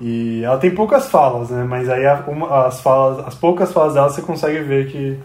E 0.01 0.43
ela 0.43 0.57
tem 0.57 0.73
poucas 0.73 1.09
falas, 1.09 1.49
né? 1.49 1.63
Mas 1.63 1.89
aí 1.89 2.05
a, 2.05 2.23
uma, 2.27 2.67
as 2.67 2.81
falas, 2.81 3.27
as 3.27 3.35
poucas 3.35 3.71
falas 3.73 3.93
dela 3.95 4.09
você 4.09 4.21
consegue 4.21 4.59
ver 4.59 4.89
que, 4.89 5.19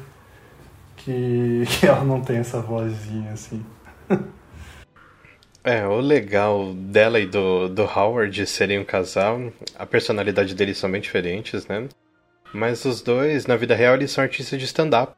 que, 0.96 1.64
que 1.78 1.86
ela 1.86 2.02
não 2.04 2.20
tem 2.20 2.38
essa 2.38 2.60
vozinha 2.60 3.32
assim. 3.32 3.64
É, 5.64 5.86
o 5.86 5.98
legal 5.98 6.74
dela 6.74 7.18
e 7.18 7.24
do, 7.24 7.70
do 7.70 7.84
Howard 7.84 8.46
serem 8.46 8.78
um 8.78 8.84
casal, 8.84 9.50
a 9.78 9.86
personalidade 9.86 10.54
deles 10.54 10.76
são 10.76 10.90
bem 10.90 11.00
diferentes, 11.00 11.66
né? 11.66 11.88
Mas 12.52 12.84
os 12.84 13.00
dois, 13.00 13.46
na 13.46 13.56
vida 13.56 13.74
real, 13.74 13.94
eles 13.94 14.10
são 14.10 14.22
artistas 14.22 14.58
de 14.58 14.66
stand-up. 14.66 15.14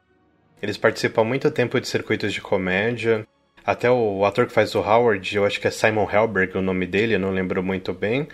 Eles 0.61 0.77
participam 0.77 1.21
há 1.21 1.25
muito 1.25 1.51
tempo 1.51 1.79
de 1.81 1.87
circuitos 1.87 2.33
de 2.33 2.39
comédia. 2.39 3.27
Até 3.65 3.91
o 3.91 4.23
ator 4.23 4.47
que 4.47 4.53
faz 4.53 4.73
o 4.73 4.79
Howard, 4.79 5.35
eu 5.35 5.45
acho 5.45 5.59
que 5.59 5.67
é 5.67 5.71
Simon 5.71 6.09
Helberg 6.09 6.57
o 6.57 6.61
nome 6.61 6.87
dele, 6.87 7.15
eu 7.15 7.19
não 7.19 7.31
lembro 7.31 7.61
muito 7.61 7.93
bem. 7.93 8.27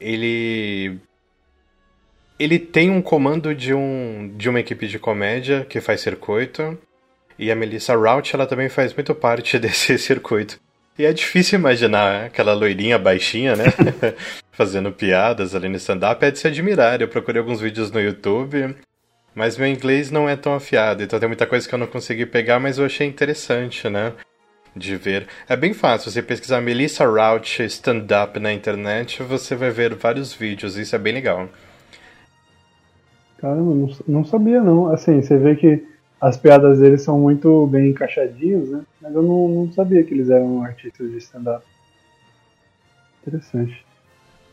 Ele. 0.00 0.98
Ele 2.38 2.58
tem 2.58 2.90
um 2.90 3.00
comando 3.00 3.54
de, 3.54 3.72
um, 3.72 4.34
de 4.36 4.48
uma 4.48 4.58
equipe 4.58 4.88
de 4.88 4.98
comédia 4.98 5.64
que 5.64 5.80
faz 5.80 6.00
circuito. 6.00 6.76
E 7.38 7.52
a 7.52 7.54
Melissa 7.54 7.94
Rout, 7.94 8.34
ela 8.34 8.48
também 8.48 8.68
faz 8.68 8.92
muito 8.92 9.14
parte 9.14 9.56
desse 9.60 9.96
circuito. 9.96 10.60
E 10.98 11.06
é 11.06 11.12
difícil 11.12 11.58
imaginar 11.58 12.26
aquela 12.26 12.52
loirinha 12.52 12.98
baixinha, 12.98 13.56
né? 13.56 13.64
Fazendo 14.52 14.92
piadas 14.92 15.54
ali 15.54 15.68
no 15.68 15.76
stand-up. 15.76 16.22
É 16.24 16.30
de 16.30 16.38
se 16.38 16.46
admirar. 16.46 17.00
Eu 17.00 17.08
procurei 17.08 17.40
alguns 17.40 17.60
vídeos 17.60 17.90
no 17.90 18.00
YouTube, 18.00 18.76
mas 19.34 19.56
meu 19.56 19.66
inglês 19.66 20.10
não 20.10 20.28
é 20.28 20.36
tão 20.36 20.54
afiado. 20.54 21.02
Então 21.02 21.18
tem 21.18 21.28
muita 21.28 21.46
coisa 21.46 21.66
que 21.66 21.74
eu 21.74 21.78
não 21.78 21.86
consegui 21.86 22.26
pegar, 22.26 22.60
mas 22.60 22.78
eu 22.78 22.84
achei 22.84 23.06
interessante, 23.06 23.88
né? 23.88 24.12
De 24.76 24.96
ver. 24.96 25.26
É 25.48 25.56
bem 25.56 25.72
fácil. 25.72 26.10
Você 26.10 26.22
pesquisar 26.22 26.60
Melissa 26.60 27.04
Rauch 27.06 27.62
stand-up 27.62 28.38
na 28.38 28.52
internet, 28.52 29.22
você 29.22 29.54
vai 29.54 29.70
ver 29.70 29.94
vários 29.94 30.34
vídeos. 30.34 30.76
Isso 30.76 30.94
é 30.94 30.98
bem 30.98 31.14
legal. 31.14 31.48
Caramba, 33.38 33.74
não, 33.74 33.96
não 34.06 34.24
sabia 34.24 34.62
não. 34.62 34.92
Assim, 34.92 35.22
você 35.22 35.38
vê 35.38 35.56
que 35.56 35.91
as 36.22 36.36
piadas 36.36 36.78
deles 36.78 37.02
são 37.02 37.18
muito 37.18 37.66
bem 37.66 37.90
encaixadinhas, 37.90 38.68
né? 38.68 38.82
Mas 39.00 39.12
eu 39.12 39.22
não, 39.22 39.48
não 39.48 39.72
sabia 39.72 40.04
que 40.04 40.14
eles 40.14 40.30
eram 40.30 40.62
artistas 40.62 41.10
de 41.10 41.18
stand-up. 41.18 41.66
Interessante. 43.26 43.84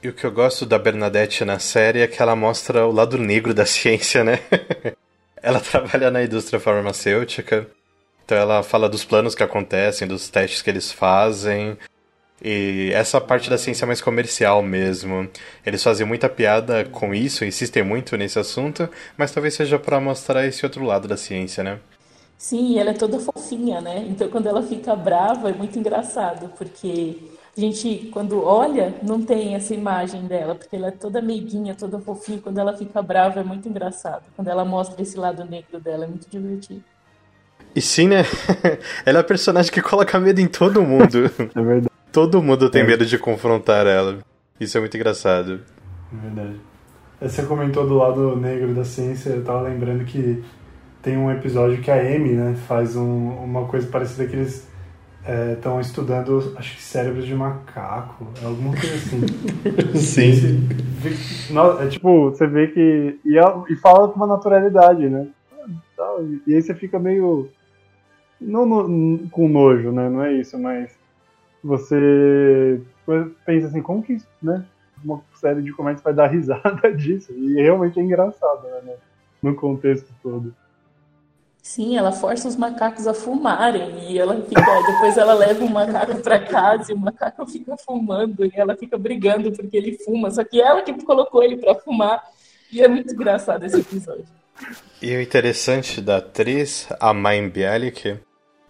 E 0.01 0.09
o 0.09 0.13
que 0.13 0.25
eu 0.25 0.31
gosto 0.31 0.65
da 0.65 0.79
Bernadette 0.79 1.45
na 1.45 1.59
série 1.59 1.99
é 1.99 2.07
que 2.07 2.19
ela 2.19 2.35
mostra 2.35 2.87
o 2.87 2.91
lado 2.91 3.19
negro 3.19 3.53
da 3.53 3.67
ciência, 3.67 4.23
né? 4.23 4.39
ela 5.37 5.59
trabalha 5.59 6.09
na 6.09 6.23
indústria 6.23 6.59
farmacêutica, 6.59 7.67
então 8.25 8.35
ela 8.35 8.63
fala 8.63 8.89
dos 8.89 9.05
planos 9.05 9.35
que 9.35 9.43
acontecem, 9.43 10.07
dos 10.07 10.27
testes 10.27 10.63
que 10.63 10.71
eles 10.71 10.91
fazem, 10.91 11.77
e 12.43 12.91
essa 12.93 13.19
parte 13.19 13.49
da 13.49 13.57
ciência 13.57 13.85
é 13.85 13.87
mais 13.87 14.01
comercial 14.01 14.61
mesmo. 14.61 15.29
Eles 15.65 15.83
fazem 15.83 16.05
muita 16.05 16.29
piada 16.29 16.85
com 16.85 17.13
isso, 17.13 17.45
insistem 17.45 17.83
muito 17.83 18.15
nesse 18.17 18.39
assunto, 18.39 18.89
mas 19.17 19.31
talvez 19.31 19.53
seja 19.53 19.77
para 19.77 19.99
mostrar 19.99 20.45
esse 20.45 20.65
outro 20.65 20.83
lado 20.83 21.07
da 21.07 21.17
ciência, 21.17 21.63
né? 21.63 21.79
Sim, 22.37 22.79
ela 22.79 22.91
é 22.91 22.93
toda 22.93 23.19
fofinha, 23.19 23.81
né? 23.81 24.05
Então 24.07 24.29
quando 24.29 24.47
ela 24.47 24.63
fica 24.63 24.95
brava 24.95 25.49
é 25.49 25.53
muito 25.53 25.77
engraçado, 25.77 26.49
porque 26.57 27.17
a 27.57 27.59
gente, 27.59 28.09
quando 28.13 28.41
olha, 28.41 28.95
não 29.03 29.21
tem 29.21 29.55
essa 29.55 29.73
imagem 29.73 30.21
dela, 30.25 30.55
porque 30.55 30.77
ela 30.77 30.87
é 30.87 30.91
toda 30.91 31.21
meiguinha, 31.21 31.75
toda 31.75 31.99
fofinha. 31.99 32.39
Quando 32.41 32.57
ela 32.57 32.77
fica 32.77 33.01
brava 33.01 33.41
é 33.41 33.43
muito 33.43 33.67
engraçado. 33.67 34.23
Quando 34.33 34.47
ela 34.47 34.63
mostra 34.63 35.01
esse 35.01 35.17
lado 35.17 35.43
negro 35.43 35.77
dela 35.77 36.05
é 36.05 36.07
muito 36.07 36.29
divertido. 36.29 36.81
E 37.75 37.81
sim, 37.81 38.07
né? 38.07 38.23
ela 39.05 39.19
é 39.19 39.21
a 39.21 39.25
personagem 39.25 39.71
que 39.71 39.81
coloca 39.81 40.17
medo 40.19 40.39
em 40.39 40.47
todo 40.47 40.81
mundo. 40.81 41.25
é 41.53 41.61
verdade. 41.61 41.88
Todo 42.11 42.41
mundo 42.41 42.69
tem 42.69 42.81
é. 42.81 42.85
medo 42.85 43.05
de 43.05 43.17
confrontar 43.17 43.85
ela. 43.85 44.19
Isso 44.59 44.77
é 44.77 44.81
muito 44.81 44.95
engraçado. 44.95 45.61
É 46.11 46.17
verdade. 46.21 46.59
Você 47.21 47.43
comentou 47.43 47.87
do 47.87 47.95
lado 47.95 48.35
negro 48.35 48.73
da 48.73 48.85
ciência, 48.85 49.31
eu 49.31 49.43
tava 49.43 49.61
lembrando 49.61 50.05
que 50.05 50.43
tem 51.01 51.17
um 51.17 51.31
episódio 51.31 51.81
que 51.81 51.91
a 51.91 51.95
Amy, 51.95 52.33
né, 52.33 52.55
faz 52.67 52.95
um, 52.95 53.29
uma 53.29 53.65
coisa 53.65 53.87
parecida 53.87 54.25
que 54.25 54.35
eles 54.35 54.67
estão 55.53 55.77
é, 55.77 55.81
estudando, 55.81 56.53
acho 56.57 56.75
que 56.75 56.81
cérebros 56.81 57.25
de 57.25 57.35
macaco, 57.35 58.25
alguma 58.43 58.71
coisa 58.71 58.95
assim. 58.95 59.21
Sim. 59.99 60.67
é 61.81 61.87
tipo, 61.87 62.31
você 62.31 62.47
vê 62.47 62.67
que. 62.67 63.19
E, 63.25 63.37
e 63.69 63.75
fala 63.75 64.07
com 64.07 64.15
uma 64.15 64.27
naturalidade, 64.27 65.07
né? 65.09 65.27
E 66.47 66.55
aí 66.55 66.61
você 66.61 66.73
fica 66.73 66.97
meio. 66.97 67.49
Não 68.39 68.65
no, 68.65 69.27
com 69.29 69.49
nojo, 69.49 69.91
né? 69.91 70.09
Não 70.09 70.23
é 70.23 70.33
isso, 70.33 70.57
mas 70.57 70.97
você 71.63 72.81
pensa 73.45 73.67
assim, 73.67 73.81
como 73.81 74.03
que 74.03 74.17
né, 74.41 74.65
uma 75.03 75.21
série 75.35 75.61
de 75.61 75.71
comédias 75.71 76.03
vai 76.03 76.13
dar 76.13 76.27
risada 76.31 76.91
disso? 76.93 77.33
E 77.33 77.55
realmente 77.55 77.99
é 77.99 78.03
engraçado, 78.03 78.63
né, 78.83 78.95
no 79.41 79.55
contexto 79.55 80.13
todo. 80.21 80.53
Sim, 81.61 81.97
ela 81.97 82.11
força 82.11 82.47
os 82.47 82.55
macacos 82.55 83.05
a 83.05 83.13
fumarem 83.13 84.11
e 84.11 84.17
ela 84.17 84.41
fica, 84.41 84.61
depois 84.87 85.17
ela 85.17 85.33
leva 85.33 85.63
o 85.63 85.69
macaco 85.69 86.19
para 86.21 86.39
casa 86.39 86.91
e 86.91 86.95
o 86.95 86.97
macaco 86.97 87.45
fica 87.45 87.75
fumando 87.77 88.45
e 88.45 88.51
ela 88.55 88.75
fica 88.75 88.97
brigando 88.97 89.51
porque 89.51 89.77
ele 89.77 89.97
fuma, 90.03 90.31
só 90.31 90.43
que 90.43 90.59
ela 90.59 90.81
que 90.81 90.93
colocou 91.05 91.43
ele 91.43 91.57
para 91.57 91.75
fumar 91.75 92.23
e 92.71 92.81
é 92.81 92.87
muito 92.87 93.13
engraçado 93.13 93.65
esse 93.65 93.79
episódio. 93.79 94.25
E 95.01 95.15
o 95.15 95.21
interessante 95.21 96.01
da 96.01 96.17
atriz, 96.17 96.87
a 96.99 97.13
Maim 97.13 97.49
Bialik, 97.49 98.19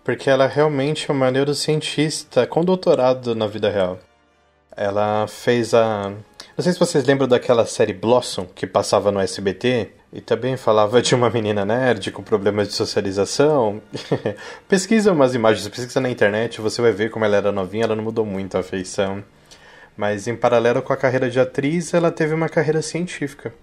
porque 0.04 0.30
ela 0.30 0.48
realmente 0.48 1.10
é 1.10 1.14
uma 1.14 1.32
neurocientista 1.32 2.46
com 2.48 2.64
doutorado 2.64 3.36
na 3.36 3.48
vida 3.48 3.70
real. 3.70 4.00
Ela 4.76 5.28
fez 5.28 5.74
a. 5.74 6.10
Não 6.58 6.64
sei 6.64 6.74
se 6.74 6.80
vocês 6.80 7.06
lembram 7.06 7.28
daquela 7.28 7.66
série 7.66 7.94
Blossom 7.94 8.46
que 8.46 8.66
passava 8.68 9.12
no 9.12 9.20
SBT 9.20 9.92
e 10.12 10.22
também 10.22 10.58
falava 10.58 11.02
de 11.02 11.14
uma 11.14 11.30
menina 11.30 11.66
nerd 11.66 12.12
com 12.12 12.24
problemas 12.24 12.68
de 12.68 12.74
socialização. 12.74 13.82
pesquisa 14.68 15.12
umas 15.12 15.36
imagens, 15.36 15.68
pesquisa 15.68 16.00
na 16.00 16.10
internet, 16.10 16.62
você 16.62 16.82
vai 16.82 16.92
ver 16.92 17.12
como 17.12 17.26
ela 17.26 17.38
era 17.38 17.52
novinha, 17.52 17.84
ela 17.86 17.96
não 17.96 18.04
mudou 18.04 18.26
muito 18.26 18.58
a 18.58 18.64
feição. 18.64 19.24
Mas 19.96 20.28
em 20.28 20.36
paralelo 20.36 20.82
com 20.82 20.94
a 20.94 20.98
carreira 20.98 21.30
de 21.30 21.40
atriz, 21.40 21.94
ela 21.94 22.10
teve 22.10 22.34
uma 22.34 22.50
carreira 22.50 22.82
científica. 22.82 23.54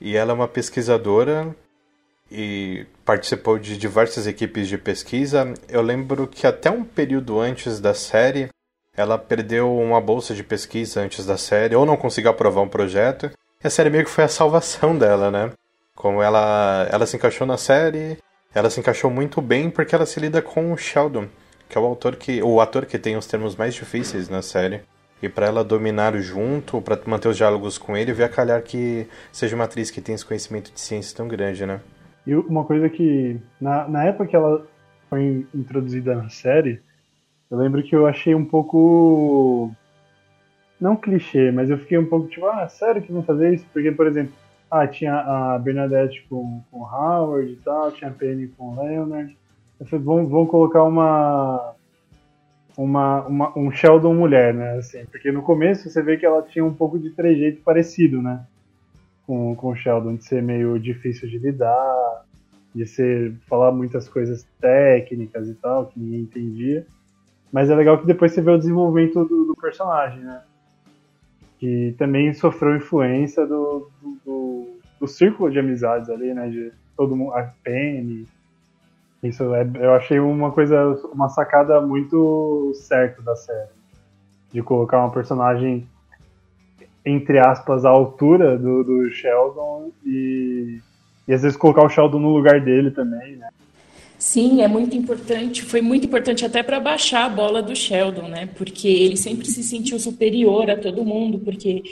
E 0.00 0.16
ela 0.16 0.32
é 0.32 0.34
uma 0.34 0.48
pesquisadora 0.48 1.54
e 2.30 2.86
participou 3.04 3.58
de 3.58 3.76
diversas 3.76 4.26
equipes 4.26 4.68
de 4.68 4.78
pesquisa. 4.78 5.52
Eu 5.68 5.82
lembro 5.82 6.26
que 6.26 6.46
até 6.46 6.70
um 6.70 6.84
período 6.84 7.40
antes 7.40 7.80
da 7.80 7.92
série, 7.92 8.48
ela 8.96 9.18
perdeu 9.18 9.76
uma 9.76 10.00
bolsa 10.00 10.34
de 10.34 10.44
pesquisa 10.44 11.00
antes 11.00 11.26
da 11.26 11.36
série, 11.36 11.74
ou 11.74 11.84
não 11.84 11.96
conseguiu 11.96 12.30
aprovar 12.30 12.62
um 12.62 12.68
projeto. 12.68 13.30
E 13.62 13.66
a 13.66 13.70
série 13.70 13.90
meio 13.90 14.04
que 14.04 14.10
foi 14.10 14.24
a 14.24 14.28
salvação 14.28 14.96
dela, 14.98 15.30
né? 15.30 15.50
Como 15.96 16.22
ela, 16.22 16.88
ela 16.90 17.06
se 17.06 17.16
encaixou 17.16 17.46
na 17.46 17.58
série, 17.58 18.16
ela 18.54 18.70
se 18.70 18.80
encaixou 18.80 19.10
muito 19.10 19.42
bem 19.42 19.68
porque 19.68 19.94
ela 19.94 20.06
se 20.06 20.18
lida 20.18 20.40
com 20.40 20.72
o 20.72 20.76
Sheldon, 20.76 21.28
que 21.68 21.76
é 21.76 21.80
o 21.80 21.84
autor 21.84 22.16
que, 22.16 22.42
o 22.42 22.60
ator 22.60 22.86
que 22.86 22.98
tem 22.98 23.16
os 23.16 23.26
termos 23.26 23.56
mais 23.56 23.74
difíceis 23.74 24.28
na 24.28 24.40
série. 24.40 24.82
E 25.22 25.28
para 25.28 25.46
ela 25.46 25.62
dominar 25.62 26.16
junto, 26.16 26.80
para 26.80 26.98
manter 27.04 27.28
os 27.28 27.36
diálogos 27.36 27.76
com 27.76 27.94
ele, 27.94 28.14
ver 28.14 28.24
a 28.24 28.28
calhar 28.28 28.62
que 28.62 29.06
seja 29.30 29.54
uma 29.54 29.64
atriz 29.64 29.90
que 29.90 30.00
tem 30.00 30.14
esse 30.14 30.24
conhecimento 30.24 30.72
de 30.72 30.80
ciência 30.80 31.14
tão 31.14 31.28
grande, 31.28 31.66
né? 31.66 31.80
E 32.26 32.34
uma 32.34 32.64
coisa 32.64 32.88
que, 32.88 33.38
na, 33.60 33.88
na 33.88 34.04
época 34.04 34.26
que 34.26 34.36
ela 34.36 34.66
foi 35.08 35.46
introduzida 35.54 36.14
na 36.14 36.28
série, 36.28 36.80
eu 37.50 37.58
lembro 37.58 37.82
que 37.82 37.94
eu 37.94 38.06
achei 38.06 38.34
um 38.34 38.44
pouco. 38.44 39.72
Não 40.80 40.96
clichê, 40.96 41.50
mas 41.50 41.68
eu 41.68 41.78
fiquei 41.78 41.98
um 41.98 42.06
pouco 42.06 42.28
tipo, 42.28 42.46
ah, 42.46 42.66
sério 42.68 43.02
que 43.02 43.12
vão 43.12 43.22
fazer 43.22 43.52
isso? 43.54 43.66
Porque, 43.72 43.92
por 43.92 44.06
exemplo, 44.06 44.32
ah, 44.70 44.86
tinha 44.86 45.14
a 45.14 45.58
Bernadette 45.58 46.24
com, 46.28 46.62
com 46.70 46.82
Howard 46.82 47.52
e 47.52 47.56
tal, 47.56 47.92
tinha 47.92 48.10
a 48.10 48.14
Penny 48.14 48.48
com 48.48 48.80
Leonard. 48.80 49.36
Eu 49.78 49.86
falei, 49.86 50.04
vão, 50.04 50.26
vão 50.26 50.46
colocar 50.46 50.84
uma, 50.84 51.74
uma, 52.76 53.26
uma, 53.26 53.58
um 53.58 53.70
Sheldon 53.70 54.14
mulher, 54.14 54.54
né? 54.54 54.78
Assim, 54.78 55.04
porque 55.06 55.32
no 55.32 55.42
começo 55.42 55.90
você 55.90 56.02
vê 56.02 56.16
que 56.16 56.24
ela 56.24 56.42
tinha 56.42 56.64
um 56.64 56.72
pouco 56.72 56.98
de 56.98 57.10
trejeito 57.10 57.60
parecido, 57.62 58.22
né? 58.22 58.44
Com, 59.30 59.54
com 59.54 59.68
o 59.68 59.76
Sheldon, 59.76 60.16
de 60.16 60.24
ser 60.24 60.42
meio 60.42 60.76
difícil 60.76 61.28
de 61.28 61.38
lidar, 61.38 62.24
de 62.74 62.84
ser 62.84 63.32
falar 63.48 63.70
muitas 63.70 64.08
coisas 64.08 64.44
técnicas 64.60 65.48
e 65.48 65.54
tal, 65.54 65.86
que 65.86 66.00
ninguém 66.00 66.22
entendia. 66.22 66.84
Mas 67.52 67.70
é 67.70 67.76
legal 67.76 67.96
que 67.96 68.08
depois 68.08 68.32
você 68.32 68.40
vê 68.40 68.50
o 68.50 68.58
desenvolvimento 68.58 69.24
do, 69.24 69.44
do 69.44 69.54
personagem, 69.54 70.18
né? 70.18 70.42
Que 71.60 71.94
também 71.96 72.34
sofreu 72.34 72.74
influência 72.74 73.46
do, 73.46 73.88
do, 74.02 74.16
do, 74.26 74.66
do 74.98 75.06
círculo 75.06 75.48
de 75.48 75.60
amizades 75.60 76.10
ali, 76.10 76.34
né? 76.34 76.48
De 76.48 76.72
todo 76.96 77.14
mundo, 77.14 77.32
a 77.32 77.44
Penny. 77.62 78.26
Isso 79.22 79.54
é, 79.54 79.64
eu 79.76 79.94
achei 79.94 80.18
uma 80.18 80.50
coisa, 80.50 80.92
uma 81.14 81.28
sacada 81.28 81.80
muito 81.80 82.72
certa 82.74 83.22
da 83.22 83.36
série. 83.36 83.70
De 84.52 84.60
colocar 84.60 84.98
uma 84.98 85.12
personagem, 85.12 85.86
entre 87.04 87.38
aspas, 87.38 87.84
à 87.84 87.88
altura 87.88 88.58
do, 88.58 88.84
do 88.84 89.10
Sheldon 89.10 89.90
e, 90.04 90.78
e 91.26 91.32
às 91.32 91.42
vezes 91.42 91.56
colocar 91.56 91.84
o 91.84 91.88
Sheldon 91.88 92.18
no 92.18 92.34
lugar 92.34 92.60
dele 92.60 92.90
também, 92.90 93.36
né? 93.36 93.48
Sim, 94.18 94.60
é 94.60 94.68
muito 94.68 94.94
importante. 94.94 95.62
Foi 95.62 95.80
muito 95.80 96.06
importante 96.06 96.44
até 96.44 96.62
para 96.62 96.78
baixar 96.78 97.24
a 97.24 97.28
bola 97.30 97.62
do 97.62 97.74
Sheldon, 97.74 98.28
né? 98.28 98.50
Porque 98.54 98.86
ele 98.86 99.16
sempre 99.16 99.46
se 99.46 99.62
sentiu 99.62 99.98
superior 99.98 100.70
a 100.70 100.76
todo 100.76 101.04
mundo, 101.04 101.38
porque 101.38 101.82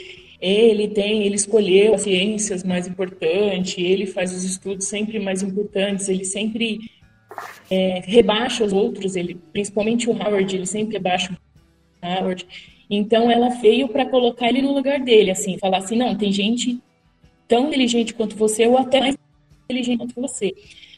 ele 0.40 0.88
tem, 0.88 1.24
ele 1.24 1.34
escolheu 1.34 1.94
as 1.94 2.02
ciências 2.02 2.62
mais 2.62 2.86
importantes, 2.86 3.78
ele 3.78 4.06
faz 4.06 4.32
os 4.32 4.44
estudos 4.44 4.86
sempre 4.86 5.18
mais 5.18 5.42
importantes, 5.42 6.09
ele 6.09 6.24
sempre 6.24 6.78
é, 7.70 8.02
rebaixa 8.04 8.62
os 8.62 8.72
outros, 8.72 9.16
ele, 9.16 9.38
principalmente 9.52 10.09
o 10.09 10.12
Howard, 10.12 10.54
ele 10.54 10.66
sempre 10.66 10.94
rebaixa 10.94 11.32
o 11.32 12.06
Howard. 12.06 12.46
Então 12.91 13.30
ela 13.30 13.49
veio 13.49 13.89
para 13.89 14.07
colocar 14.07 14.49
ele 14.49 14.62
no 14.62 14.72
lugar 14.72 15.01
dele, 15.01 15.30
assim, 15.30 15.59
falar 15.59 15.78
assim, 15.78 15.97
não, 15.97 16.14
tem 16.14 16.32
gente 16.32 16.78
tão 17.47 17.68
inteligente 17.68 18.14
quanto 18.14 18.36
você 18.36 18.66
ou 18.66 18.78
até 18.78 19.01
mais 19.01 19.16
inteligente 19.64 19.99
quanto 19.99 20.20
você. 20.20 20.55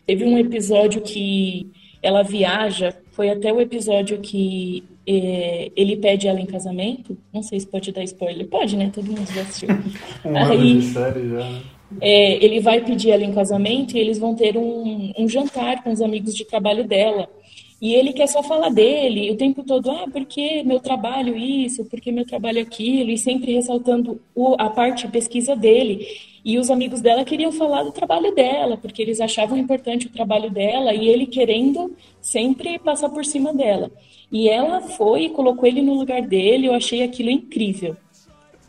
Teve 0.06 0.24
um 0.24 0.38
episódio 0.38 1.00
que 1.00 1.68
ela 2.02 2.22
viaja, 2.22 2.94
foi 3.12 3.30
até 3.30 3.52
o 3.52 3.60
episódio 3.60 4.18
que 4.18 4.82
é, 5.06 5.70
ele 5.76 5.96
pede 5.96 6.28
ela 6.28 6.40
em 6.40 6.46
casamento. 6.46 7.16
Não 7.32 7.42
sei 7.42 7.60
se 7.60 7.66
pode 7.66 7.92
dar 7.92 8.02
spoiler. 8.04 8.46
Pode, 8.46 8.76
né? 8.76 8.90
Todo 8.92 9.06
mundo 9.06 9.26
já 9.32 9.42
assistiu. 9.42 9.68
um 10.24 10.36
Aí, 10.36 10.82
série 10.82 11.28
já. 11.28 11.60
É, 12.00 12.44
ele 12.44 12.60
vai 12.60 12.80
pedir 12.84 13.10
ela 13.10 13.24
em 13.24 13.32
casamento 13.32 13.96
e 13.96 14.00
eles 14.00 14.18
vão 14.18 14.34
ter 14.34 14.56
um, 14.56 15.12
um 15.18 15.28
jantar 15.28 15.82
com 15.82 15.90
os 15.90 16.00
amigos 16.00 16.34
de 16.34 16.44
trabalho 16.44 16.84
dela. 16.84 17.28
E 17.80 17.94
ele 17.94 18.12
quer 18.12 18.26
só 18.26 18.42
falar 18.42 18.68
dele 18.68 19.30
o 19.30 19.36
tempo 19.36 19.64
todo, 19.64 19.90
ah, 19.90 20.04
porque 20.12 20.62
meu 20.64 20.80
trabalho 20.80 21.34
isso, 21.34 21.84
porque 21.86 22.12
meu 22.12 22.26
trabalho 22.26 22.60
aquilo, 22.60 23.10
e 23.10 23.16
sempre 23.16 23.54
ressaltando 23.54 24.20
o, 24.34 24.54
a 24.58 24.68
parte 24.68 25.08
pesquisa 25.08 25.56
dele. 25.56 26.06
E 26.44 26.58
os 26.58 26.70
amigos 26.70 27.00
dela 27.00 27.24
queriam 27.24 27.50
falar 27.52 27.82
do 27.82 27.92
trabalho 27.92 28.34
dela, 28.34 28.76
porque 28.76 29.00
eles 29.00 29.20
achavam 29.20 29.56
importante 29.56 30.06
o 30.06 30.10
trabalho 30.10 30.50
dela 30.50 30.92
e 30.94 31.08
ele 31.08 31.26
querendo 31.26 31.96
sempre 32.20 32.78
passar 32.78 33.08
por 33.08 33.24
cima 33.24 33.52
dela. 33.54 33.90
E 34.30 34.48
ela 34.48 34.82
foi 34.82 35.24
e 35.24 35.30
colocou 35.30 35.66
ele 35.66 35.80
no 35.80 35.94
lugar 35.94 36.22
dele, 36.22 36.66
eu 36.66 36.74
achei 36.74 37.02
aquilo 37.02 37.30
incrível. 37.30 37.96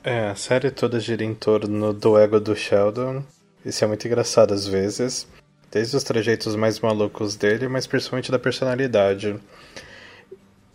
É, 0.04 0.28
a 0.30 0.36
série 0.36 0.72
toda 0.72 1.00
gira 1.00 1.24
em 1.24 1.36
torno 1.36 1.94
do 1.94 2.18
ego 2.18 2.40
do 2.40 2.56
Sheldon. 2.56 3.24
Isso 3.64 3.84
é 3.84 3.88
muito 3.88 4.08
engraçado 4.08 4.54
às 4.54 4.66
vezes. 4.66 5.28
Desde 5.72 5.96
os 5.96 6.04
trejeitos 6.04 6.56
mais 6.56 6.80
malucos 6.80 7.36
dele, 7.36 7.68
mas 7.68 7.88
principalmente 7.88 8.32
da 8.32 8.38
personalidade. 8.38 9.40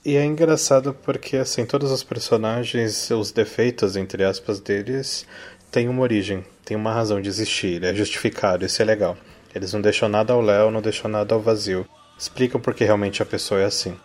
E 0.05 0.17
é 0.17 0.25
engraçado 0.25 0.95
porque, 0.95 1.37
assim, 1.37 1.67
todos 1.67 1.91
os 1.91 2.03
personagens, 2.03 3.11
os 3.11 3.31
defeitos, 3.31 3.97
entre 3.97 4.25
aspas, 4.25 4.61
deles, 4.61 5.27
têm 5.71 5.89
uma 5.89 6.03
origem, 6.03 6.45
têm 6.65 6.77
uma 6.77 6.93
razão 6.93 7.21
de 7.21 7.29
existir, 7.29 7.83
é 7.83 7.93
justificado, 7.93 8.65
isso 8.65 8.81
é 8.81 8.85
legal. 8.85 9.17
Eles 9.55 9.73
não 9.73 9.81
deixam 9.81 10.09
nada 10.09 10.33
ao 10.33 10.41
léu, 10.41 10.71
não 10.71 10.81
deixam 10.81 11.11
nada 11.11 11.35
ao 11.35 11.41
vazio. 11.41 11.87
Explicam 12.19 12.61
porque 12.61 12.85
realmente 12.85 13.23
a 13.23 13.27
pessoa 13.27 13.61
é 13.61 13.65
assim. 13.65 13.97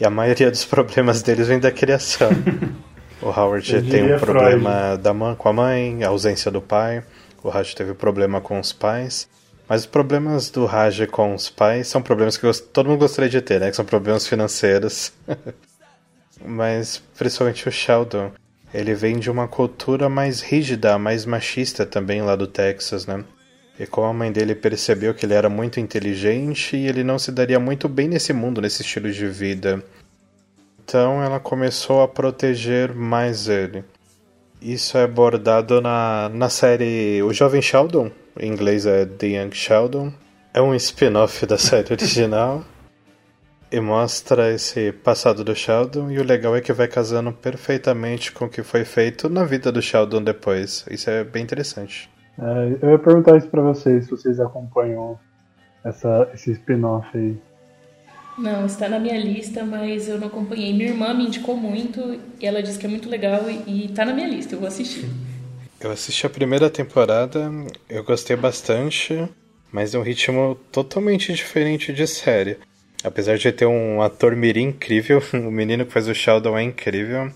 E 0.00 0.04
a 0.04 0.10
maioria 0.10 0.50
dos 0.50 0.64
problemas 0.66 1.22
deles 1.22 1.46
vem 1.46 1.60
da 1.60 1.70
criação. 1.70 2.30
O 3.22 3.28
Howard 3.28 3.82
tem 3.82 4.12
um 4.12 4.18
problema 4.18 4.96
da 4.96 5.14
mãe, 5.14 5.34
com 5.36 5.48
a 5.48 5.52
mãe, 5.52 6.04
a 6.04 6.08
ausência 6.08 6.50
do 6.50 6.60
pai. 6.60 7.02
O 7.42 7.48
Raj 7.48 7.74
teve 7.74 7.94
problema 7.94 8.40
com 8.40 8.58
os 8.58 8.72
pais. 8.72 9.28
Mas 9.74 9.80
os 9.80 9.86
problemas 9.86 10.50
do 10.50 10.66
Raj 10.66 11.04
com 11.10 11.34
os 11.34 11.50
pais 11.50 11.88
são 11.88 12.00
problemas 12.00 12.36
que 12.36 12.48
todo 12.72 12.88
mundo 12.88 13.00
gostaria 13.00 13.28
de 13.28 13.40
ter, 13.40 13.58
né? 13.58 13.70
Que 13.70 13.74
são 13.74 13.84
problemas 13.84 14.24
financeiros. 14.24 15.12
Mas 16.46 17.02
principalmente 17.18 17.68
o 17.68 17.72
Sheldon. 17.72 18.30
Ele 18.72 18.94
vem 18.94 19.18
de 19.18 19.28
uma 19.28 19.48
cultura 19.48 20.08
mais 20.08 20.40
rígida, 20.42 20.96
mais 20.96 21.26
machista 21.26 21.84
também 21.84 22.22
lá 22.22 22.36
do 22.36 22.46
Texas, 22.46 23.04
né? 23.04 23.24
E 23.76 23.84
como 23.84 24.06
a 24.06 24.12
mãe 24.12 24.30
dele 24.30 24.54
percebeu 24.54 25.12
que 25.12 25.26
ele 25.26 25.34
era 25.34 25.48
muito 25.48 25.80
inteligente 25.80 26.76
e 26.76 26.86
ele 26.86 27.02
não 27.02 27.18
se 27.18 27.32
daria 27.32 27.58
muito 27.58 27.88
bem 27.88 28.06
nesse 28.06 28.32
mundo, 28.32 28.60
nesse 28.60 28.82
estilo 28.82 29.10
de 29.10 29.26
vida. 29.26 29.82
Então 30.84 31.20
ela 31.20 31.40
começou 31.40 32.00
a 32.00 32.06
proteger 32.06 32.94
mais 32.94 33.48
ele. 33.48 33.82
Isso 34.64 34.96
é 34.96 35.02
abordado 35.02 35.78
na, 35.82 36.30
na 36.30 36.48
série 36.48 37.22
O 37.22 37.34
Jovem 37.34 37.60
Sheldon, 37.60 38.10
em 38.40 38.50
inglês 38.50 38.86
é 38.86 39.04
The 39.04 39.26
Young 39.26 39.52
Sheldon. 39.52 40.10
É 40.54 40.62
um 40.62 40.74
spin-off 40.74 41.44
da 41.44 41.58
série 41.58 41.92
original 41.92 42.64
e 43.70 43.78
mostra 43.78 44.50
esse 44.54 44.90
passado 44.90 45.44
do 45.44 45.54
Sheldon. 45.54 46.10
E 46.10 46.18
o 46.18 46.24
legal 46.24 46.56
é 46.56 46.62
que 46.62 46.72
vai 46.72 46.88
casando 46.88 47.30
perfeitamente 47.30 48.32
com 48.32 48.46
o 48.46 48.48
que 48.48 48.62
foi 48.62 48.86
feito 48.86 49.28
na 49.28 49.44
vida 49.44 49.70
do 49.70 49.82
Sheldon 49.82 50.22
depois. 50.22 50.86
Isso 50.90 51.10
é 51.10 51.22
bem 51.22 51.42
interessante. 51.42 52.08
É, 52.38 52.78
eu 52.80 52.92
ia 52.92 52.98
perguntar 52.98 53.36
isso 53.36 53.48
pra 53.48 53.60
vocês, 53.60 54.06
se 54.06 54.10
vocês 54.10 54.40
acompanham 54.40 55.18
essa, 55.84 56.30
esse 56.32 56.52
spin-off 56.52 57.06
aí. 57.14 57.36
Não, 58.36 58.66
está 58.66 58.88
na 58.88 58.98
minha 58.98 59.16
lista, 59.16 59.64
mas 59.64 60.08
eu 60.08 60.18
não 60.18 60.26
acompanhei. 60.26 60.72
Minha 60.72 60.90
irmã 60.90 61.14
me 61.14 61.26
indicou 61.26 61.56
muito 61.56 62.20
e 62.40 62.46
ela 62.46 62.62
disse 62.62 62.78
que 62.78 62.86
é 62.86 62.88
muito 62.88 63.08
legal 63.08 63.42
e 63.66 63.86
está 63.86 64.04
na 64.04 64.12
minha 64.12 64.26
lista, 64.26 64.54
eu 64.54 64.58
vou 64.58 64.68
assistir. 64.68 65.08
Eu 65.80 65.90
assisti 65.90 66.26
a 66.26 66.30
primeira 66.30 66.68
temporada, 66.70 67.50
eu 67.88 68.02
gostei 68.02 68.36
bastante, 68.36 69.28
mas 69.70 69.94
é 69.94 69.98
um 69.98 70.02
ritmo 70.02 70.58
totalmente 70.72 71.32
diferente 71.32 71.92
de 71.92 72.06
série. 72.06 72.58
Apesar 73.04 73.36
de 73.36 73.52
ter 73.52 73.66
um 73.66 74.00
ator 74.00 74.34
mirim 74.34 74.68
incrível, 74.68 75.22
o 75.34 75.50
menino 75.50 75.84
que 75.84 75.92
faz 75.92 76.08
o 76.08 76.14
Sheldon 76.14 76.56
é 76.56 76.62
incrível, 76.62 77.30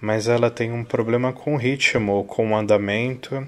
mas 0.00 0.28
ela 0.28 0.50
tem 0.50 0.70
um 0.70 0.84
problema 0.84 1.32
com 1.32 1.54
o 1.54 1.56
ritmo, 1.56 2.24
com 2.24 2.50
o 2.50 2.56
andamento, 2.56 3.46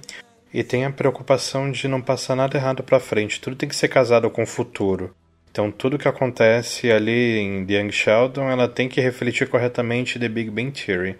e 0.53 0.65
tem 0.65 0.85
a 0.85 0.91
preocupação 0.91 1.71
de 1.71 1.87
não 1.87 2.01
passar 2.01 2.35
nada 2.35 2.57
errado 2.57 2.83
pra 2.83 2.99
frente. 2.99 3.41
Tudo 3.41 3.57
tem 3.57 3.69
que 3.69 3.77
ser 3.77 3.89
casado 3.89 4.31
com 4.31 4.43
o 4.43 4.47
futuro. 4.47 5.15
Então 5.53 5.71
tudo 5.71 5.99
que 5.99 6.09
acontece 6.09 6.91
ali 6.91 7.39
em 7.39 7.67
The 7.67 7.75
Young 7.75 7.93
Sheldon, 7.93 8.51
ela 8.51 8.67
tem 8.67 8.89
que 8.89 9.03
refletir 9.03 9.47
corretamente 9.47 10.19
The 10.19 10.27
Big 10.27 10.51
Bang 10.51 10.73
Theory. 10.73 11.19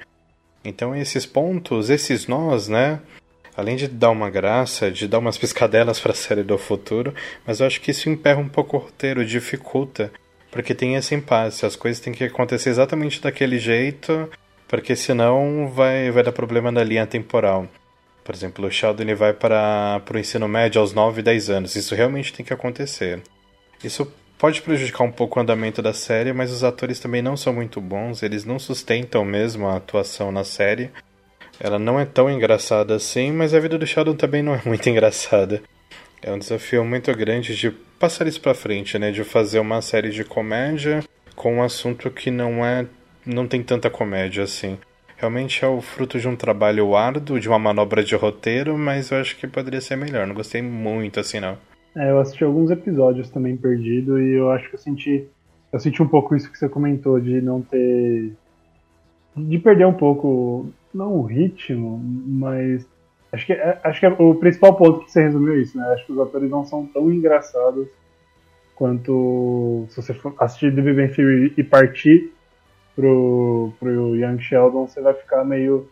Então 0.65 0.97
esses 0.97 1.27
pontos, 1.27 1.91
esses 1.91 2.27
nós, 2.27 2.67
né? 2.67 3.01
Além 3.55 3.77
de 3.77 3.87
dar 3.87 4.09
uma 4.09 4.31
graça, 4.31 4.91
de 4.91 5.07
dar 5.07 5.19
umas 5.19 5.37
piscadelas 5.37 6.01
para 6.01 6.13
a 6.13 6.15
série 6.15 6.43
do 6.43 6.57
futuro, 6.57 7.15
mas 7.47 7.61
eu 7.61 7.67
acho 7.67 7.79
que 7.83 7.91
isso 7.91 8.09
emperra 8.09 8.41
um 8.41 8.49
pouco 8.49 8.79
o 8.79 8.81
roteiro, 8.81 9.23
dificulta, 9.23 10.11
porque 10.51 10.75
tem 10.75 10.95
esse 10.95 11.15
impasse, 11.15 11.67
as 11.67 11.77
coisas 11.77 12.01
têm 12.01 12.15
que 12.15 12.25
acontecer 12.25 12.71
exatamente 12.71 13.21
daquele 13.21 13.59
jeito, 13.59 14.31
porque 14.67 14.97
senão 14.97 15.69
vai, 15.69 16.11
vai 16.11 16.23
dar 16.23 16.33
problema 16.33 16.73
na 16.73 16.83
linha 16.83 17.07
temporal. 17.07 17.69
Por 18.25 18.35
exemplo, 18.35 18.67
o 18.67 18.71
Sheldon 18.71 19.03
ele 19.03 19.15
vai 19.15 19.35
para 19.35 20.03
o 20.11 20.19
ensino 20.19 20.49
médio 20.49 20.81
aos 20.81 20.95
9, 20.95 21.21
10 21.21 21.51
anos, 21.51 21.77
isso 21.77 21.95
realmente 21.95 22.33
tem 22.33 22.47
que 22.47 22.55
acontecer. 22.55 23.21
Isso 23.85 24.11
pode 24.43 24.61
prejudicar 24.61 25.05
um 25.05 25.13
pouco 25.13 25.39
o 25.39 25.43
andamento 25.43 25.81
da 25.81 25.93
série, 25.93 26.33
mas 26.33 26.51
os 26.51 26.65
atores 26.65 26.99
também 26.99 27.23
não 27.23 27.37
são 27.37 27.53
muito 27.53 27.81
bons, 27.81 28.25
eles 28.25 28.45
não 28.45 28.59
sustentam 28.59 29.25
mesmo 29.25 29.69
a 29.69 29.77
atuação 29.77 30.33
na 30.33 30.43
série. 30.43 30.91
Ela 31.61 31.79
não 31.79 32.01
é 32.01 32.05
tão 32.05 32.29
engraçada 32.29 32.97
assim, 32.97 33.31
mas 33.31 33.55
a 33.55 33.61
vida 33.61 33.79
do 33.79 33.87
Sheldon 33.87 34.17
também 34.17 34.43
não 34.43 34.53
é 34.53 34.61
muito 34.65 34.85
engraçada. 34.91 35.63
É 36.21 36.33
um 36.33 36.41
desafio 36.41 36.85
muito 36.85 37.15
grande 37.15 37.55
de 37.55 37.71
passar 37.71 38.27
isso 38.27 38.41
pra 38.41 38.53
frente, 38.53 38.99
né? 38.99 39.13
De 39.13 39.23
fazer 39.23 39.61
uma 39.61 39.81
série 39.81 40.11
de 40.11 40.25
comédia 40.25 41.05
com 41.37 41.59
um 41.59 41.63
assunto 41.63 42.11
que 42.11 42.29
não 42.29 42.67
é. 42.67 42.85
não 43.25 43.47
tem 43.47 43.63
tanta 43.63 43.89
comédia 43.89 44.43
assim. 44.43 44.77
Realmente 45.17 45.65
é 45.65 45.69
o 45.69 45.81
fruto 45.81 46.19
de 46.19 46.27
um 46.27 46.35
trabalho 46.35 46.97
árduo, 46.97 47.39
de 47.39 47.49
uma 47.49 47.61
manobra 47.61 48.03
de 48.03 48.17
roteiro, 48.17 48.77
mas 48.77 49.13
eu 49.13 49.21
acho 49.21 49.37
que 49.37 49.47
poderia 49.47 49.81
ser 49.81 49.95
melhor. 49.95 50.27
Não 50.27 50.35
gostei 50.35 50.61
muito 50.61 51.21
assim, 51.21 51.39
não. 51.39 51.57
É, 51.97 52.11
eu 52.11 52.21
assisti 52.21 52.43
alguns 52.43 52.71
episódios 52.71 53.29
também 53.31 53.57
perdido 53.57 54.21
e 54.21 54.33
eu 54.33 54.51
acho 54.51 54.69
que 54.69 54.75
eu 54.75 54.79
senti. 54.79 55.29
Eu 55.73 55.79
senti 55.79 56.03
um 56.03 56.09
pouco 56.09 56.35
isso 56.35 56.51
que 56.51 56.59
você 56.59 56.69
comentou, 56.69 57.21
de 57.21 57.41
não 57.41 57.61
ter. 57.61 58.33
de 59.37 59.59
perder 59.59 59.87
um 59.87 59.93
pouco. 59.93 60.67
não 60.93 61.15
o 61.17 61.23
ritmo, 61.23 62.01
mas. 62.27 62.87
Acho 63.31 63.47
que, 63.47 63.53
é, 63.55 63.81
acho 63.83 64.01
que 64.01 64.07
é 64.07 64.11
o 64.11 64.35
principal 64.35 64.77
ponto 64.77 65.05
que 65.05 65.11
você 65.11 65.23
resumiu 65.23 65.55
é 65.55 65.59
isso, 65.59 65.79
né? 65.79 65.87
Acho 65.93 66.05
que 66.05 66.13
os 66.13 66.19
atores 66.19 66.51
não 66.51 66.65
são 66.65 66.87
tão 66.87 67.11
engraçados 67.11 67.89
quanto 68.75 69.87
se 69.89 69.97
você 69.97 70.15
assistir 70.39 70.75
The 70.75 70.83
Big 70.83 71.15
Theory 71.15 71.55
e 71.57 71.63
partir 71.63 72.33
pro, 72.95 73.73
pro 73.79 74.17
Young 74.17 74.39
Sheldon, 74.41 74.87
você 74.87 75.01
vai 75.01 75.15
ficar 75.15 75.45
meio. 75.45 75.89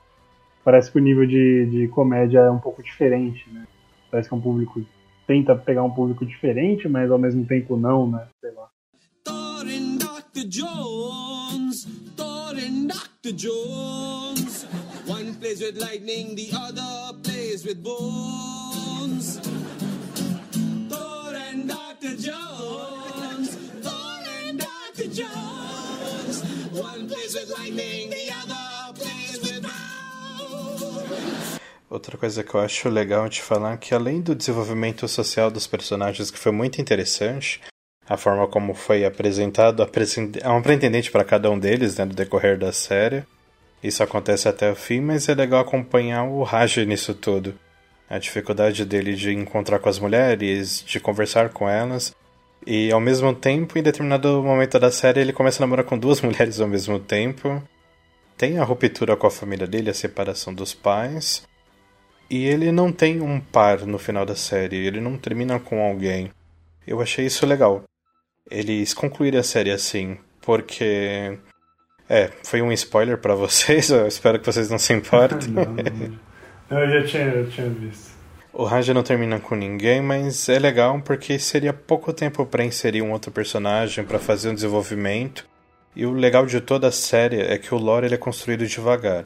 Parece 0.63 0.93
que 0.93 0.99
o 0.99 1.01
nível 1.01 1.27
de, 1.27 1.67
de 1.67 1.89
comédia 1.89 2.41
é 2.41 2.51
um 2.51 2.59
pouco 2.59 2.83
diferente, 2.83 3.49
né? 3.51 3.67
Parece 4.11 4.29
que 4.29 4.35
é 4.35 4.39
um 4.39 4.41
público 4.41 4.83
tenta 5.31 5.55
pegar 5.55 5.85
um 5.85 5.91
público 5.93 6.27
diferente, 6.27 6.89
mas 6.89 7.09
ao 7.09 7.17
mesmo 7.17 7.47
tempo 7.47 7.77
não, 7.77 8.11
né? 8.11 8.27
Sei 8.41 8.51
lá. 8.51 8.69
Dr. 10.35 10.49
Jones, 10.49 11.87
Thor 12.17 12.57
and 12.57 12.89
Dr. 12.89 13.33
Jones. 13.37 14.67
One 15.07 15.35
plays 15.35 15.61
with 15.61 15.79
lightning, 15.79 16.35
the 16.35 16.51
other 16.53 17.17
plays 17.23 17.65
with 17.65 17.81
bones. 17.81 19.39
Thor 20.89 21.35
and 21.35 21.69
Dr. 21.69 22.17
Jones, 22.17 23.55
Thor 23.83 24.23
and 24.49 24.59
Dr. 24.59 25.09
Jones. 25.13 26.43
One 26.73 27.07
plays 27.09 27.35
with 27.35 27.51
lightning, 27.57 28.11
the 28.11 28.33
other 28.43 28.70
Outra 31.91 32.17
coisa 32.17 32.45
que 32.45 32.55
eu 32.55 32.61
acho 32.61 32.89
legal 32.89 33.29
de 33.29 33.43
falar 33.43 33.73
é 33.73 33.77
que 33.77 33.93
além 33.93 34.21
do 34.21 34.33
desenvolvimento 34.33 35.09
social 35.09 35.51
dos 35.51 35.67
personagens 35.67 36.31
que 36.31 36.39
foi 36.39 36.53
muito 36.53 36.81
interessante, 36.81 37.61
a 38.09 38.17
forma 38.17 38.47
como 38.47 38.75
foi 38.75 39.05
apresentado, 39.05 39.83
é 40.41 40.49
um 40.51 40.63
pretendente 40.63 41.11
para 41.11 41.25
cada 41.25 41.51
um 41.51 41.59
deles 41.59 41.99
né, 41.99 42.05
no 42.05 42.15
decorrer 42.15 42.57
da 42.57 42.73
série. 42.73 43.25
Isso 43.83 44.05
acontece 44.05 44.49
até 44.49 44.71
o 44.71 44.77
fim, 44.77 45.01
mas 45.01 45.29
é 45.29 45.35
legal 45.35 45.63
acompanhar 45.63 46.23
o 46.23 46.45
Raj 46.45 46.77
nisso 46.87 47.13
tudo. 47.13 47.59
A 48.09 48.19
dificuldade 48.19 48.85
dele 48.85 49.15
de 49.17 49.33
encontrar 49.33 49.81
com 49.81 49.89
as 49.89 49.99
mulheres, 49.99 50.85
de 50.87 51.01
conversar 51.01 51.49
com 51.49 51.69
elas. 51.69 52.15
E 52.65 52.93
ao 52.93 53.01
mesmo 53.01 53.35
tempo, 53.35 53.77
em 53.77 53.83
determinado 53.83 54.41
momento 54.45 54.79
da 54.79 54.93
série, 54.93 55.23
ele 55.23 55.33
começa 55.33 55.61
a 55.61 55.67
namorar 55.67 55.85
com 55.85 55.99
duas 55.99 56.21
mulheres 56.23 56.61
ao 56.61 56.69
mesmo 56.69 57.01
tempo. 57.01 57.61
Tem 58.39 58.61
a 58.61 58.65
ruptura 58.65 59.17
com 59.17 59.27
a 59.27 59.31
família 59.31 59.67
dele, 59.67 59.91
a 59.91 59.95
separação 59.95 60.55
dos 60.55 60.73
pais. 60.73 61.50
E 62.31 62.47
ele 62.47 62.71
não 62.71 62.93
tem 62.93 63.21
um 63.21 63.41
par 63.41 63.85
no 63.85 63.99
final 63.99 64.25
da 64.25 64.37
série, 64.37 64.77
ele 64.77 65.01
não 65.01 65.19
termina 65.19 65.59
com 65.59 65.83
alguém. 65.83 66.31
Eu 66.87 67.01
achei 67.01 67.27
isso 67.27 67.45
legal. 67.45 67.83
Eles 68.49 68.95
concluíram 68.95 69.41
a 69.41 69.43
série 69.43 69.73
assim, 69.73 70.17
porque. 70.41 71.37
É, 72.09 72.31
foi 72.45 72.63
um 72.63 72.73
spoiler 72.73 73.19
para 73.19 73.35
vocês, 73.35 73.91
eu 73.91 74.07
espero 74.07 74.39
que 74.39 74.47
vocês 74.47 74.71
não 74.71 74.79
se 74.79 74.93
importem. 74.93 75.49
não, 75.51 75.65
não. 75.65 76.81
Eu 76.81 76.91
já 77.01 77.07
tinha, 77.07 77.25
eu 77.25 77.51
tinha 77.51 77.69
visto. 77.69 78.11
O 78.53 78.65
Raja 78.65 78.95
não 78.95 79.03
termina 79.03 79.41
com 79.41 79.55
ninguém, 79.55 80.01
mas 80.01 80.49
é 80.49 80.59
legal 80.59 81.01
porque 81.03 81.39
seria 81.39 81.73
pouco 81.73 82.13
tempo 82.13 82.45
para 82.47 82.65
inserir 82.65 83.03
um 83.03 83.13
outro 83.13 83.31
personagem, 83.31 84.05
para 84.05 84.19
fazer 84.19 84.51
um 84.51 84.55
desenvolvimento. 84.55 85.49
E 85.95 86.07
o 86.07 86.13
legal 86.13 86.47
de 86.47 86.61
toda 86.61 86.89
a 86.89 86.93
série 86.93 87.41
é 87.41 87.59
que 87.59 87.75
o 87.75 87.79
lore 87.79 88.07
ele 88.07 88.15
é 88.15 88.19
construído 88.19 88.67
devagar. 88.67 89.25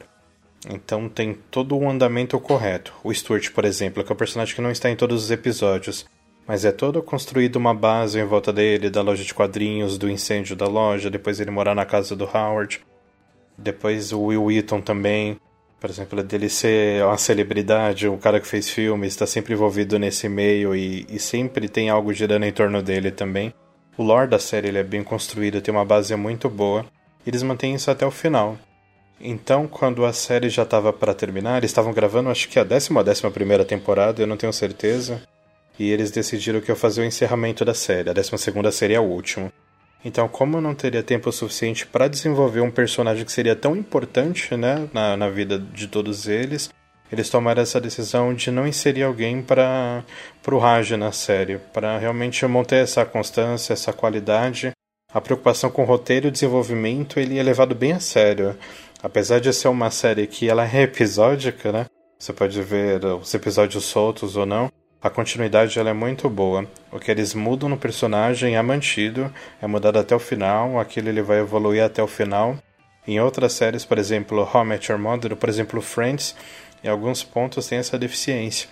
Então 0.67 1.07
tem 1.07 1.37
todo 1.51 1.77
o 1.77 1.89
andamento 1.89 2.39
correto. 2.39 2.93
O 3.03 3.13
Stuart, 3.13 3.51
por 3.51 3.65
exemplo, 3.65 4.03
que 4.03 4.11
é 4.11 4.13
o 4.13 4.17
personagem 4.17 4.55
que 4.55 4.61
não 4.61 4.71
está 4.71 4.89
em 4.89 4.95
todos 4.95 5.23
os 5.23 5.31
episódios, 5.31 6.05
mas 6.47 6.65
é 6.65 6.71
todo 6.71 7.01
construído 7.01 7.55
uma 7.55 7.73
base 7.73 8.19
em 8.19 8.25
volta 8.25 8.53
dele, 8.53 8.89
da 8.89 9.01
loja 9.01 9.23
de 9.23 9.33
quadrinhos, 9.33 9.97
do 9.97 10.09
incêndio 10.09 10.55
da 10.55 10.67
loja, 10.67 11.09
depois 11.09 11.39
ele 11.39 11.51
morar 11.51 11.75
na 11.75 11.85
casa 11.85 12.15
do 12.15 12.25
Howard. 12.25 12.81
Depois 13.57 14.11
o 14.11 14.21
Will 14.21 14.43
Wheaton 14.43 14.81
também, 14.81 15.37
por 15.79 15.89
exemplo, 15.89 16.21
dele 16.23 16.49
ser 16.49 17.03
uma 17.03 17.17
celebridade, 17.17 18.07
o 18.07 18.17
cara 18.17 18.39
que 18.39 18.47
fez 18.47 18.69
filmes, 18.69 19.13
está 19.13 19.25
sempre 19.25 19.53
envolvido 19.53 19.97
nesse 19.97 20.27
meio 20.27 20.75
e, 20.75 21.05
e, 21.09 21.19
sempre 21.19 21.67
tem 21.69 21.89
algo 21.89 22.13
girando 22.13 22.43
em 22.43 22.51
torno 22.51 22.81
dele 22.81 23.11
também. 23.11 23.53
O 23.97 24.03
lore 24.03 24.29
da 24.29 24.39
série 24.39 24.75
é 24.75 24.83
bem 24.83 25.03
construído, 25.03 25.61
tem 25.61 25.73
uma 25.73 25.85
base 25.85 26.15
muito 26.15 26.49
boa. 26.49 26.85
E 27.25 27.29
eles 27.29 27.41
mantêm 27.41 27.73
isso 27.73 27.89
até 27.89 28.05
o 28.05 28.11
final. 28.11 28.57
Então, 29.19 29.67
quando 29.67 30.05
a 30.05 30.13
série 30.13 30.49
já 30.49 30.63
estava 30.63 30.91
para 30.91 31.13
terminar, 31.13 31.57
eles 31.57 31.71
estavam 31.71 31.93
gravando, 31.93 32.29
acho 32.29 32.49
que 32.49 32.59
a 32.59 32.63
décima 32.63 32.99
ou 32.99 33.01
a 33.01 33.05
décima 33.05 33.31
primeira 33.31 33.63
temporada, 33.63 34.21
eu 34.21 34.27
não 34.27 34.37
tenho 34.37 34.51
certeza. 34.51 35.21
E 35.79 35.89
eles 35.91 36.11
decidiram 36.11 36.61
que 36.61 36.71
eu 36.71 36.75
fazer 36.75 37.01
o 37.01 37.05
encerramento 37.05 37.65
da 37.65 37.73
série. 37.73 38.09
A 38.09 38.13
décima 38.13 38.37
segunda 38.37 38.71
seria 38.71 39.01
o 39.01 39.09
último. 39.09 39.51
Então, 40.03 40.27
como 40.27 40.57
eu 40.57 40.61
não 40.61 40.75
teria 40.75 41.01
tempo 41.01 41.31
suficiente 41.31 41.87
para 41.87 42.07
desenvolver 42.07 42.61
um 42.61 42.69
personagem 42.69 43.25
que 43.25 43.31
seria 43.31 43.55
tão 43.55 43.75
importante, 43.75 44.55
né, 44.55 44.87
na, 44.93 45.17
na 45.17 45.29
vida 45.29 45.57
de 45.57 45.87
todos 45.87 46.27
eles, 46.27 46.69
eles 47.11 47.29
tomaram 47.29 47.61
essa 47.61 47.81
decisão 47.81 48.33
de 48.33 48.51
não 48.51 48.67
inserir 48.67 49.03
alguém 49.03 49.41
para 49.41 50.03
o 50.47 50.57
Raj 50.57 50.91
na 50.91 51.11
série, 51.11 51.57
para 51.57 51.97
realmente 51.97 52.45
manter 52.45 52.83
essa 52.83 53.03
constância, 53.05 53.73
essa 53.73 53.91
qualidade. 53.91 54.71
A 55.13 55.21
preocupação 55.21 55.71
com 55.71 55.83
o 55.83 55.85
roteiro 55.85 56.27
e 56.27 56.29
o 56.29 56.31
desenvolvimento 56.31 57.19
ele 57.19 57.39
é 57.39 57.43
levado 57.43 57.73
bem 57.73 57.93
a 57.93 57.99
sério. 57.99 58.55
Apesar 59.01 59.39
de 59.39 59.53
ser 59.53 59.67
uma 59.67 59.91
série 59.91 60.27
que 60.27 60.49
ela 60.49 60.67
é 60.67 60.83
episódica, 60.83 61.71
né? 61.71 61.85
Você 62.17 62.33
pode 62.33 62.61
ver 62.61 63.03
os 63.05 63.33
episódios 63.33 63.85
soltos 63.85 64.35
ou 64.35 64.45
não. 64.45 64.71
A 65.01 65.09
continuidade 65.09 65.77
ela 65.77 65.91
é 65.91 65.93
muito 65.93 66.27
boa. 66.29 66.65
O 66.91 66.97
que 66.97 67.11
eles 67.11 67.35
mudam 67.35 67.69
no 67.69 67.77
personagem 67.77 68.55
é 68.55 68.61
mantido, 68.61 69.31
é 69.61 69.67
mudado 69.67 69.99
até 69.99 70.15
o 70.15 70.19
final, 70.19 70.79
aquilo 70.79 71.09
ele 71.09 71.21
vai 71.21 71.39
evoluir 71.39 71.83
até 71.83 72.01
o 72.01 72.07
final. 72.07 72.57
Em 73.07 73.19
outras 73.19 73.53
séries, 73.53 73.85
por 73.85 73.99
exemplo, 73.99 74.41
How 74.51 74.63
I 74.63 74.65
Met 74.65 74.91
Your 74.91 74.99
Mother, 74.99 75.35
por 75.35 75.47
exemplo, 75.47 75.79
Friends, 75.79 76.35
em 76.83 76.87
alguns 76.87 77.23
pontos 77.23 77.67
tem 77.67 77.77
essa 77.77 77.99
deficiência. 77.99 78.67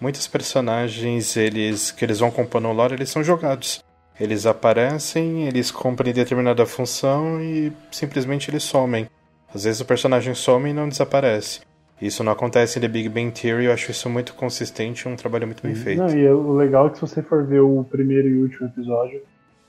Muitos 0.00 0.26
personagens 0.26 1.36
eles 1.36 1.90
que 1.90 2.04
eles 2.04 2.20
vão 2.20 2.30
compondo 2.30 2.68
o 2.68 2.72
lore, 2.72 2.94
eles 2.94 3.10
são 3.10 3.22
jogados. 3.22 3.84
Eles 4.18 4.46
aparecem, 4.46 5.46
eles 5.46 5.70
cumprem 5.70 6.14
determinada 6.14 6.64
função 6.64 7.38
e 7.42 7.70
simplesmente 7.90 8.50
eles 8.50 8.62
somem. 8.62 9.06
Às 9.54 9.64
vezes 9.64 9.80
o 9.80 9.84
personagem 9.84 10.34
some 10.34 10.70
e 10.70 10.72
não 10.72 10.88
desaparece. 10.88 11.60
Isso 12.00 12.22
não 12.22 12.32
acontece 12.32 12.78
em 12.78 12.82
The 12.82 12.88
Big 12.88 13.08
Bang 13.08 13.30
Theory, 13.30 13.66
eu 13.66 13.72
acho 13.72 13.90
isso 13.90 14.10
muito 14.10 14.34
consistente, 14.34 15.08
um 15.08 15.16
trabalho 15.16 15.46
muito 15.46 15.62
bem 15.62 15.74
feito. 15.74 15.98
Não, 15.98 16.10
e 16.10 16.28
o 16.28 16.52
legal 16.52 16.88
é 16.88 16.90
que 16.90 16.96
se 16.96 17.00
você 17.00 17.22
for 17.22 17.44
ver 17.44 17.60
o 17.60 17.84
primeiro 17.84 18.28
e 18.28 18.42
último 18.42 18.68
episódio, 18.68 19.22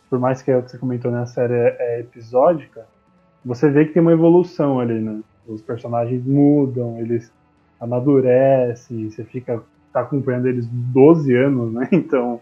por 0.10 0.20
mais 0.20 0.42
que 0.42 0.52
é 0.52 0.58
o 0.58 0.64
que 0.64 0.72
você 0.72 0.78
comentou, 0.78 1.10
né, 1.10 1.22
a 1.22 1.26
série 1.26 1.54
é, 1.54 1.78
é 1.80 2.00
episódica, 2.02 2.86
você 3.46 3.70
vê 3.70 3.86
que 3.86 3.94
tem 3.94 4.02
uma 4.02 4.12
evolução 4.12 4.80
ali, 4.80 5.00
né? 5.00 5.22
Os 5.48 5.62
personagens 5.62 6.26
mudam, 6.26 7.00
eles 7.00 7.32
amadurecem, 7.80 9.10
você 9.10 9.24
fica 9.24 9.64
tá 9.94 10.02
acompanhando 10.02 10.48
eles 10.48 10.68
12 10.68 11.34
anos, 11.34 11.74
né? 11.74 11.88
Então, 11.94 12.42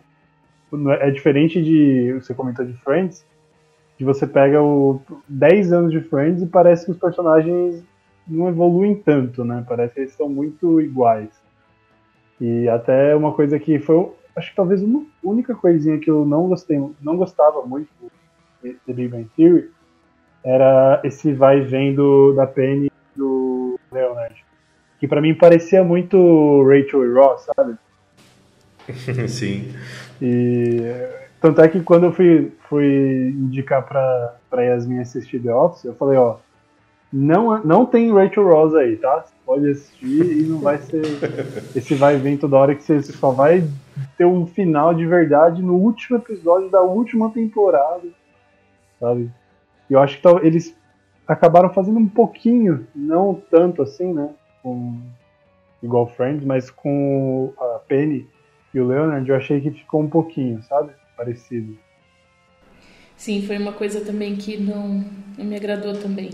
é 1.00 1.12
diferente 1.12 1.62
de, 1.62 2.14
você 2.14 2.34
comentou 2.34 2.66
de 2.66 2.74
Friends, 2.74 3.26
que 3.98 4.04
você 4.04 4.28
pega 4.28 4.62
o 4.62 5.02
10 5.28 5.74
anos 5.74 5.92
de 5.92 6.02
Friends 6.02 6.42
e 6.42 6.48
parece 6.48 6.86
que 6.86 6.92
os 6.92 6.98
personagens 6.98 7.84
não 8.28 8.50
evoluem 8.50 8.96
tanto, 8.96 9.44
né? 9.46 9.64
Parece 9.68 9.94
que 9.94 10.00
eles 10.02 10.12
estão 10.12 10.28
muito 10.28 10.82
iguais. 10.82 11.30
E 12.40 12.68
até 12.68 13.16
uma 13.16 13.32
coisa 13.32 13.58
que 13.58 13.80
foi, 13.80 14.12
acho 14.36 14.50
que 14.50 14.56
talvez 14.56 14.82
uma 14.82 15.06
única 15.24 15.56
coisinha 15.56 15.98
que 16.00 16.10
eu 16.10 16.26
não 16.26 16.48
gostei, 16.48 16.78
não 17.02 17.16
gostava 17.16 17.66
muito 17.66 17.90
de 18.62 18.74
The 18.86 18.94
Big 18.94 19.08
Bang 19.10 19.30
Theory 19.36 19.72
era 20.44 21.02
esse 21.04 21.34
vai 21.34 21.60
e 21.60 21.64
vem 21.64 21.96
do, 21.96 22.34
da 22.34 22.46
Penny 22.46 22.92
do 23.16 23.80
Leonard. 23.92 24.46
Que 25.00 25.08
para 25.08 25.22
mim 25.22 25.34
parecia 25.34 25.84
muito 25.84 26.64
Rachel 26.64 27.06
e 27.06 27.14
Ross, 27.14 27.48
sabe? 27.56 27.76
Sim. 29.28 29.74
E 30.22 30.82
tanto 31.46 31.62
é 31.62 31.68
que 31.68 31.80
quando 31.82 32.06
eu 32.06 32.12
fui, 32.12 32.52
fui 32.68 33.30
indicar 33.36 33.86
pra, 33.86 34.36
pra 34.50 34.64
Yasmin 34.64 35.00
assistir 35.00 35.40
The 35.40 35.54
Office, 35.54 35.86
eu 35.86 35.94
falei, 35.94 36.18
ó, 36.18 36.38
não, 37.14 37.64
não 37.64 37.86
tem 37.86 38.12
Rachel 38.12 38.48
Ross 38.48 38.74
aí, 38.74 38.98
tá? 38.98 39.26
pode 39.46 39.70
assistir 39.70 40.40
e 40.40 40.42
não 40.44 40.60
vai 40.60 40.80
ser 40.80 41.04
esse 41.76 41.94
vai 41.94 42.16
e 42.16 42.20
vem 42.20 42.36
toda 42.36 42.58
hora 42.58 42.74
que 42.74 42.82
você 42.82 43.00
só 43.04 43.30
vai 43.30 43.64
ter 44.18 44.26
um 44.26 44.48
final 44.48 44.92
de 44.92 45.06
verdade 45.06 45.62
no 45.62 45.76
último 45.76 46.18
episódio 46.18 46.68
da 46.70 46.82
última 46.82 47.30
temporada, 47.30 48.08
sabe? 49.00 49.30
E 49.88 49.94
eu 49.94 50.00
acho 50.00 50.20
que 50.20 50.28
eles 50.42 50.76
acabaram 51.28 51.70
fazendo 51.70 52.00
um 52.00 52.08
pouquinho, 52.08 52.88
não 52.96 53.40
tanto 53.52 53.84
assim, 53.84 54.12
né? 54.12 54.32
Com, 54.64 55.00
igual 55.84 56.08
Friends, 56.08 56.44
mas 56.44 56.72
com 56.72 57.54
a 57.60 57.80
Penny 57.88 58.28
e 58.74 58.80
o 58.80 58.88
Leonard, 58.88 59.30
eu 59.30 59.36
achei 59.36 59.62
que 59.62 59.70
ficou 59.70 60.02
um 60.02 60.10
pouquinho, 60.10 60.64
sabe? 60.64 60.90
Parecido. 61.16 61.78
Sim, 63.18 63.42
foi 63.44 63.58
uma 63.58 63.72
coisa 63.72 64.02
também 64.02 64.36
que 64.36 64.58
não, 64.58 65.04
não 65.38 65.46
me 65.46 65.56
agradou 65.56 65.94
também. 65.94 66.32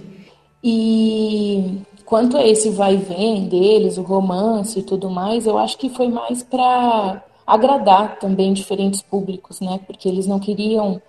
E 0.63 1.81
quanto 2.05 2.37
a 2.37 2.45
esse 2.45 2.69
vai 2.69 2.95
e 2.95 2.97
vem 2.97 3.47
deles, 3.47 3.97
o 3.97 4.01
romance 4.01 4.79
e 4.79 4.83
tudo 4.83 5.09
mais, 5.09 5.45
eu 5.45 5.57
acho 5.57 5.77
que 5.77 5.89
foi 5.89 6.07
mais 6.07 6.43
para 6.43 7.23
agradar 7.45 8.19
também 8.19 8.53
diferentes 8.53 9.01
públicos, 9.01 9.59
né? 9.59 9.79
Porque 9.85 10.07
eles 10.07 10.27
não 10.27 10.39
queriam 10.39 11.01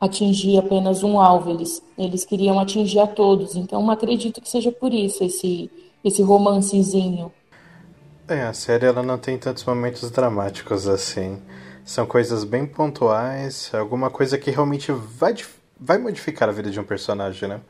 atingir 0.00 0.58
apenas 0.58 1.02
um 1.02 1.18
alvo, 1.18 1.50
eles, 1.50 1.82
eles 1.96 2.24
queriam 2.24 2.58
atingir 2.58 3.00
a 3.00 3.06
todos. 3.06 3.56
Então 3.56 3.90
acredito 3.90 4.40
que 4.40 4.48
seja 4.48 4.70
por 4.70 4.92
isso 4.92 5.24
esse, 5.24 5.70
esse 6.04 6.22
romancezinho. 6.22 7.32
É, 8.28 8.42
a 8.42 8.52
série 8.52 8.86
ela 8.86 9.02
não 9.02 9.18
tem 9.18 9.36
tantos 9.36 9.64
momentos 9.64 10.10
dramáticos 10.10 10.88
assim. 10.88 11.40
São 11.84 12.06
coisas 12.06 12.44
bem 12.44 12.66
pontuais, 12.66 13.70
alguma 13.74 14.08
coisa 14.08 14.38
que 14.38 14.50
realmente 14.50 14.90
vai, 14.90 15.34
vai 15.78 15.98
modificar 15.98 16.48
a 16.48 16.52
vida 16.52 16.70
de 16.70 16.80
um 16.80 16.84
personagem, 16.84 17.46
né? 17.46 17.60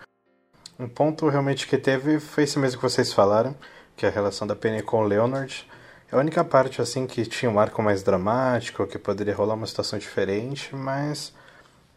Um 0.78 0.88
ponto 0.88 1.28
realmente 1.28 1.66
que 1.66 1.76
teve 1.76 2.20
foi 2.20 2.44
esse 2.44 2.56
mesmo 2.56 2.78
que 2.78 2.88
vocês 2.88 3.12
falaram, 3.12 3.56
que 3.96 4.06
é 4.06 4.08
a 4.08 4.12
relação 4.12 4.46
da 4.46 4.54
Penny 4.54 4.82
com 4.82 5.00
o 5.00 5.04
Leonard. 5.04 5.68
É 6.10 6.14
a 6.14 6.18
única 6.18 6.44
parte 6.44 6.80
assim 6.80 7.08
que 7.08 7.26
tinha 7.26 7.50
um 7.50 7.58
arco 7.58 7.82
mais 7.82 8.04
dramático, 8.04 8.86
que 8.86 8.98
poderia 8.98 9.34
rolar 9.34 9.54
uma 9.54 9.66
situação 9.66 9.98
diferente, 9.98 10.74
mas 10.76 11.32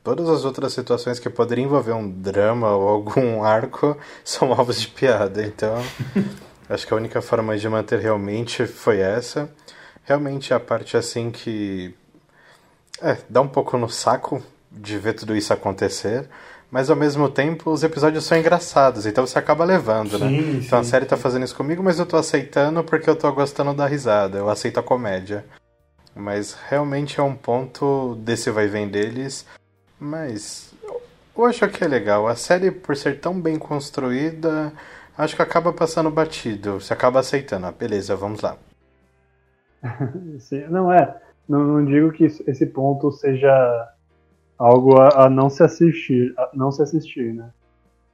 todas 0.03 0.27
as 0.27 0.43
outras 0.43 0.73
situações 0.73 1.19
que 1.19 1.29
poderiam 1.29 1.65
envolver 1.65 1.93
um 1.93 2.09
drama 2.09 2.71
ou 2.75 2.87
algum 2.87 3.43
arco 3.45 3.95
são 4.23 4.51
alvos 4.51 4.81
de 4.81 4.87
piada. 4.87 5.43
Então, 5.43 5.75
acho 6.67 6.87
que 6.87 6.93
a 6.93 6.97
única 6.97 7.21
forma 7.21 7.55
de 7.55 7.69
manter 7.69 7.99
realmente 7.99 8.65
foi 8.65 8.99
essa. 8.99 9.47
Realmente 10.03 10.51
a 10.51 10.59
parte 10.59 10.97
assim 10.97 11.29
que 11.29 11.93
é, 13.01 13.17
dá 13.29 13.41
um 13.41 13.47
pouco 13.47 13.77
no 13.77 13.89
saco 13.89 14.41
de 14.71 14.97
ver 14.97 15.13
tudo 15.13 15.35
isso 15.35 15.53
acontecer, 15.53 16.27
mas 16.69 16.89
ao 16.89 16.95
mesmo 16.95 17.29
tempo 17.29 17.71
os 17.71 17.83
episódios 17.83 18.25
são 18.25 18.37
engraçados, 18.37 19.05
então 19.05 19.25
você 19.25 19.39
acaba 19.39 19.63
levando, 19.63 20.19
né? 20.19 20.27
Sim, 20.27 20.61
então 20.65 20.79
a 20.79 20.83
série 20.83 21.05
tá 21.05 21.15
fazendo 21.15 21.45
isso 21.45 21.55
comigo, 21.55 21.81
mas 21.81 21.99
eu 21.99 22.05
tô 22.05 22.17
aceitando 22.17 22.83
porque 22.83 23.09
eu 23.09 23.15
tô 23.15 23.31
gostando 23.31 23.73
da 23.73 23.87
risada, 23.87 24.37
eu 24.37 24.49
aceito 24.49 24.79
a 24.79 24.83
comédia. 24.83 25.45
Mas 26.15 26.57
realmente 26.67 27.19
é 27.19 27.23
um 27.23 27.35
ponto 27.35 28.15
desse 28.15 28.49
vai 28.49 28.67
vem 28.67 28.89
deles, 28.89 29.45
mas 29.99 30.73
eu 31.37 31.45
acho 31.45 31.67
que 31.69 31.83
é 31.83 31.87
legal. 31.87 32.27
A 32.27 32.35
série, 32.35 32.71
por 32.71 32.95
ser 32.97 33.19
tão 33.19 33.39
bem 33.39 33.59
construída, 33.59 34.73
acho 35.15 35.35
que 35.35 35.41
acaba 35.43 35.71
passando 35.71 36.09
batido. 36.09 36.81
Você 36.81 36.91
acaba 36.91 37.19
aceitando. 37.19 37.67
Ah, 37.67 37.71
beleza, 37.71 38.15
vamos 38.15 38.41
lá. 38.41 38.57
Sim, 40.39 40.65
não 40.69 40.91
é. 40.91 41.15
Não, 41.47 41.63
não 41.63 41.85
digo 41.85 42.11
que 42.11 42.25
esse 42.25 42.65
ponto 42.65 43.11
seja 43.11 43.93
algo 44.57 44.99
a, 44.99 45.25
a, 45.25 45.29
não 45.29 45.49
se 45.49 45.63
assistir, 45.63 46.33
não 46.53 46.71
se 46.71 46.81
assistir, 46.81 47.33
né? 47.33 47.49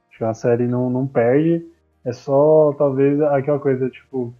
Acho 0.08 0.18
que 0.18 0.24
a 0.24 0.34
série 0.34 0.66
não, 0.66 0.88
não 0.88 1.06
perde, 1.06 1.66
é 2.04 2.12
só 2.12 2.72
talvez 2.78 3.20
aquela 3.20 3.58
coisa, 3.58 3.88
tipo, 3.90 4.32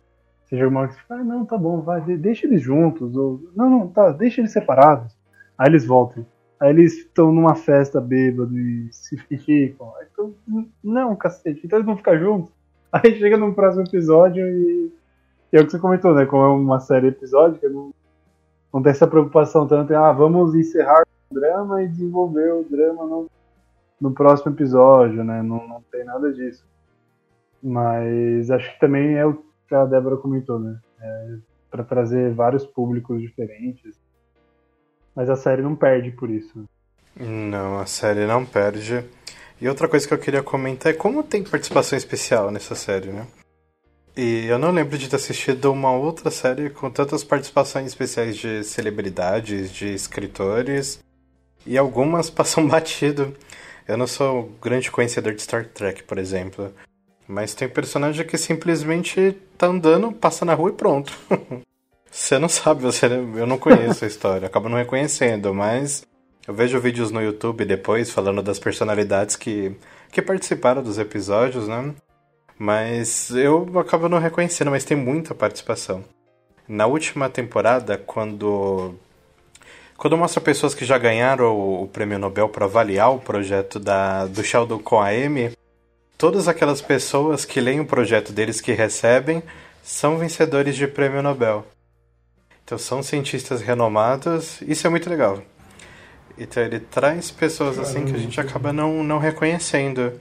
seja 0.45 0.69
uma 0.69 0.87
que 0.87 0.95
ah, 1.11 1.25
não, 1.25 1.45
tá 1.45 1.57
bom, 1.57 1.81
vai, 1.81 2.01
deixa 2.01 2.47
eles 2.47 2.63
juntos, 2.63 3.17
ou 3.17 3.41
não, 3.57 3.71
não, 3.71 3.89
tá, 3.89 4.13
deixa 4.13 4.41
eles 4.41 4.53
separados. 4.53 5.17
Aí 5.59 5.69
eles 5.69 5.87
voltam. 5.87 6.25
Aí 6.61 6.71
eles 6.71 6.99
estão 6.99 7.33
numa 7.33 7.55
festa 7.55 8.01
bêbado 8.01 8.57
e 8.59 8.89
se 8.93 9.17
ficam. 9.17 9.93
Aí, 9.99 10.07
então, 10.13 10.35
não, 10.83 11.17
cacete, 11.17 11.61
então 11.65 11.79
eles 11.79 11.87
vão 11.87 11.97
ficar 11.97 12.19
juntos. 12.19 12.53
Aí 12.93 13.19
chega 13.19 13.37
no 13.37 13.53
próximo 13.53 13.85
episódio 13.85 14.47
e, 14.47 14.93
e 15.53 15.57
é 15.57 15.61
o 15.61 15.65
que 15.65 15.73
você 15.73 15.79
comentou, 15.79 16.15
né? 16.15 16.27
Como 16.27 16.45
é 16.45 16.49
uma 16.49 16.79
série 16.79 17.09
episódica, 17.09 17.69
não, 17.69 17.93
não 18.75 18.83
tem 18.83 18.91
essa 18.91 19.07
preocupação 19.07 19.69
tanto 19.69 19.95
ah, 19.95 20.11
vamos 20.11 20.53
encerrar 20.57 21.05
o 21.31 21.35
drama 21.35 21.85
e 21.85 21.89
desenvolver 21.89 22.53
o 22.53 22.65
drama 22.65 23.07
no, 23.07 23.31
no 24.01 24.13
próximo 24.13 24.51
episódio, 24.53 25.23
né? 25.23 25.41
Não, 25.43 25.69
não 25.69 25.81
tem 25.93 26.05
nada 26.05 26.33
disso. 26.33 26.67
Mas 27.63 28.51
acho 28.51 28.73
que 28.73 28.81
também 28.81 29.15
é 29.15 29.25
o 29.25 29.41
que 29.69 29.75
a 29.77 29.85
Débora 29.85 30.17
comentou, 30.17 30.59
né? 30.59 30.77
É, 31.01 31.37
para 31.71 31.85
trazer 31.85 32.35
vários 32.35 32.67
públicos 32.67 33.23
diferentes. 33.23 33.97
Mas 35.15 35.31
a 35.31 35.37
série 35.37 35.63
não 35.63 35.77
perde 35.77 36.11
por 36.11 36.29
isso. 36.29 36.65
Não, 37.17 37.79
a 37.79 37.87
série 37.87 38.27
não 38.27 38.45
perde. 38.45 39.05
E 39.61 39.69
outra 39.69 39.87
coisa 39.87 40.07
que 40.07 40.13
eu 40.13 40.19
queria 40.19 40.43
comentar 40.43 40.91
é 40.91 40.97
como 40.97 41.23
tem 41.23 41.45
participação 41.45 41.97
especial 41.97 42.51
nessa 42.51 42.75
série, 42.75 43.13
né? 43.13 43.25
E 44.17 44.47
eu 44.47 44.59
não 44.61 44.71
lembro 44.71 44.97
de 44.97 45.09
ter 45.09 45.17
assistido 45.17 45.73
uma 45.73 45.91
outra 45.91 46.31
série 46.31 46.71
com 46.71 46.89
tantas 46.89 47.25
participações 47.25 47.87
especiais 47.87 48.37
de 48.37 48.63
celebridades, 48.63 49.73
de 49.73 49.93
escritores, 49.93 51.01
e 51.67 51.77
algumas 51.77 52.31
passam 52.31 52.67
batido. 52.67 53.35
Eu 53.89 53.97
não 53.97 54.07
sou 54.07 54.53
grande 54.63 54.91
conhecedor 54.91 55.35
de 55.35 55.43
Star 55.43 55.67
Trek, 55.67 56.05
por 56.05 56.17
exemplo, 56.17 56.73
mas 57.27 57.55
tem 57.55 57.69
personagem 57.69 58.25
que 58.25 58.39
simplesmente 58.39 59.37
tá 59.59 59.67
andando, 59.67 60.13
passa 60.13 60.45
na 60.45 60.55
rua 60.55 60.71
e 60.71 60.75
pronto. 60.75 61.13
você 62.09 62.39
não 62.39 62.49
sabe, 62.49 62.83
você, 62.83 63.07
eu 63.07 63.47
não 63.47 63.59
conheço 63.59 64.05
a 64.05 64.09
história, 64.09 64.47
acabo 64.47 64.69
não 64.69 64.79
reconhecendo, 64.79 65.53
mas 65.53 66.07
eu 66.47 66.55
vejo 66.55 66.79
vídeos 66.79 67.11
no 67.11 67.21
YouTube 67.21 67.65
depois 67.65 68.11
falando 68.11 68.43
das 68.43 68.61
personalidades 68.61 69.35
que, 69.35 69.75
que 70.13 70.23
participaram 70.23 70.85
dos 70.85 70.99
episódios, 70.99 71.67
né? 71.67 71.95
Mas 72.59 73.31
eu 73.31 73.69
acabo 73.79 74.09
não 74.09 74.19
reconhecendo, 74.19 74.71
mas 74.71 74.85
tem 74.85 74.97
muita 74.97 75.35
participação. 75.35 76.05
Na 76.69 76.87
última 76.87 77.29
temporada, 77.29 77.99
quando 77.99 78.95
quando 79.97 80.17
mostra 80.17 80.41
pessoas 80.41 80.75
que 80.75 80.85
já 80.85 80.99
ganharam 80.99 81.57
o, 81.57 81.87
prêmio 81.87 82.19
Nobel 82.19 82.49
para 82.49 82.65
avaliar 82.65 83.13
o 83.13 83.21
projeto 83.21 83.79
da, 83.79 84.27
do 84.27 84.43
Sheldon 84.43 84.79
com 84.79 85.01
a 85.01 85.09
Amy, 85.09 85.53
todas 86.19 86.49
aquelas 86.49 86.81
pessoas 86.81 87.45
que 87.45 87.61
leem 87.61 87.81
o 87.81 87.87
projeto 87.87 88.33
deles 88.33 88.61
que 88.61 88.73
recebem 88.73 89.43
são 89.83 90.19
vencedores 90.19 90.75
de 90.75 90.87
prêmio 90.87 91.23
Nobel. 91.23 91.65
Então 92.65 92.79
são 92.79 93.03
cientistas 93.03 93.61
renomados, 93.61 94.61
isso 94.63 94.87
é 94.87 94.91
muito 94.91 95.09
legal. 95.09 95.43
Então 96.37 96.63
ele 96.63 96.81
traz 96.81 97.31
pessoas 97.31 97.79
assim 97.79 98.05
que 98.05 98.15
a 98.15 98.19
gente 98.19 98.41
acaba 98.41 98.73
não, 98.73 99.05
não 99.05 99.19
reconhecendo. 99.19 100.13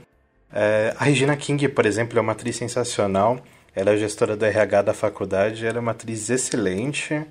É, 0.56 0.94
a 0.96 1.04
Regina 1.04 1.36
King, 1.36 1.66
por 1.68 1.84
exemplo, 1.84 2.16
é 2.16 2.22
uma 2.22 2.30
atriz 2.30 2.54
sensacional. 2.54 3.42
Ela 3.74 3.90
é 3.90 3.96
gestora 3.96 4.36
do 4.36 4.44
RH 4.44 4.82
da 4.82 4.94
faculdade, 4.94 5.66
ela 5.66 5.78
é 5.78 5.80
uma 5.80 5.90
atriz 5.90 6.30
excelente. 6.30 7.26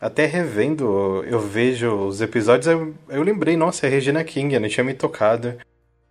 Até 0.00 0.24
revendo, 0.24 1.22
eu 1.26 1.38
vejo 1.38 1.92
os 1.92 2.22
episódios, 2.22 2.66
eu, 2.66 2.94
eu 3.10 3.22
lembrei, 3.22 3.56
nossa, 3.56 3.86
é 3.86 3.88
a 3.88 3.92
Regina 3.92 4.24
King, 4.24 4.54
eu 4.54 4.60
não 4.60 4.68
tinha 4.68 4.84
me 4.84 4.94
tocado. 4.94 5.58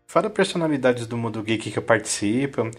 Fora 0.07 0.29
personalidades 0.29 1.07
do 1.07 1.17
mundo 1.17 1.41
geek 1.41 1.71
que 1.71 1.81
participam, 1.81 2.69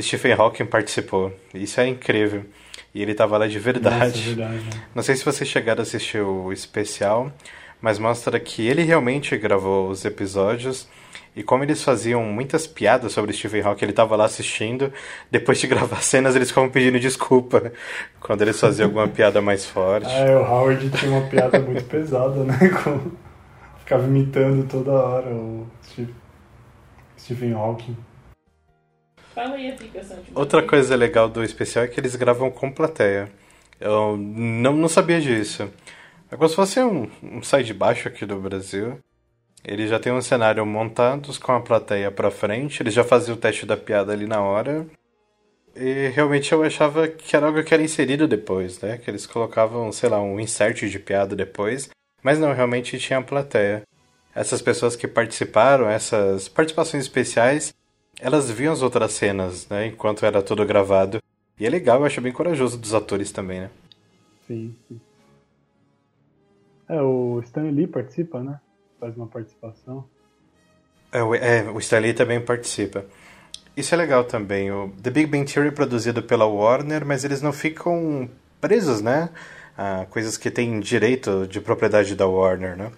Stephen 0.00 0.32
Hawking 0.32 0.66
participou. 0.66 1.32
Isso 1.54 1.80
é 1.80 1.86
incrível. 1.86 2.44
E 2.92 3.00
ele 3.00 3.14
tava 3.14 3.38
lá 3.38 3.46
de 3.46 3.58
verdade. 3.58 4.18
Nossa, 4.18 4.18
é 4.18 4.34
verdade. 4.34 4.82
Não 4.94 5.02
sei 5.02 5.14
se 5.14 5.24
vocês 5.24 5.48
chegaram 5.48 5.80
a 5.80 5.82
assistir 5.82 6.20
o 6.20 6.52
especial, 6.52 7.32
mas 7.80 8.00
mostra 8.00 8.38
que 8.40 8.66
ele 8.66 8.82
realmente 8.82 9.36
gravou 9.36 9.88
os 9.88 10.04
episódios 10.04 10.88
e 11.34 11.42
como 11.42 11.64
eles 11.64 11.82
faziam 11.82 12.22
muitas 12.24 12.66
piadas 12.66 13.12
sobre 13.12 13.32
Stephen 13.32 13.62
Hawking, 13.62 13.86
ele 13.86 13.92
estava 13.92 14.14
lá 14.16 14.26
assistindo, 14.26 14.92
depois 15.30 15.58
de 15.58 15.66
gravar 15.68 16.02
cenas 16.02 16.36
eles 16.36 16.48
ficavam 16.48 16.70
pedindo 16.70 17.00
desculpa 17.00 17.72
quando 18.20 18.42
eles 18.42 18.60
faziam 18.60 18.88
alguma 18.88 19.08
piada 19.08 19.40
mais 19.40 19.64
forte. 19.64 20.06
Ah, 20.08 20.18
é, 20.18 20.36
o 20.36 20.42
Howard 20.42 20.90
tinha 20.90 21.10
uma 21.10 21.26
piada 21.28 21.58
muito 21.58 21.84
pesada, 21.84 22.44
né? 22.44 22.58
Com... 22.82 23.10
Ficava 23.78 24.06
imitando 24.06 24.68
toda 24.68 24.92
hora 24.92 25.28
o 25.28 25.66
Stephen 27.18 27.52
Hawking. 27.52 27.96
Fala 29.34 29.54
aí 29.54 29.70
a 29.70 29.74
aplicação. 29.74 30.18
Outra 30.34 30.62
coisa 30.62 30.94
legal 30.94 31.28
do 31.28 31.42
especial 31.42 31.84
é 31.84 31.88
que 31.88 31.98
eles 31.98 32.14
gravam 32.14 32.50
com 32.50 32.70
plateia. 32.70 33.30
Eu 33.80 34.16
não, 34.16 34.74
não 34.74 34.88
sabia 34.88 35.20
disso. 35.20 35.68
É 36.30 36.36
como 36.36 36.48
se 36.48 36.54
fosse 36.54 36.80
um, 36.80 37.10
um 37.22 37.42
sai 37.42 37.62
de 37.62 37.74
baixo 37.74 38.08
aqui 38.08 38.24
do 38.24 38.36
Brasil. 38.36 38.98
Ele 39.64 39.86
já 39.86 39.98
tem 39.98 40.12
um 40.12 40.20
cenário 40.20 40.64
montado 40.66 41.28
com 41.38 41.52
a 41.52 41.60
plateia 41.60 42.10
pra 42.10 42.30
frente, 42.30 42.82
ele 42.82 42.90
já 42.90 43.04
fazia 43.04 43.32
o 43.32 43.36
teste 43.36 43.64
da 43.64 43.76
piada 43.76 44.12
ali 44.12 44.26
na 44.26 44.42
hora. 44.42 44.86
E 45.74 46.08
realmente 46.08 46.52
eu 46.52 46.62
achava 46.62 47.08
que 47.08 47.34
era 47.34 47.46
algo 47.46 47.62
que 47.62 47.72
era 47.72 47.82
inserido 47.82 48.28
depois, 48.28 48.80
né? 48.80 48.98
Que 48.98 49.10
eles 49.10 49.26
colocavam, 49.26 49.90
sei 49.92 50.08
lá, 50.08 50.20
um 50.20 50.38
insert 50.38 50.86
de 50.86 50.98
piada 50.98 51.34
depois. 51.34 51.88
Mas 52.22 52.38
não, 52.38 52.52
realmente 52.52 52.98
tinha 52.98 53.18
a 53.18 53.22
plateia. 53.22 53.82
Essas 54.34 54.60
pessoas 54.60 54.96
que 54.96 55.08
participaram, 55.08 55.88
essas 55.88 56.48
participações 56.48 57.04
especiais, 57.04 57.72
elas 58.20 58.50
viam 58.50 58.72
as 58.72 58.82
outras 58.82 59.12
cenas, 59.12 59.68
né? 59.68 59.86
Enquanto 59.86 60.26
era 60.26 60.42
tudo 60.42 60.66
gravado. 60.66 61.22
E 61.58 61.66
é 61.66 61.70
legal, 61.70 62.00
eu 62.00 62.06
acho 62.06 62.20
bem 62.20 62.32
corajoso 62.32 62.78
dos 62.78 62.94
atores 62.94 63.32
também, 63.32 63.60
né? 63.60 63.70
Sim, 64.46 64.74
sim. 64.88 65.00
É, 66.88 67.00
o 67.00 67.40
Stan 67.44 67.62
Lee 67.70 67.86
participa, 67.86 68.42
né? 68.42 68.60
Faz 69.02 69.16
uma 69.16 69.26
participação. 69.26 70.04
É, 71.10 71.20
o, 71.20 71.34
é, 71.34 71.68
o 71.68 71.80
Stan 71.80 71.98
Lee 71.98 72.14
também 72.14 72.40
participa. 72.40 73.04
Isso 73.76 73.92
é 73.92 73.98
legal 73.98 74.22
também. 74.22 74.70
O 74.70 74.92
The 75.02 75.10
Big 75.10 75.26
Bang 75.26 75.52
Theory 75.52 75.70
é 75.70 75.72
produzido 75.72 76.22
pela 76.22 76.46
Warner, 76.46 77.04
mas 77.04 77.24
eles 77.24 77.42
não 77.42 77.52
ficam 77.52 78.30
presos, 78.60 79.02
né? 79.02 79.30
A 79.76 80.06
coisas 80.08 80.36
que 80.36 80.52
têm 80.52 80.78
direito 80.78 81.48
de 81.48 81.60
propriedade 81.60 82.14
da 82.14 82.28
Warner, 82.28 82.76
né? 82.76 82.92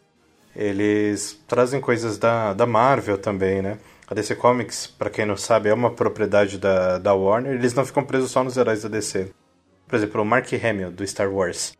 Eles 0.54 1.42
trazem 1.48 1.80
coisas 1.80 2.18
da, 2.18 2.52
da 2.52 2.66
Marvel 2.66 3.16
também, 3.16 3.62
né? 3.62 3.78
A 4.06 4.12
DC 4.12 4.34
Comics, 4.34 4.86
para 4.86 5.08
quem 5.08 5.24
não 5.24 5.38
sabe, 5.38 5.70
é 5.70 5.74
uma 5.74 5.90
propriedade 5.90 6.58
da, 6.58 6.98
da 6.98 7.14
Warner. 7.14 7.54
Eles 7.54 7.72
não 7.72 7.86
ficam 7.86 8.04
presos 8.04 8.30
só 8.30 8.44
nos 8.44 8.58
heróis 8.58 8.82
da 8.82 8.90
DC. 8.90 9.32
Por 9.88 9.96
exemplo, 9.96 10.20
o 10.20 10.24
Mark 10.26 10.52
Hamill, 10.52 10.90
do 10.90 11.06
Star 11.06 11.32
Wars. 11.32 11.72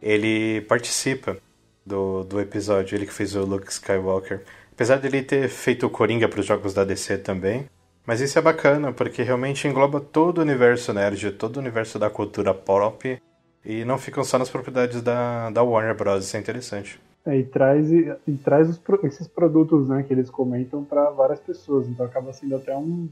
Ele 0.00 0.60
participa 0.68 1.36
do, 1.84 2.24
do 2.24 2.40
episódio, 2.40 2.96
ele 2.96 3.06
que 3.06 3.12
fez 3.12 3.34
o 3.34 3.44
Luke 3.44 3.70
Skywalker. 3.70 4.42
Apesar 4.72 4.96
dele 4.96 5.22
ter 5.22 5.48
feito 5.48 5.86
o 5.86 5.90
Coringa 5.90 6.28
para 6.28 6.40
os 6.40 6.46
jogos 6.46 6.74
da 6.74 6.84
DC 6.84 7.18
também, 7.18 7.66
mas 8.06 8.20
isso 8.20 8.38
é 8.38 8.42
bacana, 8.42 8.92
porque 8.92 9.22
realmente 9.22 9.66
engloba 9.66 10.00
todo 10.00 10.38
o 10.38 10.42
universo 10.42 10.92
nerd, 10.92 11.32
todo 11.32 11.56
o 11.56 11.60
universo 11.60 11.98
da 11.98 12.10
cultura 12.10 12.52
pop, 12.52 13.20
e 13.64 13.84
não 13.84 13.96
ficam 13.96 14.22
só 14.22 14.38
nas 14.38 14.50
propriedades 14.50 15.00
da, 15.00 15.50
da 15.50 15.62
Warner 15.62 15.96
Bros. 15.96 16.24
Isso 16.24 16.36
é 16.36 16.40
interessante. 16.40 17.00
É, 17.24 17.38
e 17.38 17.44
traz, 17.44 17.90
e, 17.90 18.14
e 18.26 18.32
traz 18.36 18.68
os, 18.68 18.80
esses 19.04 19.26
produtos 19.26 19.88
né, 19.88 20.02
que 20.02 20.12
eles 20.12 20.28
comentam 20.28 20.84
para 20.84 21.08
várias 21.10 21.40
pessoas, 21.40 21.88
então 21.88 22.04
acaba 22.04 22.32
sendo 22.34 22.56
até 22.56 22.76
um, 22.76 23.08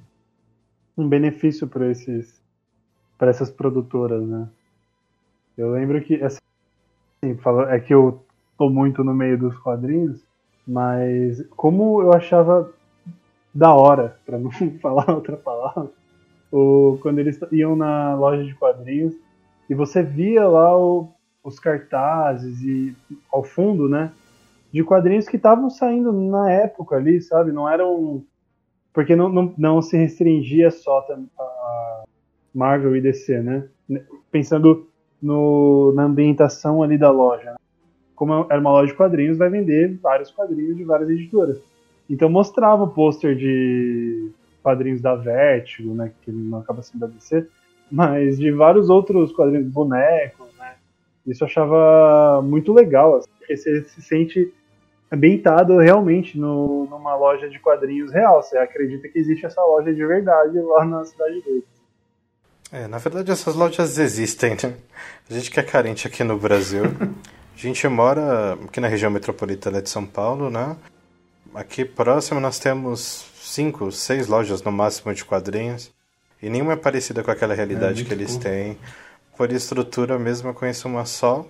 um 0.97 1.09
benefício 1.09 1.67
para 1.67 1.91
esses 1.91 2.43
para 3.17 3.31
essas 3.31 3.51
produtoras, 3.51 4.21
né? 4.27 4.49
Eu 5.57 5.71
lembro 5.71 6.03
que 6.03 6.21
assim, 6.25 6.41
é 7.69 7.79
que 7.79 7.95
eu 7.95 8.21
tô 8.63 8.71
muito 8.71 9.03
no 9.03 9.13
meio 9.13 9.37
dos 9.37 9.59
quadrinhos, 9.59 10.25
mas 10.65 11.45
como 11.57 12.01
eu 12.01 12.13
achava 12.13 12.73
da 13.53 13.75
hora, 13.75 14.17
para 14.25 14.39
não 14.39 14.53
falar 14.81 15.11
outra 15.11 15.37
palavra, 15.37 15.91
o, 16.53 16.97
quando 17.03 17.19
eles 17.19 17.41
iam 17.51 17.75
na 17.75 18.15
loja 18.15 18.45
de 18.45 18.55
quadrinhos 18.55 19.15
e 19.69 19.75
você 19.75 20.01
via 20.01 20.47
lá 20.47 20.79
o, 20.79 21.09
os 21.43 21.59
cartazes 21.59 22.61
e 22.63 22.95
ao 23.33 23.43
fundo, 23.43 23.89
né, 23.89 24.13
de 24.73 24.85
quadrinhos 24.85 25.27
que 25.27 25.37
estavam 25.37 25.69
saindo 25.69 26.13
na 26.13 26.49
época 26.53 26.95
ali, 26.97 27.21
sabe? 27.21 27.51
Não 27.51 27.69
eram 27.69 28.25
porque 28.93 29.17
não, 29.17 29.29
não, 29.29 29.55
não 29.59 29.83
se 29.83 29.97
restringia 29.97 30.71
só 30.71 31.05
a 31.39 32.05
Marvel 32.55 32.95
e 32.95 33.01
DC, 33.01 33.41
né? 33.41 33.69
Pensando 34.31 34.87
no, 35.21 35.93
na 35.95 36.05
ambientação 36.05 36.83
ali 36.83 36.97
da 36.97 37.11
loja. 37.11 37.57
Como 38.23 38.47
era 38.49 38.61
uma 38.61 38.71
loja 38.71 38.93
de 38.93 38.97
quadrinhos, 38.97 39.37
vai 39.37 39.51
vender 39.51 39.99
vários 40.01 40.31
quadrinhos 40.31 40.77
de 40.77 40.85
várias 40.85 41.11
editoras. 41.11 41.61
Então 42.09 42.31
mostrava 42.31 42.85
o 42.85 42.89
pôster 42.89 43.35
de 43.35 44.31
quadrinhos 44.63 45.01
da 45.01 45.17
Vertigo, 45.17 45.93
né, 45.93 46.13
que 46.23 46.31
não 46.31 46.61
acaba 46.61 46.83
sendo 46.83 47.01
da 47.01 47.09
DC, 47.09 47.49
mas 47.91 48.39
de 48.39 48.53
vários 48.53 48.89
outros 48.89 49.33
quadrinhos, 49.33 49.67
bonecos, 49.67 50.47
né. 50.57 50.77
Isso 51.27 51.43
eu 51.43 51.49
achava 51.49 52.41
muito 52.45 52.73
legal, 52.73 53.17
assim, 53.17 53.29
porque 53.37 53.57
você 53.57 53.83
se 53.83 54.01
sente 54.01 54.55
ambientado 55.11 55.79
realmente 55.79 56.39
no, 56.39 56.87
numa 56.89 57.17
loja 57.17 57.51
de 57.51 57.59
quadrinhos 57.59 58.13
real. 58.13 58.41
Você 58.41 58.57
acredita 58.57 59.09
que 59.09 59.19
existe 59.19 59.47
essa 59.47 59.61
loja 59.63 59.93
de 59.93 60.07
verdade 60.07 60.61
lá 60.61 60.85
na 60.85 61.05
cidade 61.05 61.43
dele. 61.43 61.65
É, 62.71 62.87
na 62.87 62.99
verdade 62.99 63.33
essas 63.33 63.57
lojas 63.57 63.99
existem, 63.99 64.53
né? 64.53 64.77
A 65.29 65.35
gente 65.35 65.51
que 65.51 65.59
é 65.59 65.63
carente 65.65 66.07
aqui 66.07 66.23
no 66.23 66.39
Brasil. 66.39 66.85
A 67.55 67.59
gente 67.59 67.87
mora 67.89 68.55
aqui 68.55 68.81
na 68.81 68.89
região 68.89 69.11
metropolitana 69.11 69.81
de 69.81 69.89
São 69.89 70.05
Paulo, 70.05 70.51
né? 70.51 70.77
Aqui 71.55 71.85
próximo 71.85 72.41
nós 72.41 72.59
temos 72.59 73.31
cinco, 73.37 73.93
seis 73.93 74.27
lojas 74.27 74.63
no 74.63 74.73
máximo 74.73 75.13
de 75.15 75.25
quadrinhos. 75.25 75.93
E 76.43 76.51
nenhuma 76.51 76.73
é 76.73 76.77
parecida 76.77 77.23
com 77.23 77.31
aquela 77.31 77.55
realidade 77.55 78.03
é, 78.03 78.05
que 78.05 78.13
eles 78.13 78.33
cool. 78.33 78.41
têm. 78.41 78.79
Por 79.37 79.53
estrutura 79.53 80.19
mesmo 80.19 80.49
eu 80.49 80.55
conheço 80.55 80.89
uma 80.89 81.05
só, 81.05 81.47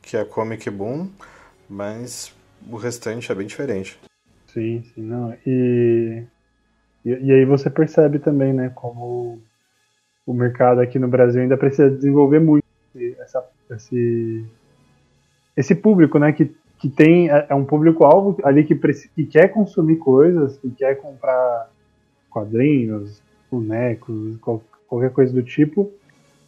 que 0.00 0.16
é 0.16 0.20
a 0.20 0.24
Comic 0.24 0.70
Boom, 0.70 1.08
mas 1.68 2.32
o 2.70 2.76
restante 2.76 3.30
é 3.32 3.34
bem 3.34 3.46
diferente. 3.46 3.98
Sim, 4.46 4.84
sim, 4.94 5.02
não. 5.02 5.36
E, 5.44 6.22
e, 7.04 7.10
e 7.10 7.32
aí 7.32 7.44
você 7.44 7.68
percebe 7.68 8.18
também, 8.18 8.52
né, 8.52 8.70
como 8.74 9.40
o 10.26 10.32
mercado 10.32 10.80
aqui 10.80 10.98
no 10.98 11.08
Brasil 11.08 11.42
ainda 11.42 11.56
precisa 11.56 11.90
desenvolver 11.90 12.40
muito 12.40 12.64
essa, 13.20 13.44
esse, 13.70 14.44
esse 15.56 15.74
público, 15.74 16.18
né, 16.18 16.32
que 16.32 16.54
que 16.78 16.88
tem 16.88 17.30
é, 17.30 17.46
é 17.48 17.54
um 17.54 17.64
público-alvo 17.64 18.36
ali 18.44 18.64
que, 18.64 18.74
que 18.74 19.26
quer 19.26 19.48
consumir 19.48 19.96
coisas, 19.96 20.58
que 20.58 20.70
quer 20.70 20.96
comprar 20.96 21.70
quadrinhos, 22.30 23.22
bonecos, 23.50 24.38
qualquer 24.86 25.10
coisa 25.10 25.32
do 25.32 25.42
tipo, 25.42 25.90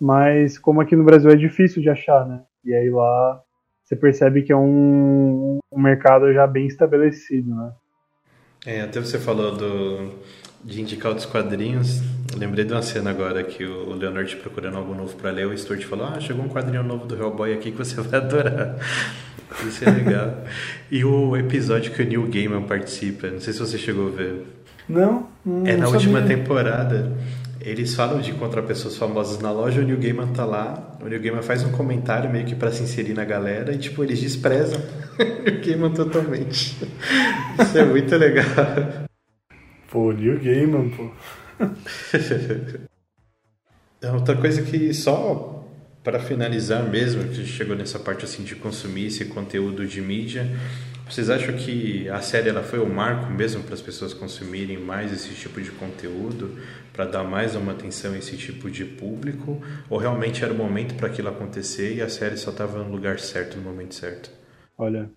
mas 0.01 0.59
como 0.59 0.81
aqui 0.81 0.95
no 0.95 1.05
Brasil 1.05 1.31
é 1.31 1.37
difícil 1.37 1.81
de 1.81 1.89
achar, 1.89 2.27
né? 2.27 2.43
E 2.65 2.75
aí 2.75 2.91
lá 2.91 3.43
você 3.83 3.97
percebe 3.97 4.43
que 4.43 4.53
é 4.53 4.57
um, 4.57 5.59
um 5.73 5.81
mercado 5.81 6.31
já 6.33 6.47
bem 6.47 6.67
estabelecido, 6.67 7.55
né? 7.55 7.73
É, 8.67 8.83
até 8.83 9.01
você 9.01 9.19
falou 9.19 9.57
do, 9.57 10.13
de 10.65 10.81
indicar 10.81 11.09
outros 11.11 11.27
quadrinhos. 11.27 12.01
lembrei 12.37 12.65
de 12.65 12.73
uma 12.73 12.83
cena 12.83 13.11
agora 13.11 13.43
que 13.43 13.65
o 13.65 13.95
Leonard 13.95 14.35
procurando 14.37 14.77
algo 14.77 14.95
novo 14.95 15.15
para 15.17 15.31
ler, 15.31 15.47
o 15.47 15.57
Stuart 15.57 15.83
falou: 15.85 16.07
Ah, 16.07 16.21
chegou 16.21 16.45
um 16.45 16.49
quadrinho 16.49 16.83
novo 16.83 17.07
do 17.07 17.17
Hellboy 17.17 17.53
aqui 17.53 17.71
que 17.71 17.79
você 17.79 17.95
vai 18.01 18.21
adorar. 18.21 18.77
Isso 19.67 19.85
é 19.85 19.91
legal. 19.91 20.45
e 20.91 21.05
o 21.05 21.37
episódio 21.37 21.93
que 21.93 22.03
o 22.03 22.07
Neil 22.07 22.27
Gaiman 22.29 22.63
participa, 22.63 23.29
não 23.29 23.41
sei 23.41 23.53
se 23.53 23.59
você 23.61 23.79
chegou 23.79 24.09
a 24.09 24.11
ver. 24.11 24.47
Não. 24.89 25.29
não 25.45 25.67
é 25.67 25.77
na 25.77 25.87
sabia. 25.87 25.95
última 25.95 26.23
temporada. 26.23 27.13
Eles 27.61 27.95
falam 27.95 28.21
de 28.21 28.31
encontrar 28.31 28.63
pessoas 28.63 28.97
famosas 28.97 29.41
na 29.41 29.51
loja, 29.51 29.81
o 29.81 29.85
Neil 29.85 29.99
Gaiman 29.99 30.29
tá 30.29 30.45
lá, 30.45 30.97
o 31.03 31.09
Neil 31.09 31.21
Gaiman 31.21 31.43
faz 31.43 31.65
um 31.65 31.73
comentário 31.73 32.31
meio 32.31 32.47
que 32.47 32.55
para 32.55 32.71
se 32.71 32.83
inserir 32.83 33.15
na 33.15 33.25
galera 33.25 33.75
e 33.75 33.79
tipo, 33.79 34.03
eles 34.05 34.21
desprezam 34.21 34.81
o 35.19 35.43
Neil 35.43 35.61
Gaiman 35.65 35.91
totalmente. 35.91 36.77
Isso 37.61 37.79
é 37.79 37.85
muito 37.85 38.15
legal. 38.17 39.08
Pô, 39.91 40.13
Neil 40.13 40.39
Gaiman, 40.39 40.91
pô. 40.91 41.11
É 44.01 44.13
outra 44.13 44.37
coisa 44.37 44.63
que 44.63 44.95
só 44.95 45.65
para 46.05 46.21
finalizar 46.21 46.89
mesmo, 46.89 47.25
que 47.25 47.45
chegou 47.45 47.75
nessa 47.75 47.99
parte 47.99 48.25
assim 48.25 48.45
de 48.45 48.55
consumir 48.55 49.07
esse 49.07 49.25
conteúdo 49.25 49.85
de 49.85 50.01
mídia, 50.01 50.47
vocês 51.05 51.29
acham 51.29 51.57
que 51.57 52.09
a 52.09 52.21
série 52.21 52.49
ela 52.49 52.63
foi 52.63 52.79
o 52.79 52.87
marco 52.87 53.31
mesmo 53.33 53.63
para 53.65 53.75
as 53.75 53.83
pessoas 53.83 54.15
consumirem 54.15 54.79
mais 54.79 55.13
esse 55.13 55.35
tipo 55.35 55.61
de 55.61 55.73
conteúdo, 55.73 56.57
para 56.93 57.07
dar 57.07 57.25
mais 57.25 57.57
uma 57.57 57.73
atenção 57.73 58.13
a 58.13 58.19
esse 58.19 58.37
tipo 58.37 58.71
de 58.71 58.85
público, 58.85 59.61
ou 59.91 59.99
realmente 59.99 60.45
era 60.45 60.53
o 60.53 60.57
momento 60.57 60.95
para 60.95 61.09
aquilo 61.09 61.29
acontecer 61.29 61.97
e 61.97 62.01
a 62.01 62.09
série 62.09 62.37
só 62.37 62.51
estava 62.51 62.85
no 62.85 62.91
lugar 62.91 63.19
certo 63.19 63.57
no 63.57 63.65
momento 63.65 63.95
certo? 63.95 64.31
Olha, 64.77 65.11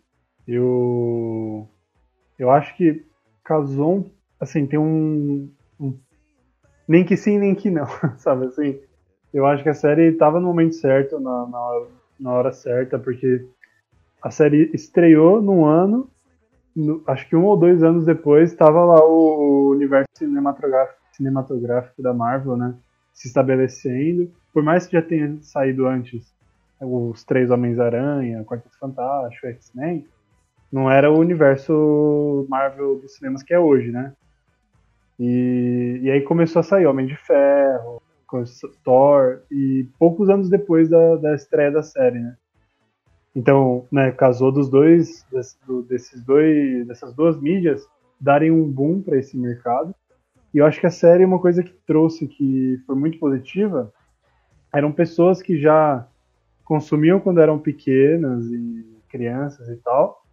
eu 0.47 1.69
eu 2.39 2.49
acho 2.49 2.75
que 2.75 3.05
casou, 3.43 4.11
assim, 4.41 4.65
tem 4.65 4.79
um, 4.79 5.49
um 5.79 5.97
nem 6.87 7.05
que 7.05 7.15
sim, 7.15 7.37
nem 7.37 7.55
que 7.55 7.69
não, 7.69 7.85
sabe 8.17 8.47
assim? 8.47 8.79
eu 9.33 9.45
acho 9.45 9.63
que 9.63 9.69
a 9.69 9.73
série 9.73 10.09
estava 10.09 10.39
no 10.39 10.47
momento 10.47 10.75
certo, 10.75 11.19
na, 11.19 11.47
na, 11.47 11.85
na, 12.19 12.31
hora 12.31 12.51
certa, 12.51 12.99
porque 12.99 13.47
a 14.21 14.29
série 14.29 14.69
estreou 14.73 15.41
num 15.41 15.65
ano, 15.65 16.09
no, 16.75 17.01
acho 17.07 17.27
que 17.29 17.35
um 17.35 17.45
ou 17.45 17.57
dois 17.57 17.81
anos 17.81 18.05
depois 18.05 18.51
estava 18.51 18.83
lá 18.83 19.05
o, 19.05 19.69
o 19.69 19.69
universo 19.69 20.09
cinematográfico, 20.17 20.99
cinematográfico 21.13 22.01
da 22.01 22.13
Marvel, 22.13 22.57
né? 22.57 22.75
Se 23.13 23.27
estabelecendo. 23.27 24.31
Por 24.53 24.63
mais 24.63 24.85
que 24.85 24.93
já 24.93 25.01
tenha 25.01 25.37
saído 25.41 25.87
antes 25.87 26.33
os 26.81 27.23
Três 27.23 27.51
Homens-Aranha, 27.51 28.43
Quarteto 28.43 28.77
Fantástico, 28.79 29.47
X-Men, 29.47 30.07
não 30.71 30.89
era 30.89 31.11
o 31.11 31.19
universo 31.19 32.45
Marvel 32.49 32.99
dos 32.99 33.15
cinemas 33.15 33.43
que 33.43 33.53
é 33.53 33.59
hoje, 33.59 33.91
né? 33.91 34.13
E, 35.23 35.99
e 36.01 36.09
aí 36.09 36.21
começou 36.21 36.61
a 36.61 36.63
sair 36.63 36.87
Homem 36.87 37.05
de 37.05 37.15
Ferro, 37.15 38.01
Thor, 38.83 39.41
e 39.51 39.87
poucos 39.99 40.31
anos 40.31 40.49
depois 40.49 40.89
da, 40.89 41.15
da 41.17 41.35
estreia 41.35 41.69
da 41.69 41.83
série, 41.83 42.17
né? 42.17 42.35
Então, 43.35 43.85
né, 43.91 44.11
casou 44.11 44.51
dos 44.51 44.67
dois, 44.67 45.23
desses 45.87 46.23
dois, 46.25 46.87
dessas 46.87 47.13
duas 47.13 47.39
mídias 47.39 47.87
darem 48.19 48.49
um 48.49 48.67
boom 48.67 48.99
para 48.99 49.15
esse 49.15 49.37
mercado. 49.37 49.93
E 50.51 50.57
eu 50.57 50.65
acho 50.65 50.79
que 50.79 50.87
a 50.87 50.91
série, 50.91 51.23
uma 51.23 51.39
coisa 51.39 51.61
que 51.61 51.73
trouxe 51.85 52.27
que 52.27 52.81
foi 52.87 52.95
muito 52.95 53.19
positiva, 53.19 53.93
eram 54.73 54.91
pessoas 54.91 55.39
que 55.39 55.55
já 55.61 56.07
consumiam 56.65 57.19
quando 57.19 57.39
eram 57.39 57.59
pequenas 57.59 58.47
e 58.47 58.87
crianças 59.07 59.69
e 59.69 59.75
tal, 59.75 60.23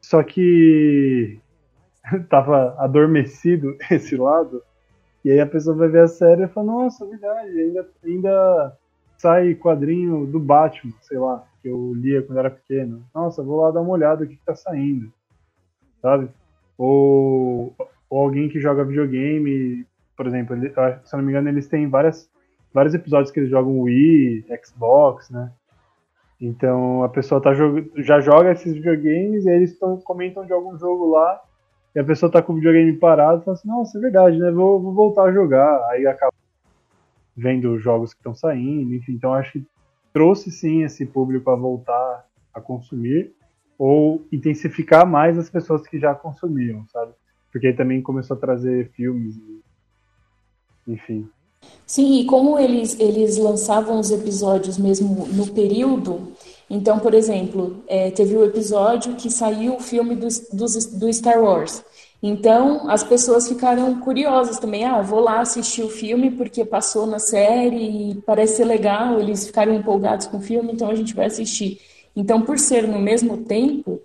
só 0.00 0.22
que 0.22 1.40
estava 2.12 2.74
adormecido 2.78 3.76
esse 3.90 4.16
lado 4.16 4.62
E 5.24 5.30
aí 5.30 5.40
a 5.40 5.46
pessoa 5.46 5.76
vai 5.76 5.88
ver 5.88 6.02
a 6.02 6.08
série 6.08 6.44
e 6.44 6.48
fala, 6.48 6.66
nossa, 6.66 7.06
verdade, 7.06 7.50
ainda, 7.58 7.88
ainda 8.04 8.76
sai 9.16 9.54
quadrinho 9.54 10.26
do 10.26 10.38
Batman, 10.38 10.92
sei 11.00 11.18
lá, 11.18 11.44
que 11.62 11.68
eu 11.68 11.94
lia 11.94 12.22
quando 12.22 12.38
era 12.38 12.50
pequeno. 12.50 13.02
Nossa, 13.14 13.42
vou 13.42 13.62
lá 13.62 13.70
dar 13.70 13.80
uma 13.80 13.92
olhada 13.92 14.24
o 14.24 14.28
que, 14.28 14.36
tá 14.44 14.54
saindo. 14.54 15.10
Sabe? 16.02 16.28
Ou, 16.76 17.74
ou 18.10 18.20
alguém 18.20 18.48
que 18.48 18.60
joga 18.60 18.84
videogame, 18.84 19.86
por 20.16 20.26
exemplo, 20.26 20.54
ele, 20.54 20.68
se 20.68 20.78
eu 20.78 21.16
não 21.16 21.22
me 21.22 21.30
engano, 21.30 21.48
eles 21.48 21.66
têm 21.66 21.88
várias, 21.88 22.30
vários 22.72 22.94
episódios 22.94 23.30
que 23.30 23.40
eles 23.40 23.50
jogam 23.50 23.80
Wii, 23.80 24.44
Xbox, 24.62 25.30
né? 25.30 25.50
Então 26.38 27.02
a 27.02 27.08
pessoa 27.08 27.40
tá 27.40 27.52
já 27.96 28.20
joga 28.20 28.52
esses 28.52 28.74
videogames 28.74 29.46
e 29.46 29.50
eles 29.50 29.78
tão, 29.78 29.96
comentam 29.98 30.44
de 30.44 30.52
algum 30.52 30.76
jogo 30.76 31.08
lá 31.08 31.40
e 31.94 32.00
a 32.00 32.04
pessoa 32.04 32.30
tá 32.30 32.42
com 32.42 32.52
o 32.52 32.56
videogame 32.56 32.92
parado 32.94 33.40
e 33.40 33.44
fala 33.44 33.56
assim, 33.56 33.68
nossa, 33.68 33.96
é 33.96 34.00
verdade, 34.00 34.38
né? 34.38 34.50
Vou, 34.50 34.80
vou 34.80 34.92
voltar 34.92 35.24
a 35.24 35.32
jogar. 35.32 35.88
Aí 35.90 36.06
acaba 36.06 36.32
vendo 37.36 37.78
jogos 37.78 38.12
que 38.12 38.20
estão 38.20 38.34
saindo, 38.34 38.94
enfim. 38.94 39.12
Então 39.12 39.32
acho 39.32 39.52
que 39.52 39.66
trouxe 40.12 40.50
sim 40.50 40.82
esse 40.82 41.06
público 41.06 41.50
a 41.50 41.56
voltar 41.56 42.26
a 42.52 42.60
consumir 42.60 43.32
ou 43.78 44.24
intensificar 44.32 45.06
mais 45.06 45.38
as 45.38 45.50
pessoas 45.50 45.86
que 45.86 45.98
já 45.98 46.14
consumiam, 46.14 46.84
sabe? 46.88 47.12
Porque 47.50 47.68
aí 47.68 47.72
também 47.72 48.02
começou 48.02 48.36
a 48.36 48.40
trazer 48.40 48.90
filmes, 48.90 49.36
enfim. 50.86 51.28
Sim, 51.86 52.20
e 52.20 52.26
como 52.26 52.58
eles, 52.58 52.98
eles 52.98 53.38
lançavam 53.38 53.98
os 53.98 54.10
episódios 54.10 54.78
mesmo 54.78 55.26
no 55.28 55.52
período, 55.52 56.33
então, 56.74 56.98
por 56.98 57.14
exemplo, 57.14 57.84
é, 57.86 58.10
teve 58.10 58.34
o 58.34 58.40
um 58.40 58.44
episódio 58.44 59.14
que 59.14 59.30
saiu 59.30 59.76
o 59.76 59.80
filme 59.80 60.16
do, 60.16 60.26
do, 60.52 60.66
do 60.98 61.12
Star 61.12 61.40
Wars. 61.40 61.84
Então, 62.20 62.90
as 62.90 63.04
pessoas 63.04 63.46
ficaram 63.46 64.00
curiosas 64.00 64.58
também. 64.58 64.84
Ah, 64.84 65.00
vou 65.00 65.20
lá 65.20 65.40
assistir 65.40 65.82
o 65.84 65.88
filme 65.88 66.32
porque 66.32 66.64
passou 66.64 67.06
na 67.06 67.20
série 67.20 68.10
e 68.10 68.14
parece 68.26 68.56
ser 68.56 68.64
legal. 68.64 69.20
Eles 69.20 69.46
ficaram 69.46 69.72
empolgados 69.72 70.26
com 70.26 70.38
o 70.38 70.40
filme, 70.40 70.72
então 70.72 70.90
a 70.90 70.96
gente 70.96 71.14
vai 71.14 71.26
assistir. 71.26 71.80
Então, 72.16 72.42
por 72.42 72.58
ser 72.58 72.88
no 72.88 72.98
mesmo 72.98 73.44
tempo 73.44 74.00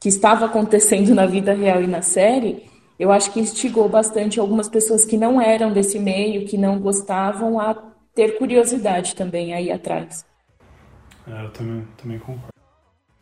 que 0.00 0.08
estava 0.08 0.46
acontecendo 0.46 1.14
na 1.14 1.24
vida 1.24 1.52
real 1.52 1.80
e 1.80 1.86
na 1.86 2.02
série, 2.02 2.64
eu 2.98 3.12
acho 3.12 3.32
que 3.32 3.38
instigou 3.38 3.88
bastante 3.88 4.40
algumas 4.40 4.68
pessoas 4.68 5.04
que 5.04 5.16
não 5.16 5.40
eram 5.40 5.72
desse 5.72 6.00
meio, 6.00 6.46
que 6.46 6.58
não 6.58 6.80
gostavam, 6.80 7.60
a 7.60 7.76
ter 8.12 8.38
curiosidade 8.38 9.14
também 9.14 9.54
aí 9.54 9.70
atrás. 9.70 10.26
É, 11.30 11.44
eu 11.44 11.50
também, 11.50 11.86
também 11.96 12.18
concordo. 12.18 12.48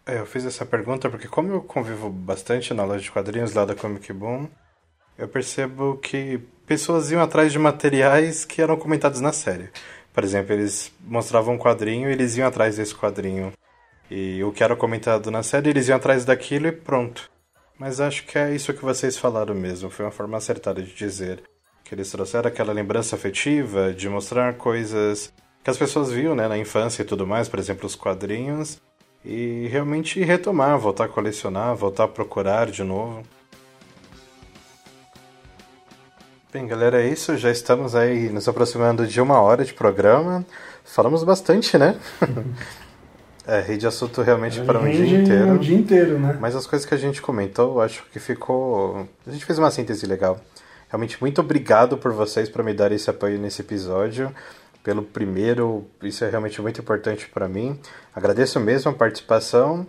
É, 0.07 0.19
eu 0.19 0.27
fiz 0.27 0.45
essa 0.45 0.65
pergunta 0.65 1.11
porque 1.11 1.27
como 1.27 1.53
eu 1.53 1.61
convivo 1.61 2.09
bastante 2.09 2.73
na 2.73 2.85
loja 2.85 3.03
de 3.03 3.11
quadrinhos 3.11 3.53
lá 3.53 3.65
da 3.65 3.75
Comic 3.75 4.13
Boom, 4.13 4.49
eu 5.19 5.27
percebo 5.27 5.97
que 5.97 6.39
pessoas 6.67 7.11
iam 7.11 7.21
atrás 7.21 7.51
de 7.51 7.59
materiais 7.59 8.45
que 8.45 8.63
eram 8.63 8.77
comentados 8.77 9.21
na 9.21 9.33
série. 9.33 9.71
Por 10.13 10.23
exemplo, 10.23 10.53
eles 10.53 10.93
mostravam 11.01 11.55
um 11.55 11.59
quadrinho 11.59 12.09
e 12.09 12.13
eles 12.13 12.37
iam 12.37 12.47
atrás 12.47 12.77
desse 12.77 12.95
quadrinho. 12.95 13.53
E 14.11 14.43
o 14.45 14.53
que 14.53 14.63
era 14.63 14.77
comentado 14.77 15.31
na 15.31 15.43
série, 15.43 15.71
eles 15.71 15.89
iam 15.89 15.97
atrás 15.97 16.25
daquilo 16.25 16.69
e 16.69 16.73
pronto. 16.73 17.29
Mas 17.79 18.01
acho 18.01 18.25
que 18.25 18.39
é 18.39 18.55
isso 18.55 18.73
que 18.73 18.85
vocês 18.85 19.19
falaram 19.19 19.55
mesmo, 19.55 19.91
foi 19.91 20.05
uma 20.05 20.13
forma 20.13 20.39
acertada 20.39 20.81
de 20.83 20.95
dizer. 20.95 21.43
Que 21.85 21.95
eles 21.95 22.11
trouxeram 22.11 22.49
aquela 22.49 22.73
lembrança 22.73 23.17
afetiva 23.17 23.93
de 23.93 24.09
mostrar 24.09 24.55
coisas 24.55 25.33
que 25.67 25.71
as 25.71 25.77
pessoas 25.77 26.13
viam 26.13 26.33
né, 26.33 26.47
na 26.47 26.57
infância 26.57 27.03
e 27.03 27.05
tudo 27.05 27.27
mais, 27.27 27.49
por 27.49 27.59
exemplo, 27.59 27.87
os 27.87 27.97
quadrinhos, 27.97 28.81
e 29.25 29.67
realmente 29.67 30.23
retomar, 30.23 30.79
voltar 30.79 31.07
a 31.07 31.09
colecionar, 31.09 31.75
voltar 31.75 32.05
a 32.05 32.09
procurar 32.09 32.71
de 32.71 32.85
novo. 32.85 33.25
Bem, 36.53 36.69
galera, 36.69 37.03
é 37.03 37.09
isso. 37.09 37.37
Já 37.37 37.51
estamos 37.51 37.97
aí 37.97 38.29
nos 38.29 38.47
aproximando 38.47 39.09
de 39.09 39.21
uma 39.21 39.41
hora 39.41 39.65
de 39.65 39.75
programa. 39.75 40.47
Falamos 40.85 41.25
bastante, 41.25 41.77
né? 41.77 41.99
É, 43.49 43.61
rede 43.61 43.87
assunto 43.87 44.23
realmente 44.23 44.61
para 44.63 44.81
um 44.81 44.91
dia 44.91 45.21
inteiro. 45.21 45.47
Um 45.47 45.59
dia 45.59 45.77
inteiro, 45.77 46.19
né? 46.19 46.37
Mas 46.41 46.57
as 46.57 46.67
coisas 46.67 46.85
que 46.85 46.93
a 46.93 46.99
gente 46.99 47.23
comentou, 47.23 47.81
acho 47.81 48.03
que 48.13 48.19
ficou. 48.19 49.09
A 49.25 49.31
gente 49.31 49.45
fez 49.45 49.57
uma 49.57 49.71
síntese 49.71 50.05
legal. 50.05 50.41
Realmente, 50.89 51.17
muito 51.21 51.41
obrigado 51.41 51.97
por 51.97 52.13
vocês 52.13 52.49
para 52.49 52.65
me 52.65 52.75
dar 52.75 52.91
esse 52.91 53.09
apoio 53.09 53.39
nesse 53.39 53.61
episódio. 53.61 54.35
Pelo 54.87 55.03
primeiro, 55.03 55.85
isso 56.01 56.25
é 56.25 56.31
realmente 56.31 56.63
muito 56.63 56.81
importante 56.81 57.29
para 57.29 57.49
mim. 57.49 57.77
Agradeço 58.15 58.61
mesmo 58.61 58.89
a 58.89 58.95
participação. 58.95 59.85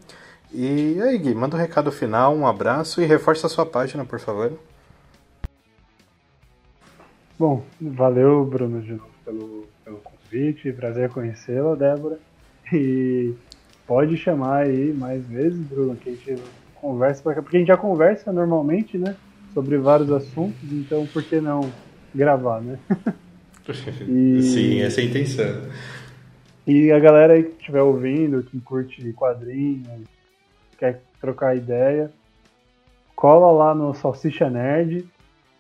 E 0.51 0.99
aí, 0.99 1.19
Gui, 1.19 1.35
manda 1.35 1.55
um 1.55 1.59
recado 1.59 1.91
final, 1.91 2.35
um 2.35 2.47
abraço 2.47 2.99
e 2.99 3.05
reforça 3.05 3.45
a 3.45 3.49
sua 3.49 3.63
página, 3.63 4.03
por 4.03 4.19
favor. 4.19 4.53
Bom, 7.37 7.63
valeu, 7.79 8.43
Bruno, 8.43 8.81
de 8.81 8.93
novo 8.93 9.07
pelo, 9.23 9.67
pelo 9.85 9.97
convite. 9.97 10.73
Prazer 10.73 11.11
conhecê-la, 11.11 11.75
Débora. 11.75 12.17
E 12.73 13.35
pode 13.85 14.17
chamar 14.17 14.63
aí 14.63 14.91
mais 14.91 15.23
vezes, 15.27 15.59
Bruno, 15.59 15.95
que 15.95 16.09
a 16.09 16.13
gente 16.13 16.41
conversa, 16.73 17.21
porque 17.21 17.55
a 17.55 17.59
gente 17.59 17.67
já 17.67 17.77
conversa 17.77 18.33
normalmente, 18.33 18.97
né? 18.97 19.15
Sobre 19.53 19.77
vários 19.77 20.11
assuntos, 20.11 20.71
então 20.71 21.05
por 21.05 21.21
que 21.21 21.39
não 21.39 21.71
gravar, 22.15 22.61
né? 22.61 22.79
e... 24.07 24.41
Sim, 24.43 24.81
essa 24.81 25.01
é 25.01 25.03
a 25.03 25.07
intenção. 25.07 25.61
E 26.65 26.91
a 26.91 26.99
galera 26.99 27.33
aí 27.33 27.43
que 27.43 27.59
estiver 27.59 27.81
ouvindo, 27.81 28.43
que 28.43 28.59
curte 28.59 29.13
quadrinhos, 29.13 30.03
quer 30.77 31.01
trocar 31.19 31.55
ideia, 31.55 32.11
cola 33.15 33.51
lá 33.51 33.73
no 33.73 33.93
Salsicha 33.93 34.49
Nerd. 34.49 35.05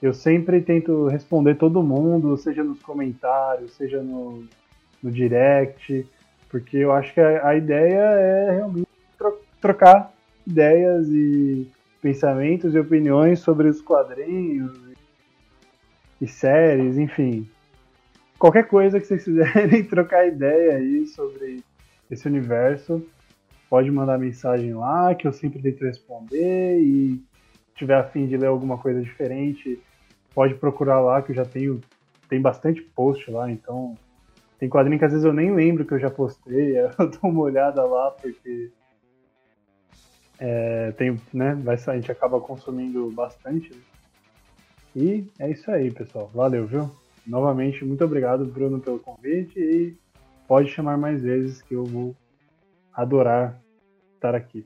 Eu 0.01 0.13
sempre 0.13 0.61
tento 0.61 1.07
responder 1.07 1.55
todo 1.55 1.81
mundo, 1.81 2.37
seja 2.37 2.63
nos 2.63 2.81
comentários, 2.81 3.73
seja 3.73 4.01
no, 4.01 4.45
no 5.01 5.11
direct. 5.11 6.05
Porque 6.49 6.77
eu 6.77 6.91
acho 6.91 7.13
que 7.13 7.21
a, 7.21 7.47
a 7.47 7.55
ideia 7.55 7.99
é 7.99 8.51
realmente 8.57 8.87
tro 9.17 9.39
trocar 9.61 10.13
ideias 10.45 11.07
e 11.09 11.67
pensamentos 12.01 12.75
e 12.75 12.79
opiniões 12.79 13.39
sobre 13.39 13.67
os 13.67 13.81
quadrinhos 13.81 14.71
e, 16.19 16.25
e 16.25 16.27
séries, 16.27 16.97
enfim. 16.97 17.47
Qualquer 18.37 18.67
coisa 18.67 18.99
que 18.99 19.07
vocês 19.07 19.23
quiserem 19.23 19.83
trocar 19.87 20.27
ideia 20.27 20.77
aí 20.77 21.07
sobre 21.07 21.63
esse 22.09 22.27
universo, 22.27 23.05
pode 23.69 23.89
mandar 23.89 24.17
mensagem 24.17 24.73
lá, 24.73 25.13
que 25.15 25.27
eu 25.27 25.33
sempre 25.33 25.61
tento 25.61 25.83
responder. 25.83 26.79
E 26.79 27.21
tiver 27.75 27.95
afim 27.95 28.27
de 28.27 28.37
ler 28.37 28.47
alguma 28.47 28.77
coisa 28.77 29.01
diferente, 29.01 29.79
pode 30.33 30.55
procurar 30.55 30.99
lá, 30.99 31.21
que 31.21 31.31
eu 31.31 31.35
já 31.35 31.45
tenho. 31.45 31.81
Tem 32.29 32.41
bastante 32.41 32.81
post 32.81 33.31
lá, 33.31 33.49
então 33.49 33.97
tem 34.59 34.67
quadrinho 34.67 34.99
que 34.99 35.05
às 35.05 35.11
vezes 35.11 35.25
eu 35.25 35.31
nem 35.31 35.53
lembro 35.53 35.85
que 35.85 35.93
eu 35.93 35.99
já 35.99 36.09
postei, 36.09 36.75
eu 36.77 36.89
dou 36.97 37.31
uma 37.31 37.41
olhada 37.41 37.83
lá 37.85 38.11
porque 38.11 38.69
é, 40.39 40.91
tem, 40.91 41.19
né, 41.33 41.55
vai, 41.55 41.75
a 41.75 41.95
gente 41.95 42.11
acaba 42.11 42.39
consumindo 42.39 43.09
bastante. 43.11 43.73
Né? 43.73 43.81
E 44.95 45.27
é 45.39 45.49
isso 45.49 45.69
aí, 45.71 45.91
pessoal. 45.91 46.29
Valeu, 46.33 46.65
viu? 46.65 46.91
Novamente, 47.27 47.83
muito 47.83 48.03
obrigado, 48.05 48.45
Bruno, 48.45 48.79
pelo 48.79 48.99
convite 48.99 49.59
e 49.59 49.97
pode 50.47 50.69
chamar 50.69 50.97
mais 50.97 51.21
vezes 51.21 51.61
que 51.61 51.73
eu 51.73 51.83
vou 51.83 52.15
adorar 52.93 53.61
estar 54.15 54.33
aqui. 54.33 54.65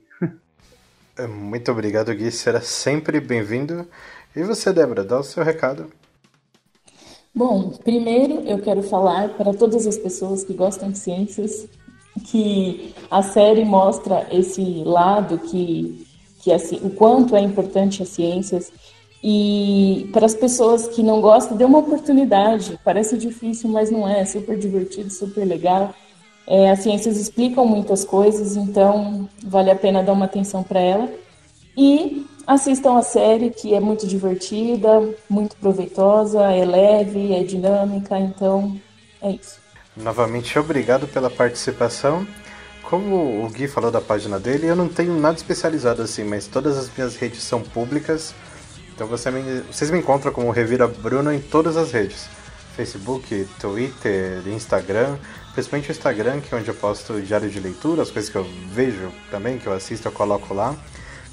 É, 1.18 1.26
muito 1.26 1.70
obrigado, 1.70 2.14
Gui. 2.14 2.30
Será 2.30 2.62
sempre 2.62 3.20
bem-vindo. 3.20 3.86
E 4.34 4.42
você, 4.42 4.72
Débora, 4.72 5.04
dá 5.04 5.20
o 5.20 5.22
seu 5.22 5.44
recado. 5.44 5.92
Bom, 7.34 7.70
primeiro 7.70 8.40
eu 8.46 8.58
quero 8.58 8.82
falar 8.82 9.30
para 9.36 9.52
todas 9.52 9.86
as 9.86 9.98
pessoas 9.98 10.42
que 10.42 10.54
gostam 10.54 10.90
de 10.90 10.98
ciências 10.98 11.68
que 12.30 12.94
a 13.10 13.22
série 13.22 13.64
mostra 13.64 14.26
esse 14.30 14.82
lado 14.84 15.38
que, 15.38 16.06
que 16.40 16.52
assim, 16.52 16.80
o 16.82 16.90
quanto 16.90 17.36
é 17.36 17.40
importante 17.40 18.02
as 18.02 18.08
ciências 18.08 18.72
e 19.22 20.08
para 20.12 20.26
as 20.26 20.34
pessoas 20.34 20.88
que 20.88 21.02
não 21.02 21.20
gostam, 21.20 21.56
dê 21.56 21.64
uma 21.64 21.78
oportunidade. 21.78 22.78
Parece 22.84 23.16
difícil, 23.16 23.70
mas 23.70 23.90
não 23.90 24.08
é. 24.08 24.20
É 24.20 24.24
super 24.24 24.58
divertido, 24.58 25.10
super 25.10 25.44
legal. 25.44 25.94
É, 26.46 26.70
as 26.70 26.80
ciências 26.80 27.16
explicam 27.16 27.64
muitas 27.64 28.04
coisas, 28.04 28.56
então 28.56 29.28
vale 29.44 29.70
a 29.70 29.76
pena 29.76 30.02
dar 30.02 30.12
uma 30.12 30.24
atenção 30.24 30.62
para 30.64 30.80
ela. 30.80 31.08
E 31.76 32.26
assistam 32.46 32.98
a 32.98 33.02
série, 33.02 33.50
que 33.50 33.72
é 33.72 33.80
muito 33.80 34.06
divertida, 34.06 35.14
muito 35.30 35.54
proveitosa, 35.56 36.42
é 36.50 36.64
leve, 36.64 37.32
é 37.32 37.44
dinâmica, 37.44 38.18
então 38.18 38.76
é 39.20 39.30
isso. 39.30 39.60
Novamente, 39.96 40.58
obrigado 40.58 41.06
pela 41.06 41.30
participação. 41.30 42.26
Como 42.82 43.44
o 43.44 43.48
Gui 43.48 43.68
falou 43.68 43.90
da 43.90 44.00
página 44.00 44.38
dele, 44.38 44.66
eu 44.66 44.76
não 44.76 44.88
tenho 44.88 45.18
nada 45.18 45.36
especializado 45.36 46.02
assim, 46.02 46.24
mas 46.24 46.46
todas 46.46 46.76
as 46.76 46.90
minhas 46.94 47.16
redes 47.16 47.42
são 47.42 47.62
públicas. 47.62 48.34
Então 49.02 49.10
você 49.10 49.32
me, 49.32 49.62
vocês 49.62 49.90
me 49.90 49.98
encontram 49.98 50.30
como 50.30 50.48
Revira 50.52 50.86
Bruno 50.86 51.32
em 51.32 51.40
todas 51.40 51.76
as 51.76 51.90
redes: 51.90 52.28
Facebook, 52.76 53.48
Twitter, 53.58 54.46
Instagram. 54.46 55.16
Principalmente 55.54 55.90
o 55.90 55.90
Instagram, 55.90 56.40
que 56.40 56.54
é 56.54 56.58
onde 56.58 56.68
eu 56.68 56.74
posto 56.74 57.20
diário 57.20 57.50
de 57.50 57.58
leitura, 57.58 58.02
as 58.02 58.12
coisas 58.12 58.30
que 58.30 58.36
eu 58.36 58.46
vejo 58.70 59.10
também, 59.28 59.58
que 59.58 59.66
eu 59.66 59.72
assisto, 59.72 60.06
eu 60.06 60.12
coloco 60.12 60.54
lá. 60.54 60.76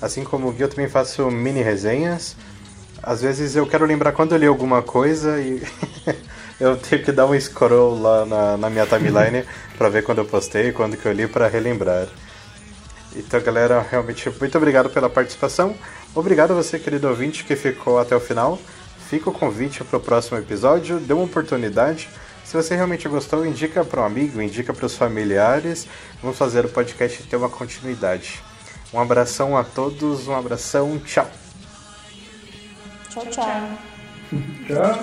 Assim 0.01 0.23
como 0.23 0.47
o 0.47 0.51
Gui, 0.51 0.63
eu 0.63 0.67
também 0.67 0.89
faço 0.89 1.29
mini 1.29 1.61
resenhas. 1.61 2.35
às 3.03 3.21
vezes 3.21 3.55
eu 3.55 3.67
quero 3.67 3.85
lembrar 3.85 4.13
quando 4.13 4.31
eu 4.31 4.39
li 4.39 4.47
alguma 4.47 4.81
coisa 4.81 5.39
e 5.39 5.61
eu 6.59 6.75
tenho 6.75 7.03
que 7.03 7.11
dar 7.11 7.27
um 7.27 7.39
scroll 7.39 8.01
lá 8.01 8.25
na, 8.25 8.57
na 8.57 8.69
minha 8.71 8.87
timeline 8.87 9.45
para 9.77 9.89
ver 9.89 10.03
quando 10.03 10.17
eu 10.17 10.25
postei, 10.25 10.71
quando 10.71 10.97
que 10.97 11.05
eu 11.05 11.11
li 11.11 11.27
para 11.27 11.47
relembrar. 11.47 12.07
Então, 13.15 13.39
galera, 13.41 13.85
realmente 13.89 14.27
muito 14.39 14.57
obrigado 14.57 14.89
pela 14.89 15.09
participação. 15.09 15.75
Obrigado 16.15 16.51
a 16.51 16.55
você, 16.55 16.79
querido 16.79 17.07
ouvinte, 17.07 17.43
que 17.43 17.55
ficou 17.55 17.99
até 17.99 18.15
o 18.15 18.19
final. 18.19 18.59
Fica 19.09 19.29
o 19.29 19.33
convite 19.33 19.83
para 19.83 19.97
o 19.97 19.99
próximo 19.99 20.37
episódio, 20.37 20.99
dê 20.99 21.13
uma 21.13 21.23
oportunidade. 21.23 22.09
Se 22.43 22.55
você 22.55 22.75
realmente 22.75 23.07
gostou, 23.07 23.45
indica 23.45 23.85
para 23.85 24.01
um 24.01 24.05
amigo, 24.05 24.41
indica 24.41 24.73
para 24.73 24.85
os 24.85 24.95
familiares. 24.95 25.87
Vamos 26.21 26.37
fazer 26.37 26.65
o 26.65 26.69
podcast 26.69 27.23
ter 27.23 27.35
uma 27.35 27.49
continuidade. 27.49 28.41
Um 28.91 28.99
abração 28.99 29.55
a 29.55 29.63
todos, 29.63 30.27
um 30.27 30.35
abração, 30.35 30.99
tchau. 31.05 31.29
Tchau, 33.09 33.25
tchau. 33.27 33.69
tchau. 34.67 34.99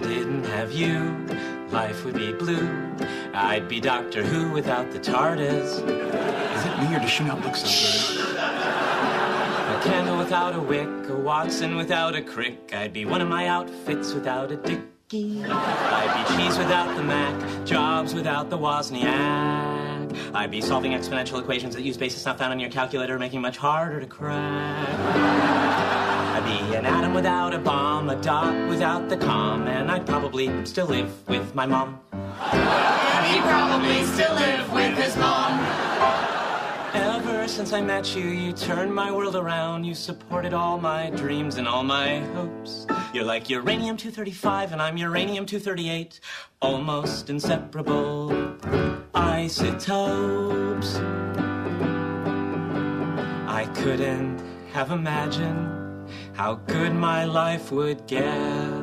Didn't 0.00 0.44
have 0.44 0.72
you, 0.72 1.26
life 1.70 2.04
would 2.04 2.14
be 2.14 2.32
blue. 2.32 2.94
I'd 3.34 3.68
be 3.68 3.80
Doctor 3.80 4.22
Who 4.22 4.50
without 4.50 4.90
the 4.90 4.98
TARDIS. 4.98 5.76
Is 5.76 6.64
it 6.64 6.78
me 6.78 6.96
or 6.96 7.00
does 7.00 7.10
she 7.10 7.24
not 7.24 7.40
look 7.42 7.56
so 7.56 8.16
good? 8.16 8.36
A 8.36 9.80
candle 9.84 10.18
without 10.18 10.54
a 10.54 10.60
wick, 10.60 10.88
a 11.08 11.14
Watson 11.14 11.76
without 11.76 12.14
a 12.14 12.22
crick. 12.22 12.74
I'd 12.74 12.92
be 12.92 13.04
one 13.04 13.20
of 13.20 13.28
my 13.28 13.46
outfits 13.46 14.12
without 14.12 14.50
a 14.50 14.56
dicky. 14.56 15.44
I'd 15.44 16.28
be 16.28 16.36
cheese 16.36 16.58
without 16.58 16.94
the 16.96 17.02
Mac, 17.02 17.66
jobs 17.66 18.14
without 18.14 18.50
the 18.50 18.58
Wozniak. 18.58 20.34
I'd 20.34 20.50
be 20.50 20.60
solving 20.60 20.92
exponential 20.92 21.40
equations 21.40 21.74
that 21.74 21.82
use 21.82 21.96
basis 21.96 22.24
not 22.24 22.38
found 22.38 22.52
on 22.52 22.60
your 22.60 22.70
calculator, 22.70 23.18
making 23.18 23.40
much 23.40 23.56
harder 23.56 24.00
to 24.00 24.06
crack. 24.06 26.09
I'd 26.40 26.68
be 26.70 26.74
an 26.74 26.86
atom 26.86 27.12
without 27.12 27.52
a 27.52 27.58
bomb, 27.58 28.08
a 28.08 28.16
dot 28.22 28.68
without 28.68 29.08
the 29.10 29.16
com, 29.16 29.66
and 29.66 29.90
I'd 29.90 30.06
probably 30.06 30.64
still 30.64 30.86
live 30.86 31.28
with 31.28 31.54
my 31.54 31.66
mom. 31.66 32.00
And 32.12 33.26
he'd 33.26 33.42
probably 33.42 34.04
still 34.04 34.34
live 34.34 34.72
with 34.72 34.96
his 34.96 35.16
mom. 35.16 35.60
Ever 36.94 37.46
since 37.46 37.74
I 37.74 37.82
met 37.82 38.16
you, 38.16 38.24
you 38.24 38.52
turned 38.54 38.94
my 38.94 39.12
world 39.12 39.36
around. 39.36 39.84
You 39.84 39.94
supported 39.94 40.54
all 40.54 40.78
my 40.78 41.10
dreams 41.10 41.56
and 41.56 41.68
all 41.68 41.82
my 41.82 42.20
hopes. 42.34 42.86
You're 43.12 43.24
like 43.24 43.50
uranium 43.50 43.98
235, 43.98 44.72
and 44.72 44.80
I'm 44.80 44.96
uranium 44.96 45.44
238. 45.44 46.20
Almost 46.62 47.28
inseparable 47.28 48.56
isotopes. 49.14 50.96
I 53.46 53.68
couldn't 53.74 54.40
have 54.72 54.90
imagined 54.92 55.69
how 56.40 56.54
good 56.54 56.94
my 56.94 57.26
life 57.26 57.70
would 57.70 58.06
get 58.06 58.80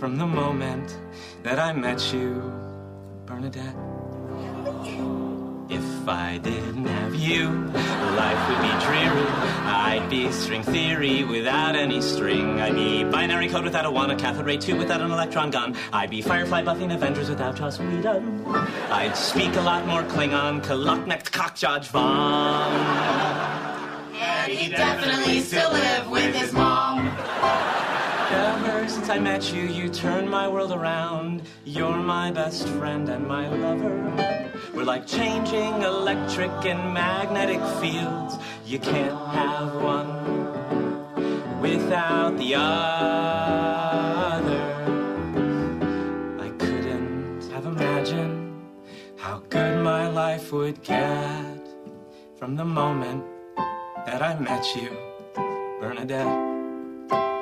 from 0.00 0.16
the 0.18 0.26
moment 0.26 0.98
that 1.44 1.60
I 1.60 1.72
met 1.72 2.12
you, 2.12 2.42
Bernadette. 3.24 3.76
If 5.70 6.08
I 6.08 6.38
didn't 6.38 6.86
have 6.86 7.14
you, 7.14 7.50
life 8.22 8.42
would 8.48 8.62
be 8.62 8.84
dreary. 8.84 9.28
I'd 9.62 10.08
be 10.10 10.32
string 10.32 10.64
theory 10.64 11.22
without 11.22 11.76
any 11.76 12.00
string. 12.00 12.60
I'd 12.60 12.74
be 12.74 13.04
binary 13.04 13.48
code 13.48 13.62
without 13.62 13.86
a 13.86 13.90
one, 13.90 14.10
a 14.10 14.16
cathode 14.16 14.46
ray 14.46 14.56
tube 14.56 14.78
without 14.78 15.00
an 15.00 15.12
electron 15.12 15.52
gun. 15.52 15.76
I'd 15.92 16.10
be 16.10 16.20
Firefly 16.20 16.62
buffing 16.64 16.92
Avengers 16.92 17.28
without 17.28 17.54
Joss 17.54 17.78
Whedon. 17.78 18.44
I'd 18.90 19.16
speak 19.16 19.54
a 19.54 19.60
lot 19.60 19.86
more 19.86 20.02
Klingon, 20.02 20.64
Kaluknecht 20.64 21.30
Cockjudge 21.30 21.86
Von. 21.90 23.35
He 24.46 24.68
definitely 24.68 25.40
still 25.40 25.72
live 25.72 26.08
with 26.08 26.32
his 26.32 26.52
mom. 26.52 27.08
Ever 28.30 28.88
since 28.88 29.08
I 29.08 29.18
met 29.18 29.52
you, 29.52 29.62
you 29.62 29.88
turned 29.88 30.30
my 30.30 30.46
world 30.46 30.70
around. 30.70 31.42
You're 31.64 31.96
my 31.96 32.30
best 32.30 32.68
friend 32.68 33.08
and 33.08 33.26
my 33.26 33.48
lover. 33.48 34.12
We're 34.72 34.84
like 34.84 35.04
changing 35.04 35.82
electric 35.82 36.64
and 36.64 36.94
magnetic 36.94 37.60
fields. 37.80 38.36
You 38.64 38.78
can't 38.78 39.18
have 39.34 39.74
one 39.82 41.60
without 41.60 42.38
the 42.38 42.54
other. 42.54 42.66
I 46.38 46.50
couldn't 46.50 47.50
have 47.50 47.66
imagined 47.66 48.62
how 49.16 49.42
good 49.48 49.82
my 49.82 50.06
life 50.08 50.52
would 50.52 50.84
get 50.84 51.66
from 52.38 52.54
the 52.54 52.64
moment 52.64 53.24
that 54.06 54.22
I 54.22 54.38
met 54.38 54.64
you, 54.76 54.96
Bernadette. 55.80 57.35